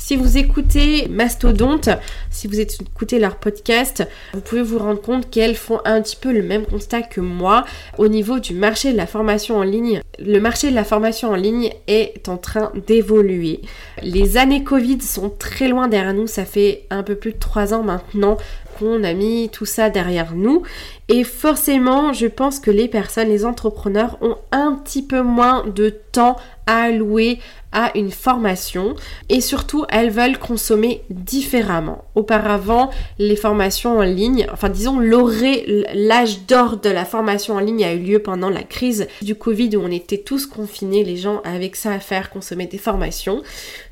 Si 0.00 0.16
vous 0.16 0.38
écoutez 0.38 1.08
Mastodonte, 1.08 1.90
si 2.30 2.46
vous 2.46 2.60
écoutez 2.60 3.18
leur 3.18 3.36
podcast, 3.36 4.06
vous 4.32 4.40
pouvez 4.40 4.62
vous 4.62 4.78
rendre 4.78 5.02
compte 5.02 5.28
qu'elles 5.28 5.56
font 5.56 5.80
un 5.84 6.00
petit 6.00 6.16
peu 6.16 6.32
le 6.32 6.42
même 6.42 6.64
constat 6.64 7.02
que 7.02 7.20
moi 7.20 7.64
au 7.98 8.08
niveau 8.08 8.38
du 8.38 8.54
marché 8.54 8.92
de 8.92 8.96
la 8.96 9.08
formation 9.08 9.58
en 9.58 9.64
ligne. 9.64 10.00
Le 10.18 10.38
marché 10.38 10.70
de 10.70 10.74
la 10.74 10.84
formation 10.84 11.30
en 11.30 11.34
ligne 11.34 11.72
est 11.88 12.28
en 12.28 12.38
train 12.38 12.72
d'évoluer. 12.86 13.60
Les 14.02 14.36
années 14.38 14.64
Covid 14.64 15.02
sont 15.02 15.30
très 15.30 15.68
loin 15.68 15.88
derrière 15.88 16.14
nous, 16.14 16.28
ça 16.28 16.44
fait 16.44 16.86
un 16.90 17.02
peu 17.02 17.16
plus 17.16 17.32
de 17.32 17.38
trois 17.38 17.74
ans 17.74 17.82
maintenant 17.82 18.38
qu'on 18.78 19.02
a 19.04 19.12
mis 19.12 19.48
tout 19.48 19.64
ça 19.64 19.90
derrière 19.90 20.34
nous. 20.34 20.62
Et 21.08 21.24
forcément, 21.24 22.12
je 22.12 22.26
pense 22.26 22.60
que 22.60 22.70
les 22.70 22.88
personnes, 22.88 23.28
les 23.28 23.44
entrepreneurs 23.44 24.18
ont 24.20 24.36
un 24.52 24.74
petit 24.74 25.02
peu 25.02 25.22
moins 25.22 25.64
de 25.66 25.88
temps 25.88 26.36
à 26.66 26.82
allouer 26.82 27.38
à 27.72 27.96
une 27.96 28.10
formation 28.10 28.94
et 29.28 29.40
surtout 29.40 29.84
elles 29.90 30.10
veulent 30.10 30.38
consommer 30.38 31.02
différemment. 31.10 32.04
Auparavant, 32.14 32.90
les 33.18 33.36
formations 33.36 33.98
en 33.98 34.02
ligne, 34.02 34.46
enfin 34.52 34.68
disons 34.68 34.98
l'âge 35.00 36.46
d'or 36.46 36.78
de 36.78 36.90
la 36.90 37.04
formation 37.04 37.56
en 37.56 37.60
ligne 37.60 37.84
a 37.84 37.92
eu 37.92 37.98
lieu 37.98 38.18
pendant 38.20 38.50
la 38.50 38.62
crise 38.62 39.06
du 39.22 39.34
Covid 39.34 39.76
où 39.76 39.82
on 39.82 39.90
était 39.90 40.18
tous 40.18 40.46
confinés, 40.46 41.04
les 41.04 41.16
gens 41.16 41.40
avec 41.44 41.76
ça 41.76 41.92
à 41.92 42.00
faire, 42.00 42.30
consommer 42.30 42.66
des 42.66 42.78
formations. 42.78 43.42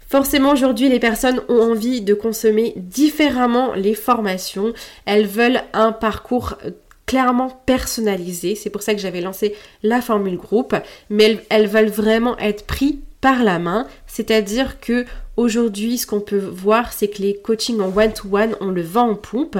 Forcément, 0.08 0.52
aujourd'hui, 0.52 0.88
les 0.88 1.00
personnes 1.00 1.40
ont 1.48 1.72
envie 1.72 2.00
de 2.00 2.14
consommer 2.14 2.74
différemment 2.76 3.74
les 3.74 3.94
formations. 3.94 4.72
Elles 5.04 5.26
veulent 5.26 5.62
un 5.72 5.92
parcours 5.92 6.56
clairement 7.06 7.50
personnalisé. 7.66 8.54
C'est 8.54 8.70
pour 8.70 8.82
ça 8.82 8.94
que 8.94 9.00
j'avais 9.00 9.20
lancé 9.20 9.54
la 9.82 10.00
formule 10.00 10.36
groupe. 10.36 10.76
Mais 11.10 11.38
elles, 11.48 11.68
veulent 11.68 11.88
vraiment 11.88 12.38
être 12.38 12.66
pris 12.66 13.00
par 13.20 13.42
la 13.42 13.58
main. 13.58 13.86
C'est-à-dire 14.16 14.80
que 14.80 15.04
aujourd'hui, 15.36 15.98
ce 15.98 16.06
qu'on 16.06 16.20
peut 16.20 16.38
voir, 16.38 16.94
c'est 16.94 17.08
que 17.08 17.20
les 17.20 17.36
coachings 17.36 17.80
en 17.80 17.94
one-to-one, 17.94 18.52
-one, 18.52 18.56
on 18.60 18.70
le 18.70 18.80
vend 18.82 19.10
en 19.10 19.14
pompe. 19.14 19.58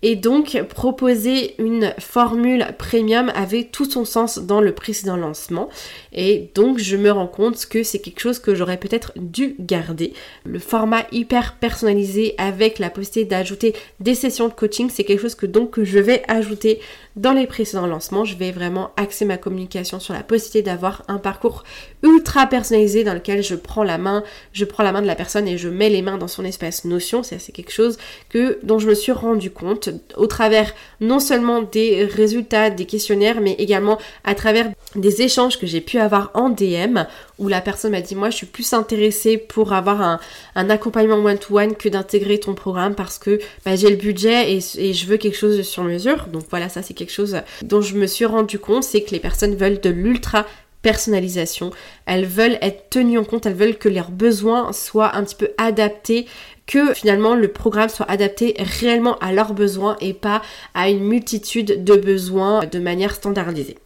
Et 0.00 0.14
donc, 0.16 0.62
proposer 0.68 1.60
une 1.60 1.92
formule 1.98 2.66
premium 2.78 3.32
avait 3.34 3.64
tout 3.64 3.84
son 3.84 4.04
sens 4.04 4.38
dans 4.38 4.60
le 4.60 4.72
précédent 4.72 5.16
lancement. 5.16 5.68
Et 6.12 6.50
donc, 6.54 6.78
je 6.78 6.96
me 6.96 7.10
rends 7.10 7.26
compte 7.26 7.66
que 7.66 7.82
c'est 7.82 7.98
quelque 7.98 8.20
chose 8.20 8.38
que 8.38 8.54
j'aurais 8.54 8.76
peut-être 8.78 9.12
dû 9.16 9.56
garder. 9.58 10.12
Le 10.44 10.60
format 10.60 11.04
hyper 11.10 11.56
personnalisé 11.56 12.34
avec 12.38 12.78
la 12.78 12.90
possibilité 12.90 13.28
d'ajouter 13.28 13.74
des 14.00 14.14
sessions 14.14 14.48
de 14.48 14.54
coaching, 14.54 14.88
c'est 14.88 15.04
quelque 15.04 15.22
chose 15.22 15.34
que 15.34 15.46
donc 15.46 15.82
je 15.82 15.98
vais 15.98 16.22
ajouter 16.28 16.80
dans 17.16 17.32
les 17.32 17.48
précédents 17.48 17.88
lancements. 17.88 18.24
Je 18.24 18.36
vais 18.36 18.52
vraiment 18.52 18.92
axer 18.96 19.24
ma 19.24 19.36
communication 19.36 19.98
sur 19.98 20.14
la 20.14 20.22
possibilité 20.22 20.62
d'avoir 20.62 21.02
un 21.08 21.18
parcours 21.18 21.64
ultra 22.04 22.46
personnalisé 22.46 23.02
dans 23.02 23.14
lequel 23.14 23.42
je 23.42 23.56
prends 23.56 23.82
la 23.82 23.97
main, 23.98 24.22
je 24.52 24.64
prends 24.64 24.82
la 24.82 24.92
main 24.92 25.02
de 25.02 25.06
la 25.06 25.14
personne 25.14 25.46
et 25.46 25.58
je 25.58 25.68
mets 25.68 25.90
les 25.90 26.02
mains 26.02 26.18
dans 26.18 26.28
son 26.28 26.44
espace 26.44 26.84
notion. 26.84 27.22
C'est 27.22 27.52
quelque 27.52 27.72
chose 27.72 27.98
que, 28.28 28.58
dont 28.62 28.78
je 28.78 28.88
me 28.88 28.94
suis 28.94 29.12
rendu 29.12 29.50
compte 29.50 29.90
au 30.16 30.26
travers 30.26 30.72
non 31.00 31.20
seulement 31.20 31.62
des 31.62 32.04
résultats 32.04 32.70
des 32.70 32.86
questionnaires, 32.86 33.40
mais 33.40 33.52
également 33.58 33.98
à 34.24 34.34
travers 34.34 34.70
des 34.94 35.22
échanges 35.22 35.58
que 35.58 35.66
j'ai 35.66 35.80
pu 35.80 35.98
avoir 35.98 36.30
en 36.34 36.50
DM 36.50 37.04
où 37.38 37.48
la 37.48 37.60
personne 37.60 37.92
m'a 37.92 38.00
dit 38.00 38.14
moi 38.14 38.30
je 38.30 38.36
suis 38.36 38.46
plus 38.46 38.72
intéressée 38.72 39.38
pour 39.38 39.72
avoir 39.72 40.20
un, 40.54 40.70
accompagnement 40.70 41.16
one-to-one 41.16 41.76
que 41.76 41.88
d'intégrer 41.88 42.38
ton 42.38 42.54
programme 42.54 42.94
parce 42.94 43.18
que 43.18 43.38
bah, 43.64 43.76
j'ai 43.76 43.90
le 43.90 43.96
budget 43.96 44.52
et, 44.52 44.58
et, 44.76 44.92
je 44.92 45.06
veux 45.06 45.16
quelque 45.16 45.36
chose 45.36 45.62
sur 45.62 45.84
mesure. 45.84 46.26
Donc 46.26 46.44
voilà, 46.50 46.68
ça 46.68 46.82
c'est 46.82 46.94
quelque 46.94 47.12
chose 47.12 47.36
dont 47.62 47.80
je 47.80 47.94
me 47.94 48.06
suis 48.06 48.24
rendu 48.24 48.58
compte, 48.58 48.84
c'est 48.84 49.02
que 49.02 49.10
les 49.10 49.20
personnes 49.20 49.54
veulent 49.54 49.80
de 49.80 49.90
l'ultra 49.90 50.46
personnalisation. 50.82 51.70
Elles 52.06 52.26
veulent 52.26 52.58
être 52.62 52.90
tenues 52.90 53.18
en 53.18 53.24
compte, 53.24 53.46
elles 53.46 53.54
veulent 53.54 53.78
que 53.78 53.88
leurs 53.88 54.10
besoins 54.10 54.72
soient 54.72 55.16
un 55.16 55.24
petit 55.24 55.34
peu 55.34 55.50
adaptés 55.58 56.26
que 56.66 56.92
finalement 56.94 57.34
le 57.34 57.48
programme 57.48 57.88
soit 57.88 58.10
adapté 58.10 58.54
réellement 58.58 59.18
à 59.18 59.32
leurs 59.32 59.54
besoins 59.54 59.96
et 60.00 60.12
pas 60.12 60.42
à 60.74 60.90
une 60.90 61.02
multitude 61.02 61.82
de 61.82 61.96
besoins 61.96 62.66
de 62.66 62.78
manière 62.78 63.14
standardisée. 63.14 63.78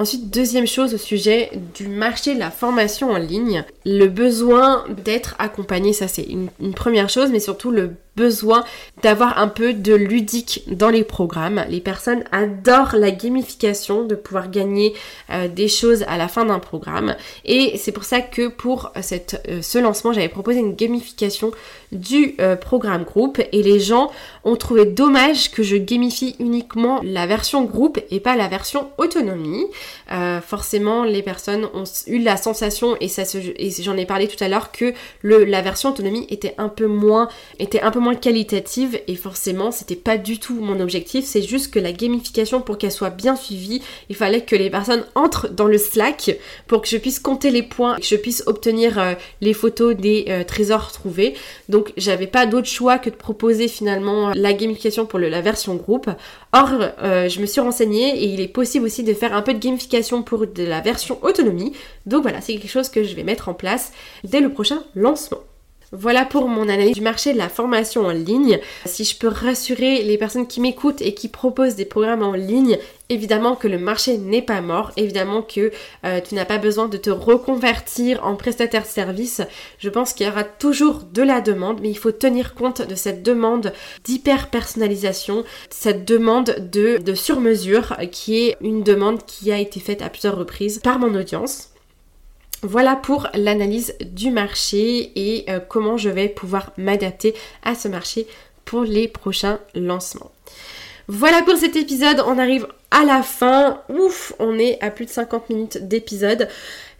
Ensuite, 0.00 0.28
deuxième 0.28 0.66
chose 0.66 0.92
au 0.92 0.98
sujet 0.98 1.50
du 1.76 1.86
marché 1.86 2.34
de 2.34 2.40
la 2.40 2.50
formation 2.50 3.12
en 3.12 3.16
ligne, 3.16 3.64
le 3.86 4.06
besoin 4.06 4.84
d'être 5.04 5.36
accompagné, 5.38 5.92
ça 5.92 6.08
c'est 6.08 6.24
une, 6.24 6.48
première 6.74 7.08
chose, 7.08 7.30
mais 7.30 7.38
surtout 7.38 7.70
le 7.70 7.92
besoin 8.16 8.64
d'avoir 9.02 9.38
un 9.38 9.48
peu 9.48 9.72
de 9.72 9.94
ludique 9.94 10.62
dans 10.68 10.88
les 10.88 11.04
programmes. 11.04 11.64
Les 11.68 11.80
personnes 11.80 12.24
adorent 12.32 12.96
la 12.96 13.10
gamification, 13.10 14.04
de 14.04 14.14
pouvoir 14.14 14.50
gagner 14.50 14.94
euh, 15.30 15.48
des 15.48 15.68
choses 15.68 16.04
à 16.08 16.16
la 16.16 16.28
fin 16.28 16.44
d'un 16.44 16.58
programme. 16.58 17.16
Et 17.44 17.76
c'est 17.76 17.92
pour 17.92 18.04
ça 18.04 18.20
que 18.20 18.48
pour 18.48 18.92
cette, 19.02 19.42
euh, 19.48 19.62
ce 19.62 19.78
lancement, 19.78 20.12
j'avais 20.12 20.28
proposé 20.28 20.60
une 20.60 20.74
gamification 20.74 21.50
du 21.92 22.34
euh, 22.40 22.56
programme 22.56 23.04
groupe 23.04 23.40
et 23.52 23.62
les 23.62 23.80
gens 23.80 24.10
ont 24.44 24.56
trouvé 24.56 24.84
dommage 24.84 25.50
que 25.50 25.62
je 25.62 25.76
gamifie 25.76 26.36
uniquement 26.38 27.00
la 27.04 27.26
version 27.26 27.64
groupe 27.64 28.00
et 28.10 28.20
pas 28.20 28.36
la 28.36 28.48
version 28.48 28.90
autonomie. 28.98 29.66
forcément, 30.46 31.04
les 31.04 31.22
personnes 31.22 31.66
ont 31.74 31.84
eu 32.06 32.18
la 32.18 32.36
sensation 32.36 32.96
et 33.00 33.08
j'en 33.80 33.96
ai 33.96 34.06
parlé 34.06 34.28
tout 34.28 34.42
à 34.42 34.48
l'heure 34.48 34.72
que 34.72 34.92
le, 35.22 35.44
la 35.44 35.62
version 35.62 35.90
autonomie 35.90 36.26
était 36.30 36.54
un 36.58 36.68
peu 36.68 36.86
moins, 36.86 37.28
était 37.58 37.80
un 37.80 37.90
peu 37.90 38.00
qualitative 38.12 39.00
et 39.08 39.16
forcément 39.16 39.70
c'était 39.70 39.96
pas 39.96 40.18
du 40.18 40.38
tout 40.38 40.60
mon 40.60 40.80
objectif, 40.80 41.24
c'est 41.24 41.42
juste 41.42 41.72
que 41.72 41.78
la 41.78 41.92
gamification 41.92 42.60
pour 42.60 42.76
qu'elle 42.76 42.92
soit 42.92 43.10
bien 43.10 43.36
suivie, 43.36 43.82
il 44.08 44.16
fallait 44.16 44.42
que 44.42 44.56
les 44.56 44.70
personnes 44.70 45.04
entrent 45.14 45.48
dans 45.48 45.66
le 45.66 45.78
Slack 45.78 46.36
pour 46.66 46.82
que 46.82 46.88
je 46.88 46.98
puisse 46.98 47.18
compter 47.18 47.50
les 47.50 47.62
points, 47.62 47.96
que 47.96 48.04
je 48.04 48.16
puisse 48.16 48.42
obtenir 48.46 48.98
euh, 48.98 49.14
les 49.40 49.54
photos 49.54 49.96
des 49.96 50.26
euh, 50.28 50.44
trésors 50.44 50.92
trouvés. 50.92 51.34
Donc 51.68 51.92
j'avais 51.96 52.26
pas 52.26 52.46
d'autre 52.46 52.68
choix 52.68 52.98
que 52.98 53.10
de 53.10 53.14
proposer 53.14 53.68
finalement 53.68 54.32
la 54.34 54.52
gamification 54.52 55.06
pour 55.06 55.18
la 55.18 55.40
version 55.40 55.76
groupe. 55.76 56.10
Or 56.52 56.70
euh, 57.02 57.28
je 57.28 57.40
me 57.40 57.46
suis 57.46 57.60
renseignée 57.60 58.22
et 58.22 58.26
il 58.26 58.40
est 58.40 58.48
possible 58.48 58.84
aussi 58.84 59.02
de 59.02 59.14
faire 59.14 59.34
un 59.34 59.42
peu 59.42 59.54
de 59.54 59.58
gamification 59.58 60.22
pour 60.22 60.46
de 60.46 60.62
la 60.62 60.80
version 60.80 61.18
autonomie. 61.22 61.72
Donc 62.06 62.22
voilà, 62.22 62.40
c'est 62.40 62.54
quelque 62.54 62.68
chose 62.68 62.88
que 62.88 63.04
je 63.04 63.14
vais 63.14 63.24
mettre 63.24 63.48
en 63.48 63.54
place 63.54 63.92
dès 64.24 64.40
le 64.40 64.50
prochain 64.50 64.82
lancement. 64.94 65.40
Voilà 65.96 66.24
pour 66.24 66.48
mon 66.48 66.68
analyse 66.68 66.94
du 66.94 67.00
marché 67.00 67.32
de 67.32 67.38
la 67.38 67.48
formation 67.48 68.04
en 68.04 68.10
ligne. 68.10 68.58
Si 68.84 69.04
je 69.04 69.16
peux 69.16 69.28
rassurer 69.28 70.02
les 70.02 70.18
personnes 70.18 70.48
qui 70.48 70.60
m'écoutent 70.60 71.00
et 71.00 71.14
qui 71.14 71.28
proposent 71.28 71.76
des 71.76 71.84
programmes 71.84 72.24
en 72.24 72.32
ligne, 72.32 72.78
évidemment 73.10 73.54
que 73.54 73.68
le 73.68 73.78
marché 73.78 74.18
n'est 74.18 74.42
pas 74.42 74.60
mort, 74.60 74.90
évidemment 74.96 75.40
que 75.40 75.70
euh, 76.04 76.20
tu 76.20 76.34
n'as 76.34 76.46
pas 76.46 76.58
besoin 76.58 76.88
de 76.88 76.96
te 76.96 77.10
reconvertir 77.10 78.26
en 78.26 78.34
prestataire 78.34 78.82
de 78.82 78.88
service. 78.88 79.40
Je 79.78 79.88
pense 79.88 80.14
qu'il 80.14 80.26
y 80.26 80.28
aura 80.30 80.42
toujours 80.42 81.02
de 81.12 81.22
la 81.22 81.40
demande, 81.40 81.78
mais 81.80 81.90
il 81.90 81.98
faut 81.98 82.10
tenir 82.10 82.54
compte 82.54 82.82
de 82.82 82.96
cette 82.96 83.22
demande 83.22 83.72
d'hyper 84.02 84.50
personnalisation, 84.50 85.44
cette 85.70 86.04
demande 86.04 86.56
de, 86.72 86.96
de 86.96 87.14
sur-mesure 87.14 87.96
qui 88.10 88.48
est 88.48 88.56
une 88.60 88.82
demande 88.82 89.24
qui 89.26 89.52
a 89.52 89.60
été 89.60 89.78
faite 89.78 90.02
à 90.02 90.10
plusieurs 90.10 90.36
reprises 90.36 90.80
par 90.80 90.98
mon 90.98 91.14
audience. 91.14 91.73
Voilà 92.66 92.96
pour 92.96 93.28
l'analyse 93.34 93.94
du 94.00 94.30
marché 94.30 95.12
et 95.16 95.44
euh, 95.50 95.60
comment 95.60 95.98
je 95.98 96.08
vais 96.08 96.30
pouvoir 96.30 96.72
m'adapter 96.78 97.34
à 97.62 97.74
ce 97.74 97.88
marché 97.88 98.26
pour 98.64 98.84
les 98.84 99.06
prochains 99.06 99.58
lancements. 99.74 100.32
Voilà 101.06 101.42
pour 101.42 101.58
cet 101.58 101.76
épisode, 101.76 102.24
on 102.26 102.38
arrive 102.38 102.66
à 102.90 103.04
la 103.04 103.22
fin. 103.22 103.82
Ouf, 103.90 104.32
on 104.38 104.58
est 104.58 104.82
à 104.82 104.90
plus 104.90 105.04
de 105.04 105.10
50 105.10 105.50
minutes 105.50 105.86
d'épisode. 105.86 106.48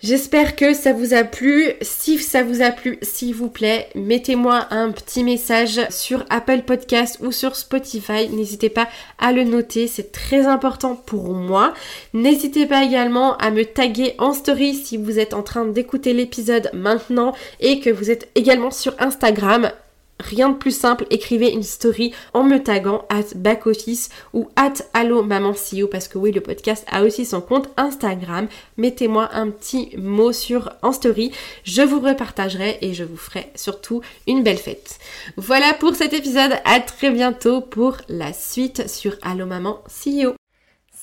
J'espère 0.04 0.54
que 0.54 0.74
ça 0.74 0.92
vous 0.92 1.14
a 1.14 1.24
plu. 1.24 1.72
Si 1.80 2.18
ça 2.18 2.42
vous 2.42 2.60
a 2.60 2.72
plu, 2.72 2.98
s'il 3.00 3.34
vous 3.34 3.48
plaît, 3.48 3.88
mettez-moi 3.94 4.66
un 4.70 4.90
petit 4.90 5.24
message 5.24 5.80
sur 5.88 6.26
Apple 6.28 6.60
Podcast 6.66 7.20
ou 7.22 7.32
sur 7.32 7.56
Spotify. 7.56 8.28
N'hésitez 8.28 8.68
pas 8.68 8.86
à 9.18 9.32
le 9.32 9.44
noter, 9.44 9.86
c'est 9.86 10.12
très 10.12 10.44
important 10.44 10.94
pour 10.94 11.32
moi. 11.32 11.72
N'hésitez 12.12 12.66
pas 12.66 12.84
également 12.84 13.38
à 13.38 13.50
me 13.50 13.64
taguer 13.64 14.14
en 14.18 14.34
story 14.34 14.74
si 14.74 14.98
vous 14.98 15.18
êtes 15.18 15.32
en 15.32 15.42
train 15.42 15.64
d'écouter 15.64 16.12
l'épisode 16.12 16.68
maintenant 16.74 17.32
et 17.60 17.80
que 17.80 17.88
vous 17.88 18.10
êtes 18.10 18.28
également 18.34 18.70
sur 18.70 18.94
Instagram 18.98 19.70
Rien 20.24 20.48
de 20.48 20.56
plus 20.56 20.76
simple, 20.76 21.06
écrivez 21.10 21.52
une 21.52 21.62
story 21.62 22.14
en 22.32 22.44
me 22.44 22.58
taguant 22.58 23.04
at 23.10 23.36
backoffice 23.36 24.08
ou 24.32 24.48
at 24.56 24.72
allo 24.94 25.22
maman 25.22 25.52
CEO 25.52 25.86
parce 25.86 26.08
que 26.08 26.16
oui 26.16 26.32
le 26.32 26.40
podcast 26.40 26.86
a 26.90 27.02
aussi 27.02 27.26
son 27.26 27.42
compte 27.42 27.68
Instagram. 27.76 28.48
Mettez-moi 28.78 29.28
un 29.34 29.50
petit 29.50 29.90
mot 29.98 30.32
sur 30.32 30.70
en 30.82 30.92
story, 30.92 31.30
je 31.64 31.82
vous 31.82 32.00
repartagerai 32.00 32.78
et 32.80 32.94
je 32.94 33.04
vous 33.04 33.18
ferai 33.18 33.50
surtout 33.54 34.00
une 34.26 34.42
belle 34.42 34.56
fête. 34.56 34.98
Voilà 35.36 35.74
pour 35.74 35.94
cet 35.94 36.14
épisode, 36.14 36.52
à 36.64 36.80
très 36.80 37.10
bientôt 37.10 37.60
pour 37.60 37.98
la 38.08 38.32
suite 38.32 38.88
sur 38.88 39.16
Allo 39.22 39.44
maman 39.44 39.82
CEO. 39.88 40.34